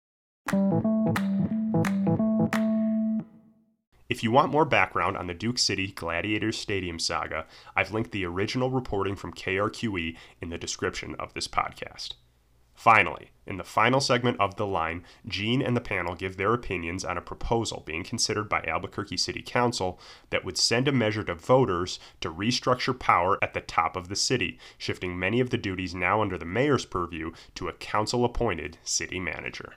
If 4.09 4.23
you 4.23 4.31
want 4.31 4.53
more 4.53 4.67
background 4.67 5.17
on 5.17 5.27
the 5.27 5.33
Duke 5.33 5.59
City 5.59 5.93
Gladiators 5.93 6.59
Stadium 6.59 6.99
saga, 6.99 7.47
I've 7.75 7.93
linked 7.93 8.11
the 8.11 8.27
original 8.27 8.71
reporting 8.71 9.17
from 9.17 9.33
KRQE 9.33 10.17
in 10.43 10.51
the 10.51 10.59
description 10.59 11.15
of 11.19 11.33
this 11.33 11.49
podcast. 11.49 12.15
Finally, 12.83 13.31
in 13.47 13.59
the 13.59 13.63
final 13.63 14.01
segment 14.01 14.41
of 14.41 14.57
The 14.57 14.67
Line, 14.67 15.05
Gene 15.29 15.63
and 15.63 15.77
the 15.77 15.81
panel 15.81 16.17
give 16.17 16.37
their 16.37 16.53
opinions 16.53 17.05
on 17.05 17.17
a 17.17 17.21
proposal 17.21 17.85
being 17.87 18.03
considered 18.03 18.49
by 18.49 18.61
Albuquerque 18.67 19.19
City 19.19 19.41
Council 19.41 20.01
that 20.31 20.45
would 20.45 20.59
send 20.59 20.89
a 20.89 20.93
measure 20.93 21.23
to 21.23 21.37
voters 21.37 22.01
to 22.21 22.29
restructure 22.29 22.99
power 22.99 23.39
at 23.41 23.55
the 23.55 23.61
top 23.61 23.95
of 23.95 24.09
the 24.09 24.17
city, 24.17 24.59
shifting 24.79 25.17
many 25.17 25.39
of 25.39 25.51
the 25.51 25.57
duties 25.57 25.95
now 25.95 26.21
under 26.21 26.37
the 26.37 26.45
mayor's 26.45 26.85
purview 26.85 27.31
to 27.55 27.69
a 27.69 27.73
council 27.73 28.25
appointed 28.25 28.79
city 28.83 29.21
manager. 29.21 29.75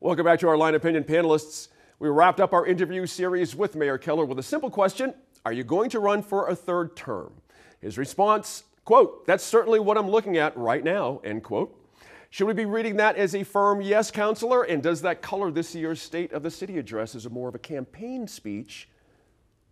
Welcome 0.00 0.24
back 0.24 0.40
to 0.40 0.48
our 0.48 0.56
line 0.56 0.74
opinion 0.74 1.04
panelists. 1.04 1.68
We 2.00 2.08
wrapped 2.08 2.40
up 2.40 2.52
our 2.52 2.66
interview 2.66 3.06
series 3.06 3.54
with 3.54 3.76
Mayor 3.76 3.98
Keller 3.98 4.24
with 4.24 4.40
a 4.40 4.42
simple 4.42 4.68
question 4.68 5.14
Are 5.46 5.52
you 5.52 5.62
going 5.62 5.90
to 5.90 6.00
run 6.00 6.24
for 6.24 6.48
a 6.48 6.56
third 6.56 6.96
term? 6.96 7.34
His 7.78 7.96
response, 7.96 8.64
quote, 8.84 9.28
That's 9.28 9.44
certainly 9.44 9.78
what 9.78 9.96
I'm 9.96 10.10
looking 10.10 10.36
at 10.38 10.56
right 10.56 10.82
now, 10.82 11.20
end 11.22 11.44
quote. 11.44 11.78
Should 12.32 12.46
we 12.46 12.54
be 12.54 12.64
reading 12.64 12.96
that 12.96 13.16
as 13.16 13.34
a 13.34 13.44
firm 13.44 13.82
yes, 13.82 14.10
counselor? 14.10 14.62
And 14.62 14.82
does 14.82 15.02
that 15.02 15.20
color 15.20 15.50
this 15.50 15.74
year's 15.74 16.00
State 16.00 16.32
of 16.32 16.42
the 16.42 16.50
City 16.50 16.78
address 16.78 17.14
as 17.14 17.26
a 17.26 17.30
more 17.30 17.46
of 17.46 17.54
a 17.54 17.58
campaign 17.58 18.26
speech 18.26 18.88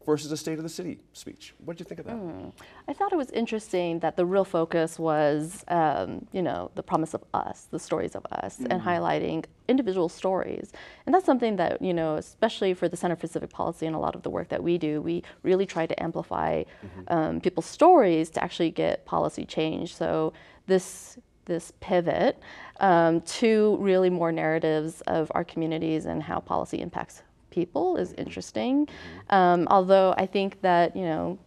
versus 0.04 0.30
a 0.30 0.36
State 0.36 0.58
of 0.58 0.62
the 0.62 0.68
City 0.68 0.98
speech? 1.14 1.54
What 1.64 1.78
did 1.78 1.84
you 1.84 1.88
think 1.88 2.00
of 2.00 2.04
that? 2.04 2.52
I 2.86 2.92
thought 2.92 3.14
it 3.14 3.16
was 3.16 3.30
interesting 3.30 4.00
that 4.00 4.16
the 4.16 4.26
real 4.26 4.44
focus 4.44 4.98
was, 4.98 5.64
um, 5.68 6.26
you 6.32 6.42
know, 6.42 6.70
the 6.74 6.82
promise 6.82 7.14
of 7.14 7.24
us, 7.32 7.66
the 7.70 7.78
stories 7.78 8.14
of 8.14 8.26
us, 8.30 8.58
and 8.58 8.82
highlighting 8.82 9.46
individual 9.66 10.11
stories. 10.11 10.70
And 11.06 11.14
that's 11.14 11.24
something 11.24 11.56
that, 11.56 11.80
you 11.80 11.94
know, 11.94 12.16
especially 12.16 12.74
for 12.74 12.90
the 12.90 12.96
Center 12.98 13.16
for 13.16 13.26
Civic 13.26 13.48
Policy 13.48 13.86
and 13.86 13.96
a 13.96 13.98
lot 13.98 14.14
of 14.14 14.22
the 14.22 14.28
work 14.28 14.50
that 14.50 14.62
we 14.62 14.76
do, 14.76 15.00
we 15.00 15.22
really 15.42 15.64
try 15.64 15.86
to 15.86 16.02
amplify 16.02 16.64
um, 17.08 17.40
people's 17.40 17.64
stories 17.64 18.28
to 18.30 18.44
actually 18.44 18.70
get 18.70 19.06
policy 19.06 19.46
change. 19.46 19.96
So 19.96 20.34
this 20.66 21.16
this 21.45 21.72
pivot 21.80 22.41
um, 22.80 23.20
to 23.22 23.76
really 23.80 24.11
more 24.11 24.32
narratives 24.32 25.01
of 25.03 25.30
our 25.34 25.45
communities 25.45 26.07
and 26.07 26.22
how 26.22 26.41
policy 26.41 26.80
impacts 26.80 27.22
people 27.51 27.97
is 27.97 28.12
interesting. 28.14 28.88
Um, 29.30 29.66
although 29.70 30.14
I 30.16 30.26
think 30.26 30.61
that, 30.62 30.95
you 30.95 31.03
know, 31.03 31.38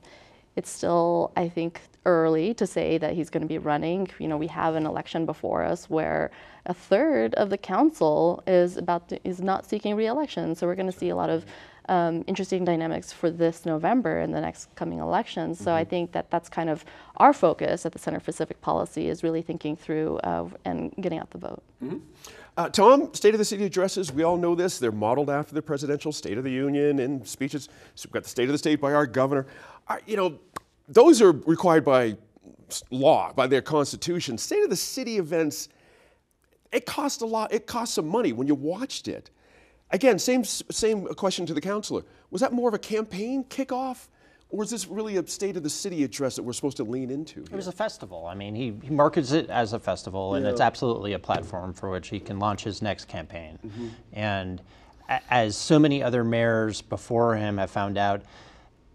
it's 0.56 0.70
still, 0.70 1.32
I 1.36 1.50
think, 1.50 1.82
early 2.06 2.54
to 2.56 2.68
say 2.68 2.98
that 2.98 3.14
he's 3.14 3.30
going 3.30 3.42
to 3.42 3.48
be 3.48 3.58
running. 3.58 4.08
You 4.20 4.28
know, 4.28 4.38
we 4.38 4.48
have 4.48 4.76
an 4.76 4.86
election 4.86 5.26
before 5.26 5.64
us 5.64 5.90
where 5.90 6.32
a 6.66 6.74
third 6.74 7.34
of 7.36 7.50
the 7.50 7.58
council 7.58 8.44
is 8.46 8.78
about 8.78 9.10
to, 9.10 9.28
is 9.28 9.42
not 9.42 9.66
seeking 9.66 9.96
reelection. 9.96 10.54
So 10.56 10.68
we're 10.68 10.76
going 10.76 10.92
to 10.92 10.98
see 10.98 11.10
a 11.10 11.16
lot 11.16 11.30
of 11.30 11.46
um, 11.90 12.24
interesting 12.28 12.64
dynamics 12.64 13.12
for 13.12 13.30
this 13.30 13.66
November 13.66 14.20
and 14.20 14.34
the 14.34 14.42
next 14.42 14.74
coming 14.76 15.00
elections. 15.00 15.60
So 15.60 15.74
I 15.74 15.84
think 15.84 16.12
that 16.14 16.30
that's 16.30 16.50
kind 16.50 16.70
of 16.70 16.86
our 17.18 17.34
focus 17.34 17.86
at 17.86 17.92
the 17.92 18.00
Center 18.00 18.20
for 18.20 18.32
Civic 18.32 18.62
Policy 18.62 19.10
is 19.10 19.24
really 19.24 19.42
thinking 19.42 19.76
through 19.76 20.18
uh, 20.20 20.48
and 20.66 20.94
getting 21.00 21.20
out 21.20 21.30
the 21.32 21.38
vote. 21.38 21.64
Uh, 22.56 22.70
Tom, 22.70 23.14
State 23.14 23.34
of 23.34 23.40
the 23.40 23.46
City 23.46 23.66
addresses, 23.66 24.12
we 24.12 24.24
all 24.24 24.38
know 24.38 24.54
this. 24.54 24.78
They're 24.78 24.92
modeled 24.92 25.30
after 25.30 25.56
the 25.56 25.62
presidential 25.62 26.12
State 26.12 26.38
of 26.38 26.44
the 26.44 26.52
Union 26.52 27.00
and 27.00 27.28
speeches. 27.28 27.68
So 27.96 28.08
we've 28.08 28.14
got 28.14 28.24
the 28.24 28.30
State 28.30 28.48
of 28.48 28.52
the 28.52 28.58
State 28.60 28.80
by 28.80 28.94
our 28.94 29.08
governor. 29.08 29.48
Uh, 29.88 29.98
you 30.06 30.16
know, 30.16 30.40
those 30.88 31.22
are 31.22 31.32
required 31.32 31.84
by 31.84 32.16
law, 32.92 33.34
by 33.34 33.48
their 33.48 33.62
constitution. 33.62 34.38
State 34.38 34.64
of 34.64 34.70
the 34.70 34.76
City 34.76 35.18
events, 35.18 35.70
it 36.72 36.86
cost 36.86 37.22
a 37.22 37.26
lot. 37.26 37.52
It 37.52 37.66
cost 37.66 37.96
some 37.96 38.08
money 38.08 38.34
when 38.34 38.48
you 38.48 38.56
watched 38.56 39.08
it. 39.08 39.30
Again, 39.94 40.18
same, 40.18 40.44
same 40.44 41.06
question 41.14 41.46
to 41.46 41.54
the 41.54 41.62
counselor. 41.62 42.04
Was 42.32 42.42
that 42.42 42.52
more 42.52 42.68
of 42.68 42.74
a 42.74 42.80
campaign 42.80 43.44
kickoff? 43.46 44.08
Or 44.50 44.64
is 44.64 44.70
this 44.70 44.88
really 44.88 45.18
a 45.18 45.26
State 45.28 45.56
of 45.58 45.64
the 45.64 45.70
City 45.70 46.04
address 46.04 46.36
that 46.36 46.44
we're 46.44 46.54
supposed 46.54 46.78
to 46.78 46.84
lean 46.84 47.10
into? 47.10 47.42
It 47.44 47.52
was 47.54 47.68
a 47.68 47.72
festival. 47.72 48.26
I 48.28 48.36
mean, 48.36 48.54
he, 48.54 48.74
he 48.84 48.90
markets 48.92 49.32
it 49.32 49.50
as 49.50 49.74
a 49.74 49.80
festival, 49.80 50.36
and 50.36 50.46
it's 50.46 50.62
absolutely 50.62 51.14
a 51.14 51.20
platform 51.20 51.74
for 51.74 51.90
which 51.90 52.10
he 52.10 52.20
can 52.20 52.38
launch 52.38 52.64
his 52.64 52.82
next 52.82 53.08
campaign. 53.08 53.58
Mm-hmm. 53.66 53.88
And 54.14 54.62
a- 55.10 55.22
as 55.32 55.56
so 55.58 55.80
many 55.80 56.04
other 56.04 56.24
mayors 56.24 56.82
before 56.84 57.36
him 57.36 57.58
have 57.58 57.72
found 57.72 57.98
out, 57.98 58.22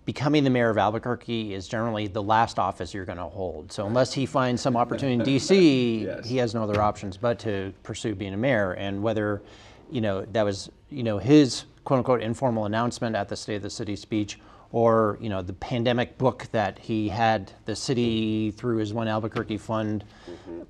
becoming 0.05 0.45
the 0.45 0.51
mayor 0.51 0.71
of 0.71 0.79
Albuquerque 0.79 1.53
is 1.55 1.67
generally 1.67 2.07
the 2.07 2.23
last 2.23 2.59
office 2.61 2.95
you're 2.95 3.05
going 3.05 3.19
to 3.19 3.25
hold. 3.25 3.73
So 3.73 3.85
unless 3.87 4.13
he 4.13 4.27
finds 4.27 4.63
some 4.63 4.77
opportunity 4.77 5.15
in 5.15 5.23
D.C., 5.25 5.99
Yes. 6.07 6.27
he 6.27 6.37
has 6.37 6.55
no 6.55 6.63
other 6.63 6.81
options 6.81 7.17
but 7.17 7.39
to 7.41 7.73
pursue 7.83 8.15
being 8.15 8.33
a 8.33 8.37
mayor. 8.39 8.73
And 8.75 9.03
whether, 9.03 9.43
you 9.91 10.01
know, 10.01 10.25
that 10.33 10.45
was, 10.45 10.71
you 10.91 11.03
know, 11.03 11.19
his 11.19 11.65
quote 11.85 11.99
unquote 11.99 12.23
informal 12.23 12.67
announcement 12.67 13.17
at 13.17 13.29
the 13.29 13.37
State 13.37 13.57
of 13.57 13.63
the 13.63 13.71
City 13.71 13.97
speech, 13.97 14.39
or 14.73 15.19
you 15.21 15.29
know, 15.29 15.43
the 15.43 15.55
pandemic 15.55 16.19
book 16.19 16.47
that 16.53 16.79
he 16.79 17.09
had 17.09 17.53
the 17.65 17.75
city 17.75 18.51
through 18.51 18.77
his 18.79 18.93
One 18.93 19.09
Albuquerque 19.09 19.57
Fund, 19.59 20.05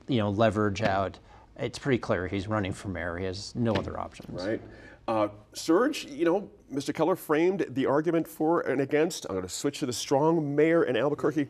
you 0.07 0.19
know, 0.19 0.31
leverage 0.31 0.83
out. 0.83 1.19
It's 1.57 1.79
pretty 1.79 1.99
clear 1.99 2.29
he's 2.29 2.47
running 2.47 2.73
for 2.73 2.89
mayor. 2.89 3.17
He 3.17 3.25
has 3.25 3.53
no 3.57 3.73
other 3.73 3.99
options. 3.99 4.41
right? 4.41 4.61
Uh, 5.09 5.29
Serge, 5.55 6.05
you 6.05 6.27
know, 6.27 6.51
Mr. 6.73 6.95
Keller 6.95 7.17
framed 7.17 7.65
the 7.71 7.87
argument 7.87 8.29
for 8.29 8.61
and 8.61 8.81
against. 8.81 9.25
I'm 9.29 9.37
going 9.37 9.43
to 9.43 9.49
switch 9.49 9.79
to 9.79 9.87
the 9.87 9.93
strong 9.93 10.55
mayor 10.55 10.85
in 10.85 10.97
Albuquerque, 10.97 11.49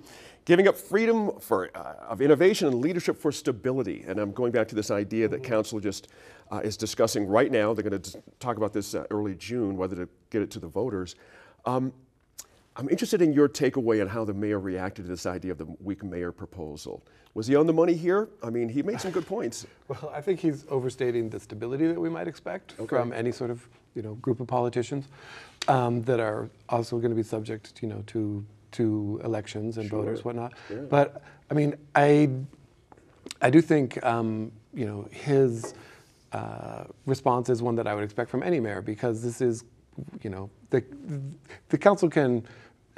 giving 0.48 0.66
up 0.66 0.78
freedom 0.78 1.30
for, 1.40 1.68
uh, 1.74 1.92
of 2.08 2.22
innovation 2.22 2.68
and 2.68 2.80
leadership 2.80 3.18
for 3.18 3.30
stability. 3.30 4.02
And 4.08 4.18
I'm 4.18 4.32
going 4.32 4.50
back 4.50 4.66
to 4.68 4.74
this 4.74 4.90
idea 4.90 5.28
that 5.28 5.42
council 5.44 5.78
just 5.78 6.08
uh, 6.50 6.60
is 6.64 6.74
discussing 6.78 7.26
right 7.26 7.52
now. 7.52 7.74
They're 7.74 7.88
going 7.88 8.00
to 8.00 8.18
talk 8.40 8.56
about 8.56 8.72
this 8.72 8.94
uh, 8.94 9.04
early 9.10 9.34
June, 9.34 9.76
whether 9.76 9.94
to 9.94 10.08
get 10.30 10.40
it 10.40 10.50
to 10.52 10.58
the 10.58 10.66
voters. 10.66 11.16
Um, 11.66 11.92
I'm 12.76 12.88
interested 12.88 13.20
in 13.20 13.34
your 13.34 13.46
takeaway 13.46 14.00
on 14.00 14.08
how 14.08 14.24
the 14.24 14.32
mayor 14.32 14.58
reacted 14.58 15.04
to 15.04 15.10
this 15.10 15.26
idea 15.26 15.52
of 15.52 15.58
the 15.58 15.66
weak 15.80 16.02
mayor 16.02 16.32
proposal. 16.32 17.04
Was 17.34 17.46
he 17.46 17.54
on 17.54 17.66
the 17.66 17.74
money 17.74 17.92
here? 17.92 18.30
I 18.42 18.48
mean, 18.48 18.70
he 18.70 18.82
made 18.82 19.02
some 19.02 19.10
good 19.12 19.26
points. 19.26 19.66
Well, 19.88 20.10
I 20.14 20.22
think 20.22 20.40
he's 20.40 20.64
overstating 20.70 21.28
the 21.28 21.40
stability 21.40 21.86
that 21.88 22.00
we 22.00 22.08
might 22.08 22.26
expect 22.28 22.74
Okay. 22.78 22.96
from 22.96 23.12
any 23.12 23.32
sort 23.32 23.50
of 23.50 23.68
you 23.94 24.00
know 24.02 24.14
group 24.14 24.40
of 24.40 24.46
politicians 24.46 25.08
um, 25.66 26.02
that 26.02 26.20
are 26.20 26.48
also 26.70 26.96
going 26.98 27.10
to 27.10 27.16
be 27.16 27.22
subject 27.22 27.82
you 27.82 27.88
know 27.88 28.02
to 28.06 28.44
to 28.72 29.20
elections 29.24 29.78
and 29.78 29.88
voters 29.90 30.24
whatnot. 30.24 30.52
But 30.88 31.22
I 31.50 31.54
mean, 31.54 31.74
I 31.94 32.30
I 33.40 33.50
do 33.50 33.60
think 33.60 34.02
um, 34.04 34.52
you 34.74 34.86
know 34.86 35.08
his 35.10 35.74
uh, 36.32 36.84
response 37.06 37.48
is 37.48 37.62
one 37.62 37.74
that 37.76 37.86
I 37.86 37.94
would 37.94 38.04
expect 38.04 38.30
from 38.30 38.42
any 38.42 38.60
mayor 38.60 38.82
because 38.82 39.22
this 39.22 39.40
is 39.40 39.64
you 40.22 40.30
know 40.30 40.50
the 40.70 40.84
the 41.70 41.78
council 41.78 42.08
can 42.08 42.44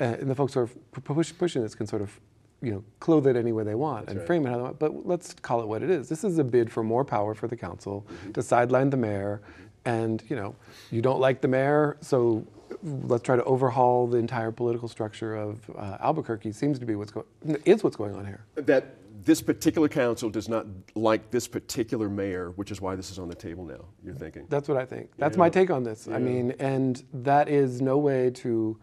uh, 0.01 0.05
and 0.21 0.31
the 0.31 0.35
folks 0.35 0.55
who 0.55 0.61
are 0.61 0.66
push, 1.03 1.33
pushing 1.37 1.62
this 1.62 1.75
can 1.75 1.87
sort 1.87 2.03
of 2.03 2.18
you 2.62 2.73
know 2.73 2.85
clothe 2.99 3.27
it 3.27 3.37
any 3.37 3.53
way 3.53 3.64
they 3.64 3.75
want 3.75 4.09
and 4.09 4.21
frame 4.27 4.47
it 4.47 4.51
how 4.51 4.57
they 4.57 4.62
want. 4.62 4.79
But 4.79 5.07
let's 5.07 5.35
call 5.35 5.61
it 5.62 5.68
what 5.68 5.83
it 5.83 5.91
is. 5.91 6.09
This 6.09 6.25
is 6.25 6.39
a 6.39 6.45
bid 6.45 6.71
for 6.71 6.83
more 6.83 7.05
power 7.05 7.35
for 7.35 7.49
the 7.49 7.57
council 7.57 8.07
to 8.35 8.43
sideline 8.43 8.91
the 8.91 8.97
mayor, 8.97 9.41
and 9.85 10.23
you 10.29 10.37
know 10.37 10.55
you 10.91 11.03
don't 11.03 11.21
like 11.21 11.41
the 11.41 11.49
mayor, 11.49 11.97
so 12.01 12.45
let's 12.83 13.22
try 13.22 13.37
to 13.37 13.45
overhaul 13.45 14.07
the 14.07 14.18
entire 14.18 14.51
political 14.51 14.89
structure 14.89 15.37
of 15.37 15.59
uh, 15.76 15.99
Albuquerque. 16.01 16.53
Seems 16.53 16.78
to 16.78 16.87
be 16.87 16.95
what's 16.95 17.12
going 17.12 17.26
is 17.64 17.85
what's 17.85 17.97
going 17.97 18.14
on 18.14 18.26
here. 18.26 18.45
that 18.57 18.97
this 19.24 19.43
particular 19.43 19.89
council 19.89 20.31
does 20.31 20.49
not 20.49 20.66
like 20.95 21.31
this 21.31 21.47
particular 21.47 22.09
mayor, 22.09 22.53
which 22.53 22.70
is 22.70 22.81
why 22.81 22.95
this 22.95 23.11
is 23.11 23.18
on 23.18 23.28
the 23.28 23.35
table 23.35 23.64
now, 23.64 23.85
you're 24.03 24.14
thinking. 24.14 24.47
That's 24.49 24.68
what 24.68 24.78
I 24.78 24.87
think. 24.87 25.11
That's 25.18 25.37
my 25.37 25.51
take 25.51 25.70
on 25.70 25.85
this. 25.85 26.09
I 26.09 26.18
mean, 26.18 26.55
and 26.59 27.03
that 27.12 27.49
is 27.49 27.81
no 27.81 27.99
way 27.99 28.31
to 28.31 28.78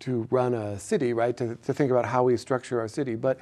to 0.00 0.26
run 0.30 0.54
a 0.54 0.78
city, 0.78 1.12
right? 1.12 1.36
To, 1.36 1.56
to 1.56 1.74
think 1.74 1.90
about 1.90 2.06
how 2.06 2.22
we 2.22 2.36
structure 2.38 2.80
our 2.80 2.88
city. 2.88 3.16
But 3.16 3.38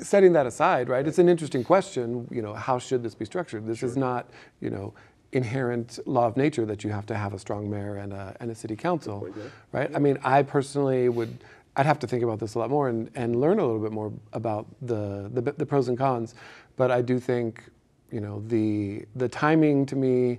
setting 0.00 0.32
that 0.34 0.46
aside, 0.46 0.88
right? 0.88 1.04
It's 1.06 1.18
an 1.18 1.28
interesting 1.28 1.64
question. 1.64 2.28
You 2.30 2.40
know, 2.40 2.54
how 2.54 2.78
should 2.78 3.02
this 3.02 3.16
be 3.16 3.24
structured? 3.24 3.66
This 3.66 3.82
is 3.82 3.96
not, 3.96 4.30
you 4.60 4.70
know. 4.70 4.94
Inherent 5.32 5.98
law 6.06 6.26
of 6.26 6.36
nature 6.36 6.64
that 6.66 6.84
you 6.84 6.90
have 6.90 7.06
to 7.06 7.14
have 7.14 7.34
a 7.34 7.38
strong 7.38 7.68
mayor 7.68 7.96
and 7.96 8.12
a, 8.12 8.36
and 8.40 8.50
a 8.50 8.54
city 8.54 8.76
council, 8.76 9.28
right? 9.72 9.90
I 9.94 9.98
mean, 9.98 10.18
I 10.24 10.42
personally 10.42 11.08
would, 11.08 11.44
I'd 11.76 11.86
have 11.86 11.98
to 12.00 12.06
think 12.06 12.22
about 12.22 12.38
this 12.38 12.54
a 12.54 12.58
lot 12.58 12.70
more 12.70 12.88
and, 12.88 13.10
and 13.14 13.40
learn 13.40 13.58
a 13.58 13.64
little 13.66 13.80
bit 13.80 13.92
more 13.92 14.12
about 14.32 14.66
the, 14.80 15.30
the, 15.32 15.52
the 15.52 15.66
pros 15.66 15.88
and 15.88 15.98
cons. 15.98 16.34
But 16.76 16.90
I 16.90 17.02
do 17.02 17.18
think, 17.18 17.62
you 18.10 18.20
know, 18.20 18.42
the, 18.46 19.04
the 19.16 19.28
timing 19.28 19.84
to 19.86 19.96
me 19.96 20.38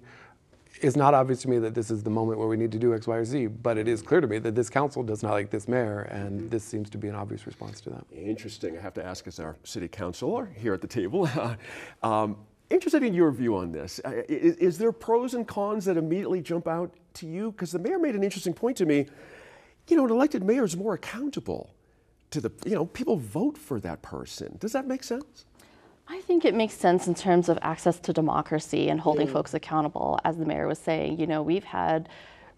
is 0.82 0.96
not 0.96 1.14
obvious 1.14 1.42
to 1.42 1.50
me 1.50 1.60
that 1.60 1.76
this 1.76 1.92
is 1.92 2.04
the 2.04 2.10
moment 2.10 2.40
where 2.40 2.48
we 2.48 2.58
need 2.58 2.72
to 2.72 2.80
do 2.80 2.94
X, 2.94 3.08
Y, 3.08 3.16
or 3.16 3.26
Z, 3.26 3.48
but 3.48 3.78
it 3.78 3.88
is 3.88 4.02
clear 4.02 4.22
to 4.22 4.28
me 4.28 4.40
that 4.40 4.56
this 4.56 4.70
council 4.70 5.04
does 5.04 5.24
not 5.24 5.32
like 5.32 5.50
this 5.50 5.68
mayor, 5.68 6.02
and 6.04 6.50
this 6.50 6.64
seems 6.64 6.90
to 6.90 6.98
be 6.98 7.08
an 7.08 7.16
obvious 7.16 7.46
response 7.46 7.82
to 7.82 7.90
that. 7.90 8.06
Interesting. 8.12 8.78
I 8.78 8.82
have 8.82 8.94
to 8.96 9.06
ask 9.06 9.28
as 9.28 9.40
our 9.40 9.56
city 9.64 9.88
councilor 9.88 10.50
here 10.56 10.74
at 10.74 10.82
the 10.82 10.88
table. 10.88 11.30
um, 12.04 12.38
interested 12.70 13.04
in 13.04 13.14
your 13.14 13.32
view 13.32 13.56
on 13.56 13.72
this. 13.72 14.00
Is, 14.28 14.56
is 14.58 14.78
there 14.78 14.92
pros 14.92 15.34
and 15.34 15.48
cons 15.48 15.86
that 15.86 15.98
immediately 15.98 16.42
jump 16.42 16.68
out 16.68 16.94
to 17.16 17.28
you? 17.28 17.52
Because 17.52 17.72
the 17.72 17.80
mayor 17.80 18.00
made 18.00 18.16
an 18.16 18.24
interesting 18.24 18.54
point 18.54 18.78
to 18.78 18.86
me. 18.86 19.08
You 19.88 19.98
know, 19.98 20.06
an 20.06 20.12
elected 20.12 20.44
mayor 20.44 20.64
is 20.64 20.78
more 20.78 20.94
accountable 20.94 21.74
to 22.32 22.42
the, 22.42 22.52
you 22.66 22.76
know, 22.76 22.86
people 22.86 23.18
vote 23.18 23.58
for 23.58 23.80
that 23.80 24.02
person. 24.02 24.58
Does 24.60 24.72
that 24.74 24.88
make 24.88 25.04
sense? 25.04 25.46
I 26.08 26.22
think 26.22 26.46
it 26.46 26.56
makes 26.56 26.74
sense 26.74 27.08
in 27.08 27.14
terms 27.16 27.50
of 27.50 27.60
access 27.62 28.00
to 28.00 28.14
democracy 28.14 28.90
and 28.90 29.00
holding 29.00 29.28
folks 29.28 29.54
accountable. 29.54 30.20
As 30.24 30.38
the 30.38 30.46
mayor 30.46 30.68
was 30.68 30.80
saying, 30.80 31.20
you 31.20 31.28
know, 31.28 31.44
we've 31.44 31.64
had 31.64 32.10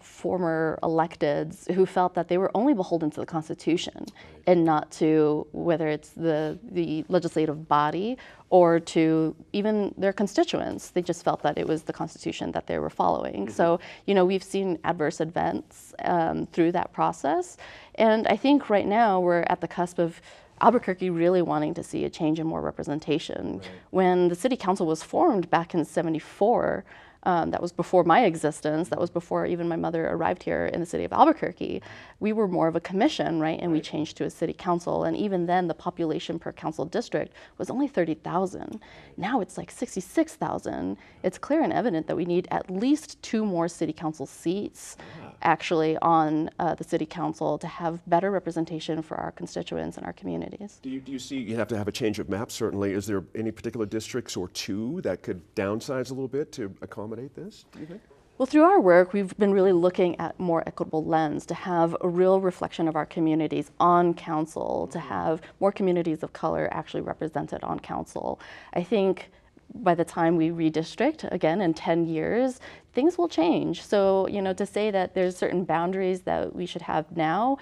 former 0.04 0.80
electeds 0.84 1.72
who 1.72 1.86
felt 1.86 2.14
that 2.16 2.28
they 2.28 2.38
were 2.38 2.52
only 2.56 2.74
beholden 2.74 3.10
to 3.12 3.20
the 3.20 3.26
Constitution 3.26 4.06
and 4.48 4.66
not 4.66 4.92
to 4.92 5.48
whether 5.52 5.88
it's 5.88 6.10
the 6.10 6.58
the 6.64 7.06
legislative 7.08 7.68
body 7.68 8.18
or 8.50 8.80
to 8.80 9.36
even 9.54 9.94
their 9.98 10.14
constituents. 10.14 10.90
They 10.90 11.02
just 11.02 11.24
felt 11.24 11.42
that 11.44 11.58
it 11.58 11.68
was 11.68 11.84
the 11.84 11.94
Constitution 11.94 12.52
that 12.52 12.68
they 12.68 12.80
were 12.80 12.90
following. 12.90 13.50
So, 13.50 13.80
you 14.06 14.14
know, 14.14 14.26
we've 14.26 14.44
seen 14.44 14.78
adverse 14.84 15.22
events 15.22 15.94
um, 16.04 16.48
through 16.48 16.74
that 16.74 16.92
process, 16.92 17.58
and 17.96 18.28
I 18.28 18.36
think 18.36 18.70
right 18.70 18.88
now 18.88 19.20
we're 19.20 19.44
at 19.48 19.62
the 19.62 19.68
cusp 19.68 20.00
of 20.00 20.22
Albuquerque 20.62 21.10
really 21.10 21.42
wanting 21.42 21.74
to 21.74 21.84
see 21.84 22.06
a 22.06 22.10
change 22.10 22.40
in 22.40 22.46
more 22.46 22.62
representation. 22.62 23.62
When 23.90 24.28
the 24.28 24.36
city 24.36 24.56
council 24.56 24.86
was 24.86 25.02
formed 25.02 25.50
back 25.50 25.74
in 25.74 25.84
74, 25.86 26.84
um, 27.24 27.52
that 27.52 27.62
was 27.62 27.72
before 27.72 28.04
my 28.04 28.26
existence, 28.26 28.90
that 28.90 29.00
was 29.00 29.10
before 29.10 29.46
even 29.46 29.68
my 29.68 29.76
mother 29.76 30.08
arrived 30.08 30.44
here 30.44 30.66
in 30.66 30.80
the 30.80 30.86
city 30.86 31.04
of 31.04 31.14
Albuquerque, 31.14 31.82
we 32.20 32.34
were 32.34 32.48
more 32.48 32.68
of 32.68 32.76
a 32.76 32.80
commission, 32.80 33.40
right? 33.40 33.60
And 33.62 33.72
we 33.72 33.82
changed 33.82 34.18
to 34.18 34.26
a 34.26 34.30
city 34.30 34.54
council. 34.54 35.04
And 35.04 35.16
even 35.16 35.46
then, 35.46 35.68
the 35.68 35.74
population 35.74 36.40
per 36.40 36.52
council 36.52 36.86
district 36.86 37.34
was 37.58 37.70
only 37.70 37.88
30,000. 37.88 38.80
Now 39.18 39.42
it's 39.42 39.58
like 39.58 39.70
66,000. 39.70 40.98
It's 41.24 41.38
clear 41.38 41.62
and 41.62 41.72
evident 41.72 42.08
that 42.08 42.16
we 42.16 42.26
need 42.26 42.48
at 42.50 42.70
least 42.72 43.22
two 43.22 43.46
more 43.46 43.68
city 43.68 43.94
council 43.94 44.26
seats 44.26 44.98
actually 45.44 45.98
on 45.98 46.50
uh, 46.60 46.76
the 46.76 46.84
city 46.84 47.06
council 47.06 47.58
to 47.58 47.68
have 47.68 48.08
better 48.08 48.32
representation 48.32 49.02
for 49.02 49.18
our 49.18 49.32
constituents 49.32 49.98
and 49.98 50.06
our 50.06 50.14
communities. 50.14 50.80
Do 50.82 50.90
you, 50.90 51.00
do 51.00 51.12
you 51.12 51.20
see 51.20 51.38
you 51.38 51.56
have 51.56 51.68
to 51.70 51.78
have 51.78 51.88
a 51.88 51.92
change 51.92 52.20
of 52.20 52.30
map, 52.30 52.52
certainly? 52.52 52.94
Is 52.94 53.06
there 53.06 53.24
any 53.36 53.52
particular 53.52 53.86
districts 53.86 54.36
or 54.36 54.48
two 54.50 55.02
that 55.02 55.22
could 55.24 55.42
downsize 55.56 56.10
a 56.10 56.14
little 56.14 56.28
bit 56.28 56.52
to 56.54 56.74
accommodate 56.82 57.11
this, 57.36 57.66
do 57.72 57.80
you 57.80 57.86
think? 57.86 58.02
Well, 58.38 58.48
through 58.48 58.64
our 58.64 58.80
work, 58.80 59.14
we've 59.14 59.38
been 59.38 59.54
really 59.54 59.72
looking 59.72 60.20
at 60.20 60.40
more 60.40 60.64
equitable 60.66 61.06
lens 61.06 61.46
to 61.46 61.54
have 61.54 61.96
a 62.02 62.10
real 62.10 62.42
reflection 62.42 62.88
of 62.88 62.96
our 62.96 63.06
communities 63.06 63.70
on 63.80 64.16
council, 64.16 64.88
to 64.92 64.98
mm-hmm. 64.98 65.08
have 65.10 65.42
more 65.60 65.72
communities 65.72 66.24
of 66.24 66.34
color 66.34 66.68
actually 66.72 67.02
represented 67.02 67.64
on 67.64 67.80
council. 67.80 68.40
I 68.74 68.82
think 68.82 69.30
by 69.76 69.94
the 69.94 70.04
time 70.04 70.38
we 70.38 70.50
redistrict 70.50 71.32
again 71.32 71.62
in 71.62 71.76
10 71.76 72.08
years, 72.08 72.60
things 72.94 73.18
will 73.18 73.30
change. 73.30 73.84
So, 73.84 74.28
you 74.28 74.42
know, 74.42 74.54
to 74.54 74.66
say 74.66 74.92
that 74.92 75.14
there's 75.14 75.38
certain 75.38 75.64
boundaries 75.64 76.22
that 76.22 76.56
we 76.56 76.66
should 76.66 76.82
have 76.82 77.16
now, 77.16 77.58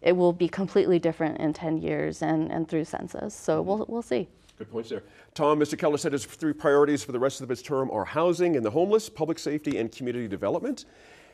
it 0.00 0.12
will 0.12 0.32
be 0.32 0.48
completely 0.48 0.98
different 0.98 1.38
in 1.38 1.52
10 1.52 1.78
years 1.78 2.22
and, 2.22 2.50
and 2.50 2.68
through 2.68 2.84
census. 2.84 3.34
So 3.34 3.58
mm-hmm. 3.58 3.68
we'll, 3.68 3.86
we'll 3.88 4.02
see. 4.02 4.28
Good 4.60 4.70
points 4.70 4.90
there. 4.90 5.04
Tom, 5.32 5.58
Mr. 5.58 5.78
Keller 5.78 5.96
said 5.96 6.12
his 6.12 6.26
three 6.26 6.52
priorities 6.52 7.02
for 7.02 7.12
the 7.12 7.18
rest 7.18 7.40
of 7.40 7.48
his 7.48 7.62
term 7.62 7.90
are 7.90 8.04
housing 8.04 8.56
and 8.56 8.66
the 8.66 8.70
homeless, 8.70 9.08
public 9.08 9.38
safety, 9.38 9.78
and 9.78 9.90
community 9.90 10.28
development. 10.28 10.84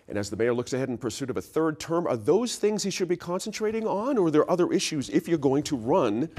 And 0.07 0.16
as 0.16 0.31
the 0.31 0.37
mayor 0.37 0.55
looks 0.55 0.72
ahead 0.72 0.89
in 0.89 0.97
pursuit 0.97 1.29
of 1.29 1.37
a 1.37 1.43
third 1.43 1.81
term, 1.81 2.07
are 2.07 2.16
those 2.16 2.55
things 2.55 2.85
he 2.85 2.91
should 2.91 3.09
be 3.09 3.16
concentrating 3.16 3.85
on, 3.85 4.16
or 4.16 4.29
are 4.29 4.31
there 4.31 4.49
other 4.49 4.72
issues 4.72 5.09
if 5.09 5.27
you're 5.27 5.39
going 5.39 5.64
to 5.64 5.77
run 5.77 6.31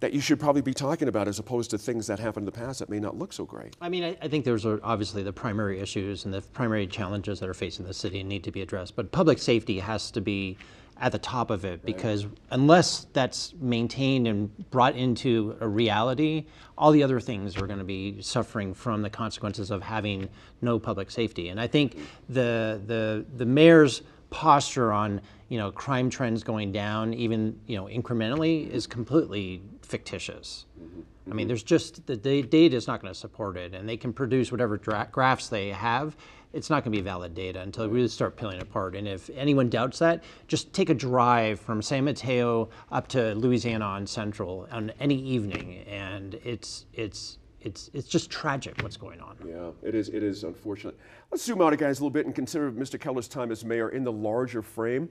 that 0.00 0.12
you 0.12 0.20
should 0.20 0.38
probably 0.38 0.60
be 0.60 0.74
talking 0.74 1.08
about 1.08 1.26
as 1.26 1.38
opposed 1.38 1.70
to 1.70 1.78
things 1.78 2.06
that 2.06 2.18
happened 2.18 2.42
in 2.42 2.44
the 2.44 2.52
past 2.52 2.80
that 2.80 2.90
may 2.90 3.00
not 3.00 3.16
look 3.16 3.32
so 3.32 3.46
great? 3.46 3.74
I 3.80 3.88
mean, 3.88 4.04
I, 4.04 4.18
I 4.20 4.28
think 4.28 4.44
those 4.44 4.66
are 4.66 4.78
obviously 4.82 5.22
the 5.22 5.32
primary 5.32 5.80
issues 5.80 6.26
and 6.26 6.34
the 6.34 6.42
primary 6.42 6.86
challenges 6.86 7.40
that 7.40 7.48
are 7.48 7.54
facing 7.54 7.86
the 7.86 7.94
city 7.94 8.20
and 8.20 8.28
need 8.28 8.44
to 8.44 8.50
be 8.50 8.60
addressed. 8.60 8.94
But 8.94 9.10
public 9.10 9.38
safety 9.38 9.78
has 9.78 10.10
to 10.10 10.20
be 10.20 10.58
at 10.98 11.12
the 11.12 11.18
top 11.18 11.50
of 11.50 11.64
it 11.64 11.84
because 11.84 12.26
unless 12.50 13.06
that's 13.12 13.52
maintained 13.60 14.26
and 14.26 14.70
brought 14.70 14.96
into 14.96 15.56
a 15.60 15.68
reality, 15.68 16.46
all 16.78 16.90
the 16.90 17.02
other 17.02 17.20
things 17.20 17.56
are 17.56 17.66
going 17.66 17.78
to 17.78 17.84
be 17.84 18.20
suffering 18.22 18.72
from 18.72 19.02
the 19.02 19.10
consequences 19.10 19.70
of 19.70 19.82
having 19.82 20.28
no 20.62 20.78
public 20.78 21.10
safety. 21.10 21.48
And 21.48 21.60
I 21.60 21.66
think 21.66 21.98
the 22.28 22.80
the 22.86 23.26
the 23.36 23.44
mayor's 23.44 24.02
posture 24.30 24.92
on 24.92 25.20
you 25.48 25.58
know 25.58 25.70
crime 25.70 26.10
trends 26.10 26.42
going 26.42 26.72
down 26.72 27.14
even 27.14 27.58
you 27.66 27.76
know 27.76 27.84
incrementally 27.84 28.68
is 28.70 28.86
completely 28.86 29.62
fictitious. 29.82 30.64
Mm-hmm. 30.80 31.00
I 31.28 31.34
mean, 31.34 31.48
there's 31.48 31.64
just 31.64 32.06
the 32.06 32.16
data 32.16 32.76
is 32.76 32.86
not 32.86 33.02
going 33.02 33.12
to 33.12 33.18
support 33.18 33.56
it, 33.56 33.74
and 33.74 33.88
they 33.88 33.96
can 33.96 34.12
produce 34.12 34.52
whatever 34.52 34.76
graphs 34.78 35.48
they 35.48 35.70
have. 35.70 36.16
It's 36.52 36.70
not 36.70 36.84
going 36.84 36.92
to 36.92 36.98
be 36.98 37.02
valid 37.02 37.34
data 37.34 37.60
until 37.60 37.86
we 37.88 37.94
really 37.94 38.08
start 38.08 38.36
peeling 38.36 38.56
it 38.56 38.62
apart. 38.62 38.96
And 38.96 39.06
if 39.06 39.30
anyone 39.34 39.68
doubts 39.68 39.98
that, 39.98 40.24
just 40.48 40.72
take 40.72 40.90
a 40.90 40.94
drive 40.94 41.60
from 41.60 41.82
San 41.82 42.04
Mateo 42.04 42.68
up 42.90 43.08
to 43.08 43.34
Louisiana 43.34 43.84
on 43.84 44.06
Central 44.06 44.68
on 44.70 44.92
any 45.00 45.16
evening, 45.16 45.84
and 45.86 46.34
it's 46.44 46.86
it's 46.94 47.38
it's 47.60 47.90
it's 47.92 48.08
just 48.08 48.30
tragic 48.30 48.82
what's 48.82 48.96
going 48.96 49.20
on. 49.20 49.36
Yeah, 49.46 49.70
it 49.82 49.94
is. 49.94 50.08
It 50.08 50.22
is 50.22 50.44
unfortunate. 50.44 50.96
Let's 51.30 51.44
zoom 51.44 51.60
out, 51.60 51.76
guys, 51.76 51.98
a 51.98 52.02
little 52.02 52.10
bit 52.10 52.26
and 52.26 52.34
consider 52.34 52.70
Mr. 52.70 52.98
Keller's 52.98 53.28
time 53.28 53.50
as 53.50 53.64
mayor 53.64 53.88
in 53.90 54.04
the 54.04 54.12
larger 54.12 54.62
frame. 54.62 55.08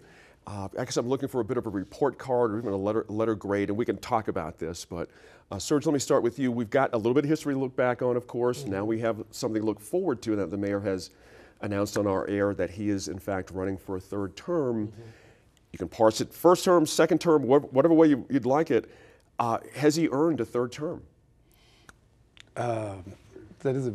Uh, 0.48 0.68
I 0.78 0.86
guess 0.86 0.98
I'm 0.98 1.08
looking 1.08 1.28
for 1.28 1.41
a 1.41 1.46
bit 1.46 1.58
of 1.58 1.66
a 1.66 1.70
report 1.70 2.18
card 2.20 2.54
or 2.54 2.60
even 2.60 2.72
a 2.72 2.78
letter, 2.78 3.06
letter 3.10 3.34
grade, 3.36 3.70
and 3.70 3.78
we 3.78 3.86
can 3.86 3.98
talk 3.98 4.28
about 4.28 4.60
this. 4.60 4.86
But 4.86 5.10
uh, 5.52 5.58
Serge, 5.58 5.86
let 5.88 5.93
me 5.93 6.00
start 6.00 6.22
with 6.22 6.38
you. 6.38 6.52
We've 6.52 6.70
got 6.70 6.93
a 6.93 6.98
little 6.98 7.16
bit 7.16 7.24
of 7.24 7.30
history 7.30 7.54
to 7.56 7.60
look 7.60 7.76
back 7.76 8.02
on, 8.04 8.16
of 8.16 8.28
course. 8.28 8.66
Now 8.66 8.86
we 8.86 9.00
have 9.00 9.24
something 9.32 9.62
to 9.62 9.66
look 9.66 9.80
forward 9.80 10.22
to 10.24 10.36
that 10.36 10.52
the 10.52 10.58
mayor 10.58 10.80
has 10.80 11.10
announced 11.62 11.98
on 11.98 12.06
our 12.06 12.28
air 12.28 12.54
that 12.54 12.70
he 12.70 12.89
is 12.89 13.08
in 13.08 13.18
fact 13.18 13.50
running 13.52 13.78
for 13.78 13.96
a 13.98 14.00
third 14.00 14.36
term. 14.36 14.91
You 15.72 15.80
can 15.80 15.88
parse 15.88 16.22
it 16.22 16.32
first 16.32 16.64
term, 16.64 16.86
second 16.86 17.20
term, 17.22 17.43
wha- 17.43 17.60
whatever 17.60 17.93
way 17.93 18.08
you, 18.08 18.26
you'd 18.30 18.46
like 18.46 18.70
it. 18.70 18.89
Uh, 19.39 19.58
has 19.74 19.96
he 19.96 20.08
earned 20.12 20.41
a 20.41 20.46
third 20.46 20.72
term? 20.72 21.02
That 22.56 23.76
is 23.76 23.88
a 23.88 23.93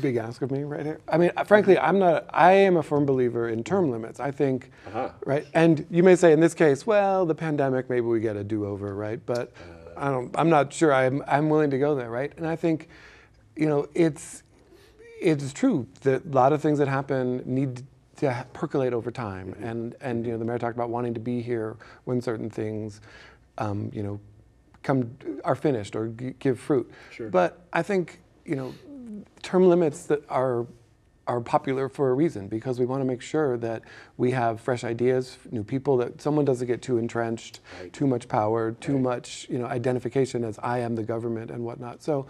big 0.00 0.16
ask 0.16 0.42
of 0.42 0.50
me 0.50 0.64
right 0.64 0.84
here. 0.84 1.00
I 1.08 1.18
mean, 1.18 1.30
frankly, 1.46 1.78
I'm 1.78 1.98
not. 1.98 2.26
I 2.30 2.52
am 2.52 2.76
a 2.76 2.82
firm 2.82 3.06
believer 3.06 3.48
in 3.48 3.62
term 3.64 3.90
limits. 3.90 4.20
I 4.20 4.30
think, 4.30 4.70
uh-huh. 4.86 5.10
right? 5.26 5.46
And 5.54 5.86
you 5.90 6.02
may 6.02 6.16
say 6.16 6.32
in 6.32 6.40
this 6.40 6.54
case, 6.54 6.86
well, 6.86 7.26
the 7.26 7.34
pandemic, 7.34 7.90
maybe 7.90 8.06
we 8.06 8.20
get 8.20 8.36
a 8.36 8.44
do-over, 8.44 8.94
right? 8.94 9.20
But 9.24 9.52
uh. 9.56 9.90
I 9.96 10.10
don't. 10.10 10.34
I'm 10.38 10.48
not 10.48 10.72
sure. 10.72 10.92
I'm. 10.92 11.22
I'm 11.26 11.48
willing 11.48 11.70
to 11.70 11.78
go 11.78 11.94
there, 11.94 12.10
right? 12.10 12.32
And 12.36 12.46
I 12.46 12.56
think, 12.56 12.88
you 13.56 13.66
know, 13.66 13.88
it's 13.94 14.42
it's 15.20 15.52
true 15.52 15.86
that 16.02 16.24
a 16.24 16.28
lot 16.28 16.52
of 16.52 16.60
things 16.60 16.78
that 16.78 16.88
happen 16.88 17.42
need 17.44 17.82
to 18.16 18.46
percolate 18.52 18.92
over 18.92 19.10
time. 19.10 19.48
Mm-hmm. 19.48 19.64
And 19.64 19.94
and 20.00 20.26
you 20.26 20.32
know, 20.32 20.38
the 20.38 20.44
mayor 20.44 20.58
talked 20.58 20.76
about 20.76 20.90
wanting 20.90 21.14
to 21.14 21.20
be 21.20 21.42
here 21.42 21.76
when 22.04 22.20
certain 22.20 22.50
things, 22.50 23.00
um, 23.58 23.90
you 23.92 24.02
know, 24.02 24.20
come 24.82 25.16
are 25.44 25.54
finished 25.54 25.94
or 25.94 26.08
g- 26.08 26.34
give 26.38 26.58
fruit. 26.58 26.90
Sure. 27.10 27.28
But 27.28 27.60
I 27.72 27.82
think 27.82 28.20
you 28.44 28.56
know, 28.56 28.74
term 29.42 29.68
limits 29.68 30.04
that 30.04 30.22
are 30.28 30.66
are 31.28 31.40
popular 31.40 31.88
for 31.88 32.10
a 32.10 32.14
reason 32.14 32.48
because 32.48 32.80
we 32.80 32.84
want 32.84 33.00
to 33.00 33.04
make 33.04 33.22
sure 33.22 33.56
that 33.56 33.82
we 34.16 34.32
have 34.32 34.60
fresh 34.60 34.82
ideas, 34.82 35.38
new 35.52 35.62
people, 35.62 35.96
that 35.96 36.20
someone 36.20 36.44
doesn't 36.44 36.66
get 36.66 36.82
too 36.82 36.98
entrenched, 36.98 37.60
too 37.92 38.08
much 38.08 38.26
power, 38.26 38.72
too 38.72 38.98
much 38.98 39.46
you 39.48 39.58
know 39.58 39.66
identification 39.66 40.44
as 40.44 40.58
I 40.58 40.80
am 40.80 40.96
the 40.96 41.04
government 41.04 41.50
and 41.50 41.64
whatnot. 41.64 42.02
So 42.02 42.26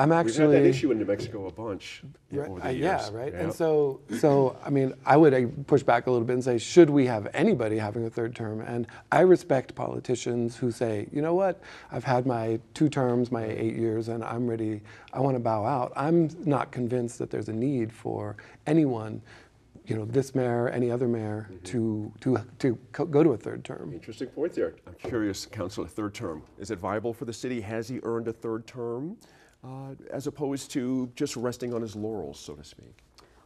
I'm 0.00 0.08
We've 0.08 0.18
actually 0.18 0.54
had 0.56 0.64
that 0.64 0.68
issue 0.68 0.90
in 0.92 0.98
New 0.98 1.04
Mexico 1.04 1.46
a 1.46 1.52
bunch 1.52 2.02
Right, 2.32 2.48
over 2.48 2.60
uh, 2.60 2.64
the 2.68 2.72
yeah, 2.72 3.06
right. 3.12 3.32
Yeah. 3.34 3.40
And 3.40 3.52
so, 3.52 4.00
so 4.18 4.56
I 4.64 4.70
mean, 4.70 4.94
I 5.04 5.18
would 5.18 5.34
uh, 5.34 5.42
push 5.66 5.82
back 5.82 6.06
a 6.06 6.10
little 6.10 6.24
bit 6.26 6.32
and 6.32 6.42
say, 6.44 6.56
should 6.56 6.88
we 6.88 7.04
have 7.04 7.28
anybody 7.34 7.76
having 7.76 8.06
a 8.06 8.10
third 8.10 8.34
term? 8.34 8.62
And 8.62 8.86
I 9.12 9.20
respect 9.20 9.74
politicians 9.74 10.56
who 10.56 10.70
say, 10.70 11.06
you 11.12 11.20
know 11.20 11.34
what, 11.34 11.60
I've 11.92 12.04
had 12.04 12.24
my 12.24 12.58
two 12.72 12.88
terms, 12.88 13.30
my 13.30 13.44
eight 13.44 13.76
years, 13.76 14.08
and 14.08 14.24
I'm 14.24 14.48
ready. 14.48 14.80
I 15.12 15.20
want 15.20 15.36
to 15.36 15.40
bow 15.40 15.66
out. 15.66 15.92
I'm 15.96 16.30
not 16.46 16.70
convinced 16.70 17.18
that 17.18 17.30
there's 17.30 17.50
a 17.50 17.52
need 17.52 17.92
for 17.92 18.36
anyone, 18.66 19.20
you 19.84 19.96
know, 19.96 20.06
this 20.06 20.34
mayor, 20.34 20.70
any 20.70 20.90
other 20.90 21.08
mayor, 21.08 21.48
Mm-hmm. 21.50 21.64
to 21.64 22.12
to 22.20 22.38
to 22.60 22.78
co- 22.92 23.04
go 23.04 23.22
to 23.22 23.32
a 23.32 23.36
third 23.36 23.64
term. 23.64 23.92
Interesting 23.92 24.28
point 24.28 24.54
there. 24.54 24.76
I'm 24.86 24.94
curious, 24.94 25.44
Councilor, 25.44 25.88
third 25.88 26.14
term. 26.14 26.42
Is 26.58 26.70
it 26.70 26.78
viable 26.78 27.12
for 27.12 27.26
the 27.26 27.34
city? 27.34 27.60
Has 27.60 27.86
he 27.88 28.00
earned 28.04 28.28
a 28.28 28.32
third 28.32 28.66
term? 28.66 29.18
Uh, 29.62 29.94
as 30.10 30.26
opposed 30.26 30.70
to 30.70 31.10
just 31.16 31.36
resting 31.36 31.74
on 31.74 31.82
his 31.82 31.94
laurels, 31.94 32.40
so 32.40 32.54
to 32.54 32.64
speak. 32.64 32.96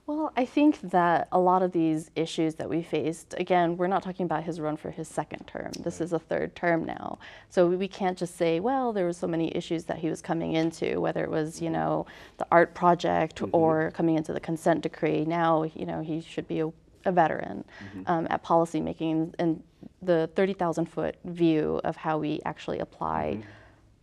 Well, 0.07 0.33
I 0.37 0.45
think 0.45 0.81
that 0.91 1.29
a 1.33 1.39
lot 1.39 1.62
of 1.62 1.73
these 1.73 2.11
issues 2.15 2.57
that 2.57 2.69
we 2.69 2.83
faced, 2.83 3.35
again, 3.39 3.79
we're 3.79 3.87
not 3.87 4.03
talking 4.03 4.27
about 4.27 4.45
his 4.45 4.61
run 4.61 4.77
for 4.77 4.91
his 4.91 5.09
second 5.09 5.47
term. 5.47 5.73
This 5.81 6.01
is 6.01 6.12
a 6.12 6.19
third 6.19 6.55
term 6.55 6.85
now. 6.85 7.19
So 7.49 7.67
we 7.67 7.89
can't 7.89 8.19
just 8.19 8.37
say, 8.37 8.61
well, 8.61 8.93
there 8.93 9.07
were 9.07 9.15
so 9.15 9.27
many 9.27 9.57
issues 9.57 9.85
that 9.85 9.99
he 9.99 10.11
was 10.11 10.21
coming 10.21 10.53
into, 10.53 11.01
whether 11.01 11.25
it 11.25 11.31
was, 11.31 11.62
you 11.62 11.71
know, 11.71 12.05
the 12.37 12.47
art 12.53 12.75
project 12.75 13.41
or 13.53 13.93
coming 13.93 14.17
into 14.17 14.35
the 14.35 14.41
consent 14.41 14.83
decree. 14.83 15.25
Now, 15.25 15.62
you 15.62 15.87
know, 15.87 16.03
he 16.03 16.21
should 16.21 16.47
be 16.47 16.61
a, 16.61 16.71
a 17.07 17.12
veteran 17.12 17.65
um, 18.07 18.27
at 18.29 18.45
policymaking 18.45 19.35
and 19.39 19.62
the 20.03 20.29
30,000 20.37 20.85
foot 20.85 21.17
view 21.25 21.81
of 21.83 21.97
how 21.97 22.19
we 22.19 22.41
actually 22.45 22.79
apply, 22.79 23.43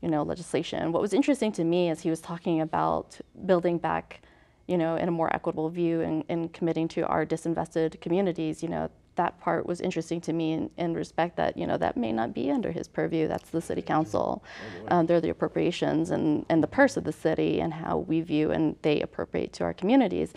you 0.02 0.10
know, 0.10 0.24
legislation. 0.24 0.92
What 0.92 1.02
was 1.02 1.14
interesting 1.14 1.52
to 1.54 1.64
me 1.64 1.90
is 1.90 2.02
he 2.02 2.10
was 2.10 2.22
talking 2.22 2.62
about 2.62 3.20
building 3.46 3.78
back 3.78 4.22
you 4.68 4.78
know, 4.78 4.96
in 4.96 5.10
a 5.10 5.12
more 5.12 5.34
equitable 5.36 5.70
view 5.70 6.00
and, 6.00 6.24
and 6.30 6.54
committing 6.54 6.88
to 6.88 7.06
our 7.08 7.26
disinvested 7.26 8.00
communities, 8.00 8.64
you 8.64 8.70
know, 8.70 8.90
that 9.16 9.38
part 9.42 9.66
was 9.66 9.82
interesting 9.82 10.22
to 10.22 10.32
me 10.32 10.54
in, 10.54 10.70
in 10.78 10.94
respect 10.94 11.36
that, 11.36 11.58
you 11.58 11.68
know, 11.68 11.78
that 11.78 11.98
may 11.98 12.14
not 12.14 12.34
be 12.34 12.50
under 12.50 12.72
his 12.72 12.88
purview. 12.88 13.28
That's 13.28 13.50
the 13.50 13.62
city 13.62 13.82
council. 13.82 14.44
um, 14.88 15.06
they're 15.06 15.20
the 15.20 15.30
appropriations 15.30 16.12
and, 16.12 16.46
and 16.48 16.64
the 16.64 16.68
purse 16.68 16.96
of 16.96 17.04
the 17.04 17.12
city 17.12 17.60
and 17.60 17.74
how 17.74 17.98
we 17.98 18.22
view 18.22 18.52
and 18.52 18.78
they 18.82 19.02
appropriate 19.02 19.52
to 19.54 19.66
our 19.66 19.74
communities. 19.74 20.32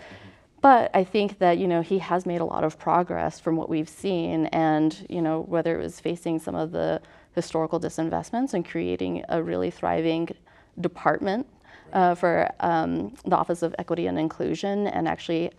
But 0.61 0.91
I 0.93 1.03
think 1.03 1.39
that, 1.39 1.57
you 1.57 1.67
know, 1.67 1.81
he 1.81 1.99
has 1.99 2.25
made 2.25 2.41
a 2.41 2.45
lot 2.45 2.63
of 2.63 2.77
progress 2.77 3.39
from 3.39 3.55
what 3.55 3.69
we've 3.69 3.87
seen 3.87 4.47
and, 4.47 5.05
you 5.09 5.21
know, 5.21 5.41
whether 5.41 5.79
it 5.79 5.81
was 5.81 5.99
facing 6.01 6.39
some 6.39 6.55
of 6.55 6.71
the 6.71 7.01
historical 7.35 7.79
disinvestments 7.79 8.53
and 8.53 8.67
creating 8.67 9.23
a 9.29 9.43
really 9.43 9.69
thriving 9.69 10.29
department 10.79 11.45
uh, 11.93 12.15
for 12.15 12.49
um, 12.61 13.13
the 13.25 13.35
Office 13.35 13.61
of 13.61 13.75
Equity 13.77 14.07
and 14.07 14.17
Inclusion 14.17 14.87
and 14.87 15.07
actually 15.07 15.51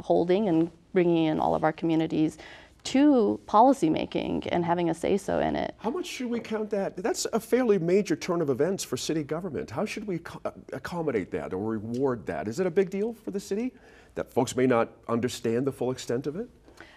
holding 0.00 0.48
and 0.48 0.70
bringing 0.92 1.26
in 1.26 1.40
all 1.40 1.54
of 1.54 1.64
our 1.64 1.72
communities 1.72 2.36
to 2.82 3.38
policymaking 3.46 4.48
and 4.50 4.64
having 4.64 4.88
a 4.90 4.94
say 4.94 5.16
so 5.16 5.38
in 5.38 5.54
it. 5.54 5.74
How 5.78 5.90
much 5.90 6.06
should 6.06 6.28
we 6.28 6.40
count 6.40 6.70
that? 6.70 6.96
That's 6.96 7.26
a 7.32 7.38
fairly 7.38 7.78
major 7.78 8.16
turn 8.16 8.40
of 8.40 8.48
events 8.48 8.82
for 8.82 8.96
city 8.96 9.22
government. 9.22 9.70
How 9.70 9.84
should 9.84 10.06
we 10.06 10.18
co- 10.18 10.40
accommodate 10.72 11.30
that 11.32 11.52
or 11.52 11.62
reward 11.62 12.26
that? 12.26 12.48
Is 12.48 12.58
it 12.58 12.66
a 12.66 12.70
big 12.70 12.88
deal 12.90 13.12
for 13.12 13.30
the 13.32 13.40
city 13.40 13.74
that 14.14 14.32
folks 14.32 14.56
may 14.56 14.66
not 14.66 14.92
understand 15.08 15.66
the 15.66 15.72
full 15.72 15.90
extent 15.90 16.26
of 16.26 16.36
it? 16.36 16.48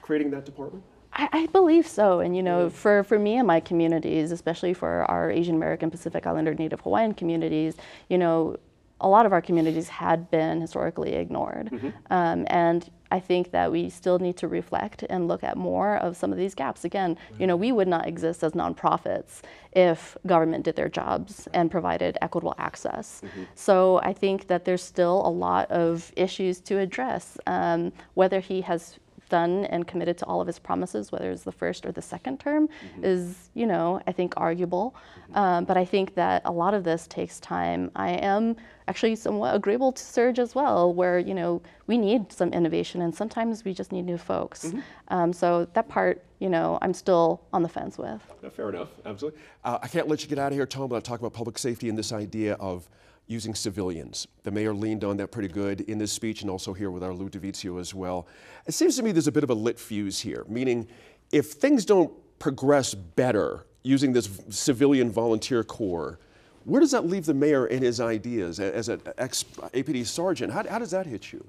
Creating 0.01 0.31
that 0.31 0.45
department? 0.45 0.83
I, 1.13 1.29
I 1.31 1.45
believe 1.47 1.87
so. 1.87 2.19
And, 2.19 2.35
you 2.35 2.43
know, 2.43 2.69
for, 2.69 3.03
for 3.03 3.19
me 3.19 3.37
and 3.37 3.47
my 3.47 3.59
communities, 3.59 4.31
especially 4.31 4.73
for 4.73 5.05
our 5.09 5.29
Asian 5.29 5.55
American, 5.55 5.91
Pacific 5.91 6.25
Islander, 6.25 6.53
Native 6.53 6.81
Hawaiian 6.81 7.13
communities, 7.13 7.75
you 8.09 8.17
know, 8.17 8.57
a 9.01 9.07
lot 9.07 9.25
of 9.25 9.33
our 9.33 9.41
communities 9.41 9.89
had 9.89 10.31
been 10.31 10.61
historically 10.61 11.13
ignored. 11.13 11.69
Um, 12.09 12.45
and 12.47 12.89
I 13.11 13.19
think 13.19 13.51
that 13.51 13.69
we 13.71 13.89
still 13.89 14.17
need 14.17 14.37
to 14.37 14.47
reflect 14.47 15.03
and 15.09 15.27
look 15.27 15.43
at 15.43 15.57
more 15.57 15.97
of 15.97 16.15
some 16.15 16.31
of 16.31 16.37
these 16.37 16.55
gaps. 16.55 16.85
Again, 16.85 17.17
you 17.37 17.45
know, 17.45 17.55
we 17.57 17.71
would 17.73 17.87
not 17.87 18.07
exist 18.07 18.43
as 18.43 18.53
nonprofits 18.53 19.41
if 19.73 20.17
government 20.25 20.63
did 20.63 20.77
their 20.77 20.89
jobs 20.89 21.47
and 21.53 21.69
provided 21.69 22.17
equitable 22.21 22.55
access. 22.57 23.21
So 23.55 23.99
I 24.03 24.13
think 24.13 24.47
that 24.47 24.63
there's 24.63 24.81
still 24.81 25.21
a 25.25 25.29
lot 25.29 25.69
of 25.69 26.11
issues 26.15 26.61
to 26.61 26.79
address. 26.79 27.37
Um, 27.45 27.91
whether 28.13 28.39
he 28.39 28.61
has 28.61 28.99
done 29.29 29.65
and 29.65 29.87
committed 29.87 30.17
to 30.19 30.25
all 30.25 30.41
of 30.41 30.47
his 30.47 30.59
promises, 30.59 31.11
whether 31.11 31.31
it's 31.31 31.43
the 31.43 31.51
first 31.51 31.85
or 31.85 31.91
the 31.91 32.01
second 32.01 32.39
term, 32.39 32.69
is, 33.01 33.49
you 33.53 33.65
know, 33.65 34.01
I 34.07 34.11
think 34.11 34.33
arguable. 34.37 34.95
Um, 35.33 35.65
but 35.65 35.77
I 35.77 35.85
think 35.85 36.15
that 36.15 36.41
a 36.45 36.51
lot 36.51 36.73
of 36.73 36.83
this 36.83 37.07
takes 37.07 37.39
time. 37.39 37.89
I 37.95 38.09
am 38.11 38.55
actually 38.87 39.15
somewhat 39.15 39.55
agreeable 39.55 39.91
to 39.91 40.03
Serge 40.03 40.39
as 40.39 40.53
well, 40.55 40.93
where, 40.93 41.17
you 41.17 41.33
know, 41.33 41.61
we 41.87 41.97
need 41.97 42.31
some 42.31 42.49
innovation 42.49 43.01
and 43.01 43.13
sometimes 43.13 43.63
we 43.65 43.73
just 43.73 43.91
need 43.91 44.05
new 44.05 44.17
folks. 44.17 44.73
Um, 45.07 45.33
so 45.33 45.65
that 45.73 45.87
part, 45.87 46.21
you 46.43 46.49
know, 46.49 46.77
I'm 46.81 46.93
still 46.93 47.41
on 47.53 47.63
the 47.63 47.69
fence 47.69 47.97
with. 47.97 48.21
No, 48.43 48.49
fair 48.49 48.67
enough, 48.67 48.89
absolutely. 49.05 49.39
Uh, 49.63 49.79
I 49.81 49.87
can't 49.87 50.09
let 50.09 50.23
you 50.23 50.27
get 50.27 50.37
out 50.37 50.51
of 50.51 50.57
here, 50.57 50.65
Tom, 50.65 50.89
without 50.89 51.05
talking 51.05 51.25
about 51.25 51.33
public 51.33 51.57
safety 51.57 51.87
and 51.87 51.97
this 51.97 52.11
idea 52.11 52.55
of 52.55 52.89
using 53.27 53.55
civilians. 53.55 54.27
The 54.43 54.51
mayor 54.51 54.73
leaned 54.73 55.05
on 55.05 55.15
that 55.17 55.31
pretty 55.31 55.47
good 55.47 55.79
in 55.81 55.97
this 55.97 56.11
speech 56.11 56.41
and 56.41 56.51
also 56.51 56.73
here 56.73 56.91
with 56.91 57.01
our 57.01 57.13
Lou 57.13 57.29
DiVizio 57.29 57.79
as 57.79 57.93
well. 57.93 58.27
It 58.67 58.73
seems 58.73 58.97
to 58.97 59.03
me 59.03 59.13
there's 59.13 59.27
a 59.27 59.31
bit 59.31 59.45
of 59.45 59.51
a 59.51 59.53
lit 59.53 59.79
fuse 59.79 60.19
here, 60.19 60.43
meaning 60.49 60.85
if 61.31 61.53
things 61.53 61.85
don't 61.85 62.11
progress 62.39 62.93
better 62.93 63.65
using 63.83 64.11
this 64.11 64.25
v- 64.25 64.43
civilian 64.49 65.09
volunteer 65.09 65.63
corps, 65.63 66.19
where 66.65 66.81
does 66.81 66.91
that 66.91 67.05
leave 67.05 67.25
the 67.25 67.33
mayor 67.33 67.67
and 67.67 67.83
his 67.83 68.01
ideas 68.01 68.59
as 68.59 68.89
an 68.89 69.01
ex 69.17 69.45
APD 69.73 70.05
sergeant? 70.05 70.51
How, 70.51 70.67
how 70.67 70.79
does 70.79 70.91
that 70.91 71.05
hit 71.05 71.31
you? 71.31 71.45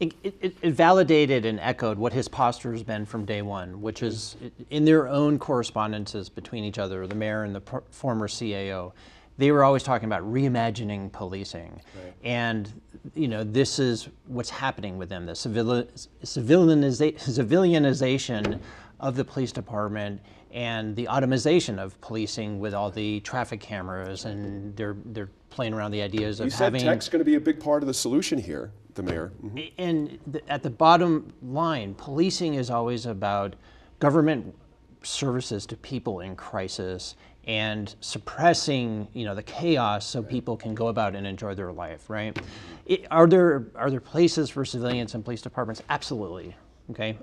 It, 0.00 0.14
it, 0.22 0.56
it 0.62 0.72
validated 0.72 1.44
and 1.44 1.60
echoed 1.60 1.98
what 1.98 2.12
his 2.12 2.28
posture 2.28 2.72
has 2.72 2.82
been 2.82 3.06
from 3.06 3.24
day 3.24 3.42
one, 3.42 3.80
which 3.80 4.02
is 4.02 4.36
in 4.70 4.84
their 4.84 5.06
own 5.06 5.38
correspondences 5.38 6.28
between 6.28 6.64
each 6.64 6.78
other, 6.78 7.06
the 7.06 7.14
mayor 7.14 7.44
and 7.44 7.54
the 7.54 7.60
former 7.90 8.26
CAO. 8.26 8.92
They 9.38 9.50
were 9.50 9.64
always 9.64 9.82
talking 9.82 10.06
about 10.06 10.22
reimagining 10.30 11.10
policing, 11.12 11.80
and 12.22 12.70
you 13.14 13.28
know 13.28 13.44
this 13.44 13.78
is 13.78 14.08
what's 14.26 14.50
happening 14.50 14.98
with 14.98 15.08
them: 15.08 15.24
the 15.24 15.34
civili- 15.34 15.88
civilianiza- 16.22 17.18
civilianization 17.18 18.60
of 19.00 19.16
the 19.16 19.24
police 19.24 19.50
department 19.50 20.20
and 20.52 20.94
the 20.96 21.08
automation 21.08 21.78
of 21.78 21.98
policing 22.02 22.60
with 22.60 22.74
all 22.74 22.90
the 22.90 23.20
traffic 23.20 23.60
cameras, 23.60 24.26
and 24.26 24.76
they're 24.76 24.96
they're 25.06 25.30
playing 25.48 25.74
around 25.74 25.92
the 25.92 26.02
ideas 26.02 26.40
of 26.40 26.46
You 26.46 26.50
said 26.50 26.64
having 26.64 26.82
tech's 26.82 27.08
going 27.08 27.20
to 27.20 27.24
be 27.24 27.36
a 27.36 27.40
big 27.40 27.58
part 27.58 27.82
of 27.82 27.86
the 27.86 27.94
solution 27.94 28.38
here, 28.38 28.70
the 28.94 29.02
mayor. 29.02 29.32
Mhm. 29.42 29.72
and 29.78 30.18
th- 30.32 30.44
at 30.48 30.62
the 30.62 30.70
bottom 30.70 31.32
line, 31.42 31.94
policing 31.94 32.54
is 32.54 32.70
always 32.70 33.06
about 33.06 33.54
government 33.98 34.54
services 35.02 35.66
to 35.66 35.76
people 35.76 36.20
in 36.20 36.36
crisis 36.36 37.16
and 37.44 37.94
suppressing, 38.00 39.08
you 39.14 39.24
know, 39.24 39.34
the 39.34 39.42
chaos 39.42 40.06
so 40.06 40.22
people 40.22 40.56
can 40.56 40.74
go 40.74 40.86
about 40.88 41.16
and 41.16 41.26
enjoy 41.26 41.54
their 41.54 41.72
life. 41.72 42.08
Right? 42.08 42.38
It, 42.86 43.06
are 43.10 43.26
there 43.26 43.66
are 43.74 43.90
there 43.90 44.00
places 44.00 44.50
for 44.50 44.64
civilians 44.64 45.14
and 45.14 45.24
police 45.24 45.42
departments? 45.42 45.82
Absolutely. 45.88 46.54
Okay, 46.90 47.16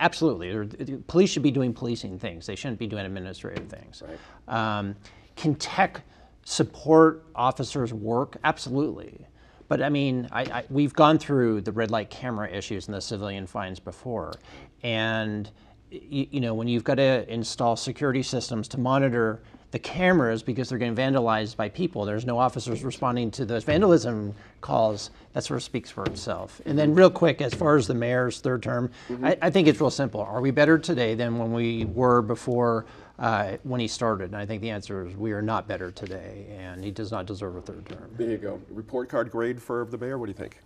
absolutely. 0.00 0.50
There- 0.52 0.66
the 0.66 0.96
Police 1.06 1.30
should 1.30 1.42
be 1.44 1.50
doing 1.52 1.72
policing 1.72 2.18
things. 2.18 2.46
They 2.46 2.56
shouldn't 2.56 2.78
be 2.78 2.86
doing 2.88 3.06
administrative 3.06 3.68
things. 3.68 4.02
Um, 4.48 4.96
can 5.36 5.54
tech 5.54 6.02
support 6.44 7.24
officers' 7.34 7.94
work? 7.94 8.36
Absolutely. 8.44 9.26
But 9.68 9.82
I 9.82 9.88
mean, 9.88 10.28
I, 10.30 10.42
I, 10.42 10.64
we've 10.70 10.94
gone 10.94 11.18
through 11.18 11.62
the 11.62 11.72
red 11.72 11.90
light 11.90 12.10
camera 12.10 12.48
issues 12.48 12.86
and 12.86 12.94
the 12.94 13.00
civilian 13.00 13.46
fines 13.46 13.80
before, 13.80 14.34
and 14.82 15.50
you, 15.90 16.26
you 16.30 16.40
know 16.40 16.54
when 16.54 16.68
you've 16.68 16.84
got 16.84 16.96
to 16.96 17.32
install 17.32 17.76
security 17.76 18.22
systems 18.22 18.68
to 18.68 18.78
monitor 18.78 19.40
the 19.72 19.78
cameras 19.78 20.42
because 20.42 20.68
they're 20.68 20.78
getting 20.78 20.94
vandalized 20.94 21.56
by 21.56 21.68
people. 21.68 22.04
There's 22.04 22.24
no 22.24 22.38
officers 22.38 22.84
responding 22.84 23.30
to 23.32 23.44
those 23.44 23.64
vandalism 23.64 24.34
calls. 24.60 25.10
That 25.32 25.44
sort 25.44 25.58
of 25.58 25.64
speaks 25.64 25.90
for 25.90 26.04
itself. 26.04 26.60
And 26.64 26.78
then, 26.78 26.94
real 26.94 27.10
quick, 27.10 27.42
as 27.42 27.52
far 27.52 27.76
as 27.76 27.86
the 27.86 27.94
mayor's 27.94 28.40
third 28.40 28.62
term, 28.62 28.90
mm-hmm. 29.08 29.26
I, 29.26 29.36
I, 29.42 29.50
think 29.50 29.68
it's 29.68 29.80
real 29.80 29.90
simple. 29.90 30.22
Are 30.22 30.40
we 30.40 30.50
better 30.50 30.78
today 30.78 31.14
than 31.14 31.38
when 31.38 31.52
we 31.52 31.84
were 31.84 32.22
before 32.22 32.86
uh, 33.18 33.56
when 33.62 33.80
he 33.80 33.88
started? 33.88 34.26
And 34.26 34.36
I 34.36 34.46
think 34.46 34.62
the 34.62 34.70
answer 34.70 35.06
is 35.06 35.16
we 35.16 35.32
are 35.32 35.42
not 35.42 35.68
better 35.68 35.90
today, 35.90 36.46
and 36.58 36.84
he 36.84 36.90
does 36.90 37.10
not 37.10 37.26
deserve 37.26 37.56
a 37.56 37.62
third 37.62 37.86
term. 37.88 38.10
There 38.16 38.30
you 38.30 38.38
go. 38.38 38.60
Report 38.70 39.08
card 39.08 39.30
grade 39.30 39.60
for 39.60 39.84
the 39.84 39.98
mayor. 39.98 40.18
What 40.18 40.26
do 40.26 40.30
you 40.30 40.38
think? 40.38 40.58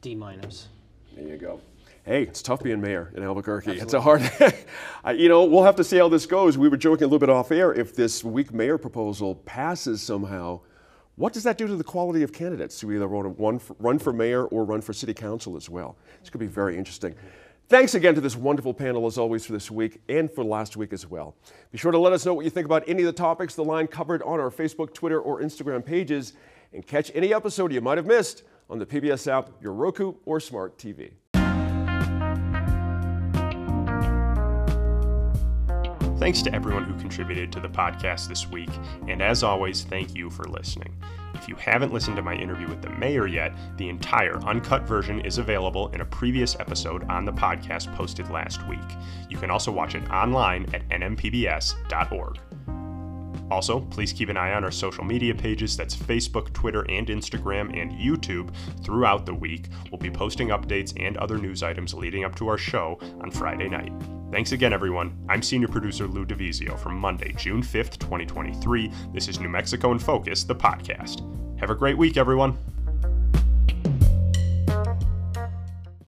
D 0.00 0.14
minus. 0.14 0.68
There 1.14 1.26
you 1.26 1.36
go 1.36 1.60
hey, 2.04 2.22
it's 2.22 2.42
tough 2.42 2.62
being 2.62 2.80
mayor 2.80 3.10
in 3.14 3.22
Albuquerque. 3.22 3.80
Absolutely. 3.80 3.82
It's 3.82 3.94
a 3.94 4.00
hard, 4.00 5.18
you 5.18 5.28
know, 5.28 5.44
we'll 5.44 5.64
have 5.64 5.76
to 5.76 5.84
see 5.84 5.96
how 5.96 6.08
this 6.08 6.26
goes. 6.26 6.56
We 6.56 6.68
were 6.68 6.76
joking 6.76 7.04
a 7.04 7.06
little 7.06 7.18
bit 7.18 7.30
off 7.30 7.50
air. 7.50 7.72
If 7.72 7.94
this 7.94 8.22
weak 8.22 8.52
mayor 8.52 8.78
proposal 8.78 9.36
passes 9.36 10.02
somehow, 10.02 10.60
what 11.16 11.32
does 11.32 11.44
that 11.44 11.58
do 11.58 11.66
to 11.66 11.76
the 11.76 11.84
quality 11.84 12.22
of 12.22 12.32
candidates 12.32 12.80
who 12.80 12.92
either 12.92 13.06
run 13.06 13.58
for, 13.58 13.76
run 13.78 13.98
for 13.98 14.12
mayor 14.12 14.44
or 14.46 14.64
run 14.64 14.80
for 14.80 14.92
city 14.92 15.14
council 15.14 15.56
as 15.56 15.70
well? 15.70 15.96
It's 16.20 16.30
going 16.30 16.44
to 16.44 16.50
be 16.50 16.52
very 16.52 16.76
interesting. 16.76 17.14
Thanks 17.68 17.94
again 17.94 18.14
to 18.14 18.20
this 18.20 18.36
wonderful 18.36 18.74
panel, 18.74 19.06
as 19.06 19.16
always, 19.16 19.46
for 19.46 19.52
this 19.52 19.70
week 19.70 20.00
and 20.08 20.30
for 20.30 20.44
last 20.44 20.76
week 20.76 20.92
as 20.92 21.06
well. 21.06 21.34
Be 21.72 21.78
sure 21.78 21.92
to 21.92 21.98
let 21.98 22.12
us 22.12 22.26
know 22.26 22.34
what 22.34 22.44
you 22.44 22.50
think 22.50 22.66
about 22.66 22.84
any 22.86 23.02
of 23.02 23.06
the 23.06 23.12
topics 23.12 23.54
the 23.54 23.64
line 23.64 23.86
covered 23.86 24.22
on 24.22 24.38
our 24.38 24.50
Facebook, 24.50 24.92
Twitter, 24.92 25.18
or 25.18 25.40
Instagram 25.40 25.84
pages, 25.84 26.34
and 26.74 26.86
catch 26.86 27.10
any 27.14 27.32
episode 27.32 27.72
you 27.72 27.80
might 27.80 27.96
have 27.96 28.06
missed 28.06 28.42
on 28.68 28.78
the 28.78 28.84
PBS 28.84 29.26
app, 29.28 29.50
your 29.62 29.72
Roku, 29.72 30.12
or 30.26 30.40
smart 30.40 30.76
TV. 30.76 31.12
Thanks 36.18 36.42
to 36.42 36.54
everyone 36.54 36.84
who 36.84 36.98
contributed 37.00 37.50
to 37.52 37.60
the 37.60 37.68
podcast 37.68 38.28
this 38.28 38.46
week, 38.46 38.70
and 39.08 39.22
as 39.22 39.42
always, 39.42 39.84
thank 39.84 40.14
you 40.14 40.28
for 40.28 40.44
listening. 40.44 40.94
If 41.34 41.48
you 41.48 41.56
haven't 41.56 41.92
listened 41.92 42.16
to 42.16 42.22
my 42.22 42.34
interview 42.34 42.68
with 42.68 42.80
the 42.80 42.90
mayor 42.90 43.26
yet, 43.26 43.52
the 43.76 43.88
entire 43.88 44.38
uncut 44.44 44.82
version 44.82 45.20
is 45.20 45.38
available 45.38 45.88
in 45.88 46.00
a 46.00 46.04
previous 46.04 46.56
episode 46.60 47.04
on 47.10 47.24
the 47.24 47.32
podcast 47.32 47.94
posted 47.94 48.30
last 48.30 48.66
week. 48.68 48.78
You 49.28 49.36
can 49.36 49.50
also 49.50 49.72
watch 49.72 49.94
it 49.94 50.08
online 50.10 50.66
at 50.74 50.88
nmpbs.org. 50.88 52.38
Also, 53.50 53.80
please 53.80 54.12
keep 54.12 54.30
an 54.30 54.36
eye 54.36 54.54
on 54.54 54.64
our 54.64 54.70
social 54.70 55.04
media 55.04 55.34
pages 55.34 55.76
that's 55.76 55.94
Facebook, 55.94 56.52
Twitter, 56.54 56.86
and 56.88 57.08
Instagram, 57.08 57.78
and 57.78 57.92
YouTube 57.92 58.54
throughout 58.82 59.26
the 59.26 59.34
week. 59.34 59.68
We'll 59.90 59.98
be 59.98 60.10
posting 60.10 60.48
updates 60.48 60.94
and 60.96 61.16
other 61.18 61.38
news 61.38 61.62
items 61.62 61.92
leading 61.92 62.24
up 62.24 62.34
to 62.36 62.48
our 62.48 62.58
show 62.58 62.98
on 63.20 63.30
Friday 63.30 63.68
night. 63.68 63.92
Thanks 64.34 64.50
again, 64.50 64.72
everyone. 64.72 65.16
I'm 65.28 65.42
senior 65.42 65.68
producer 65.68 66.08
Lou 66.08 66.26
DiVizio 66.26 66.76
from 66.76 66.98
Monday, 66.98 67.32
June 67.36 67.62
5th, 67.62 68.00
2023. 68.00 68.90
This 69.12 69.28
is 69.28 69.38
New 69.38 69.48
Mexico 69.48 69.92
in 69.92 70.00
Focus, 70.00 70.42
the 70.42 70.56
podcast. 70.56 71.20
Have 71.60 71.70
a 71.70 71.74
great 71.76 71.96
week, 71.96 72.16
everyone. 72.16 72.58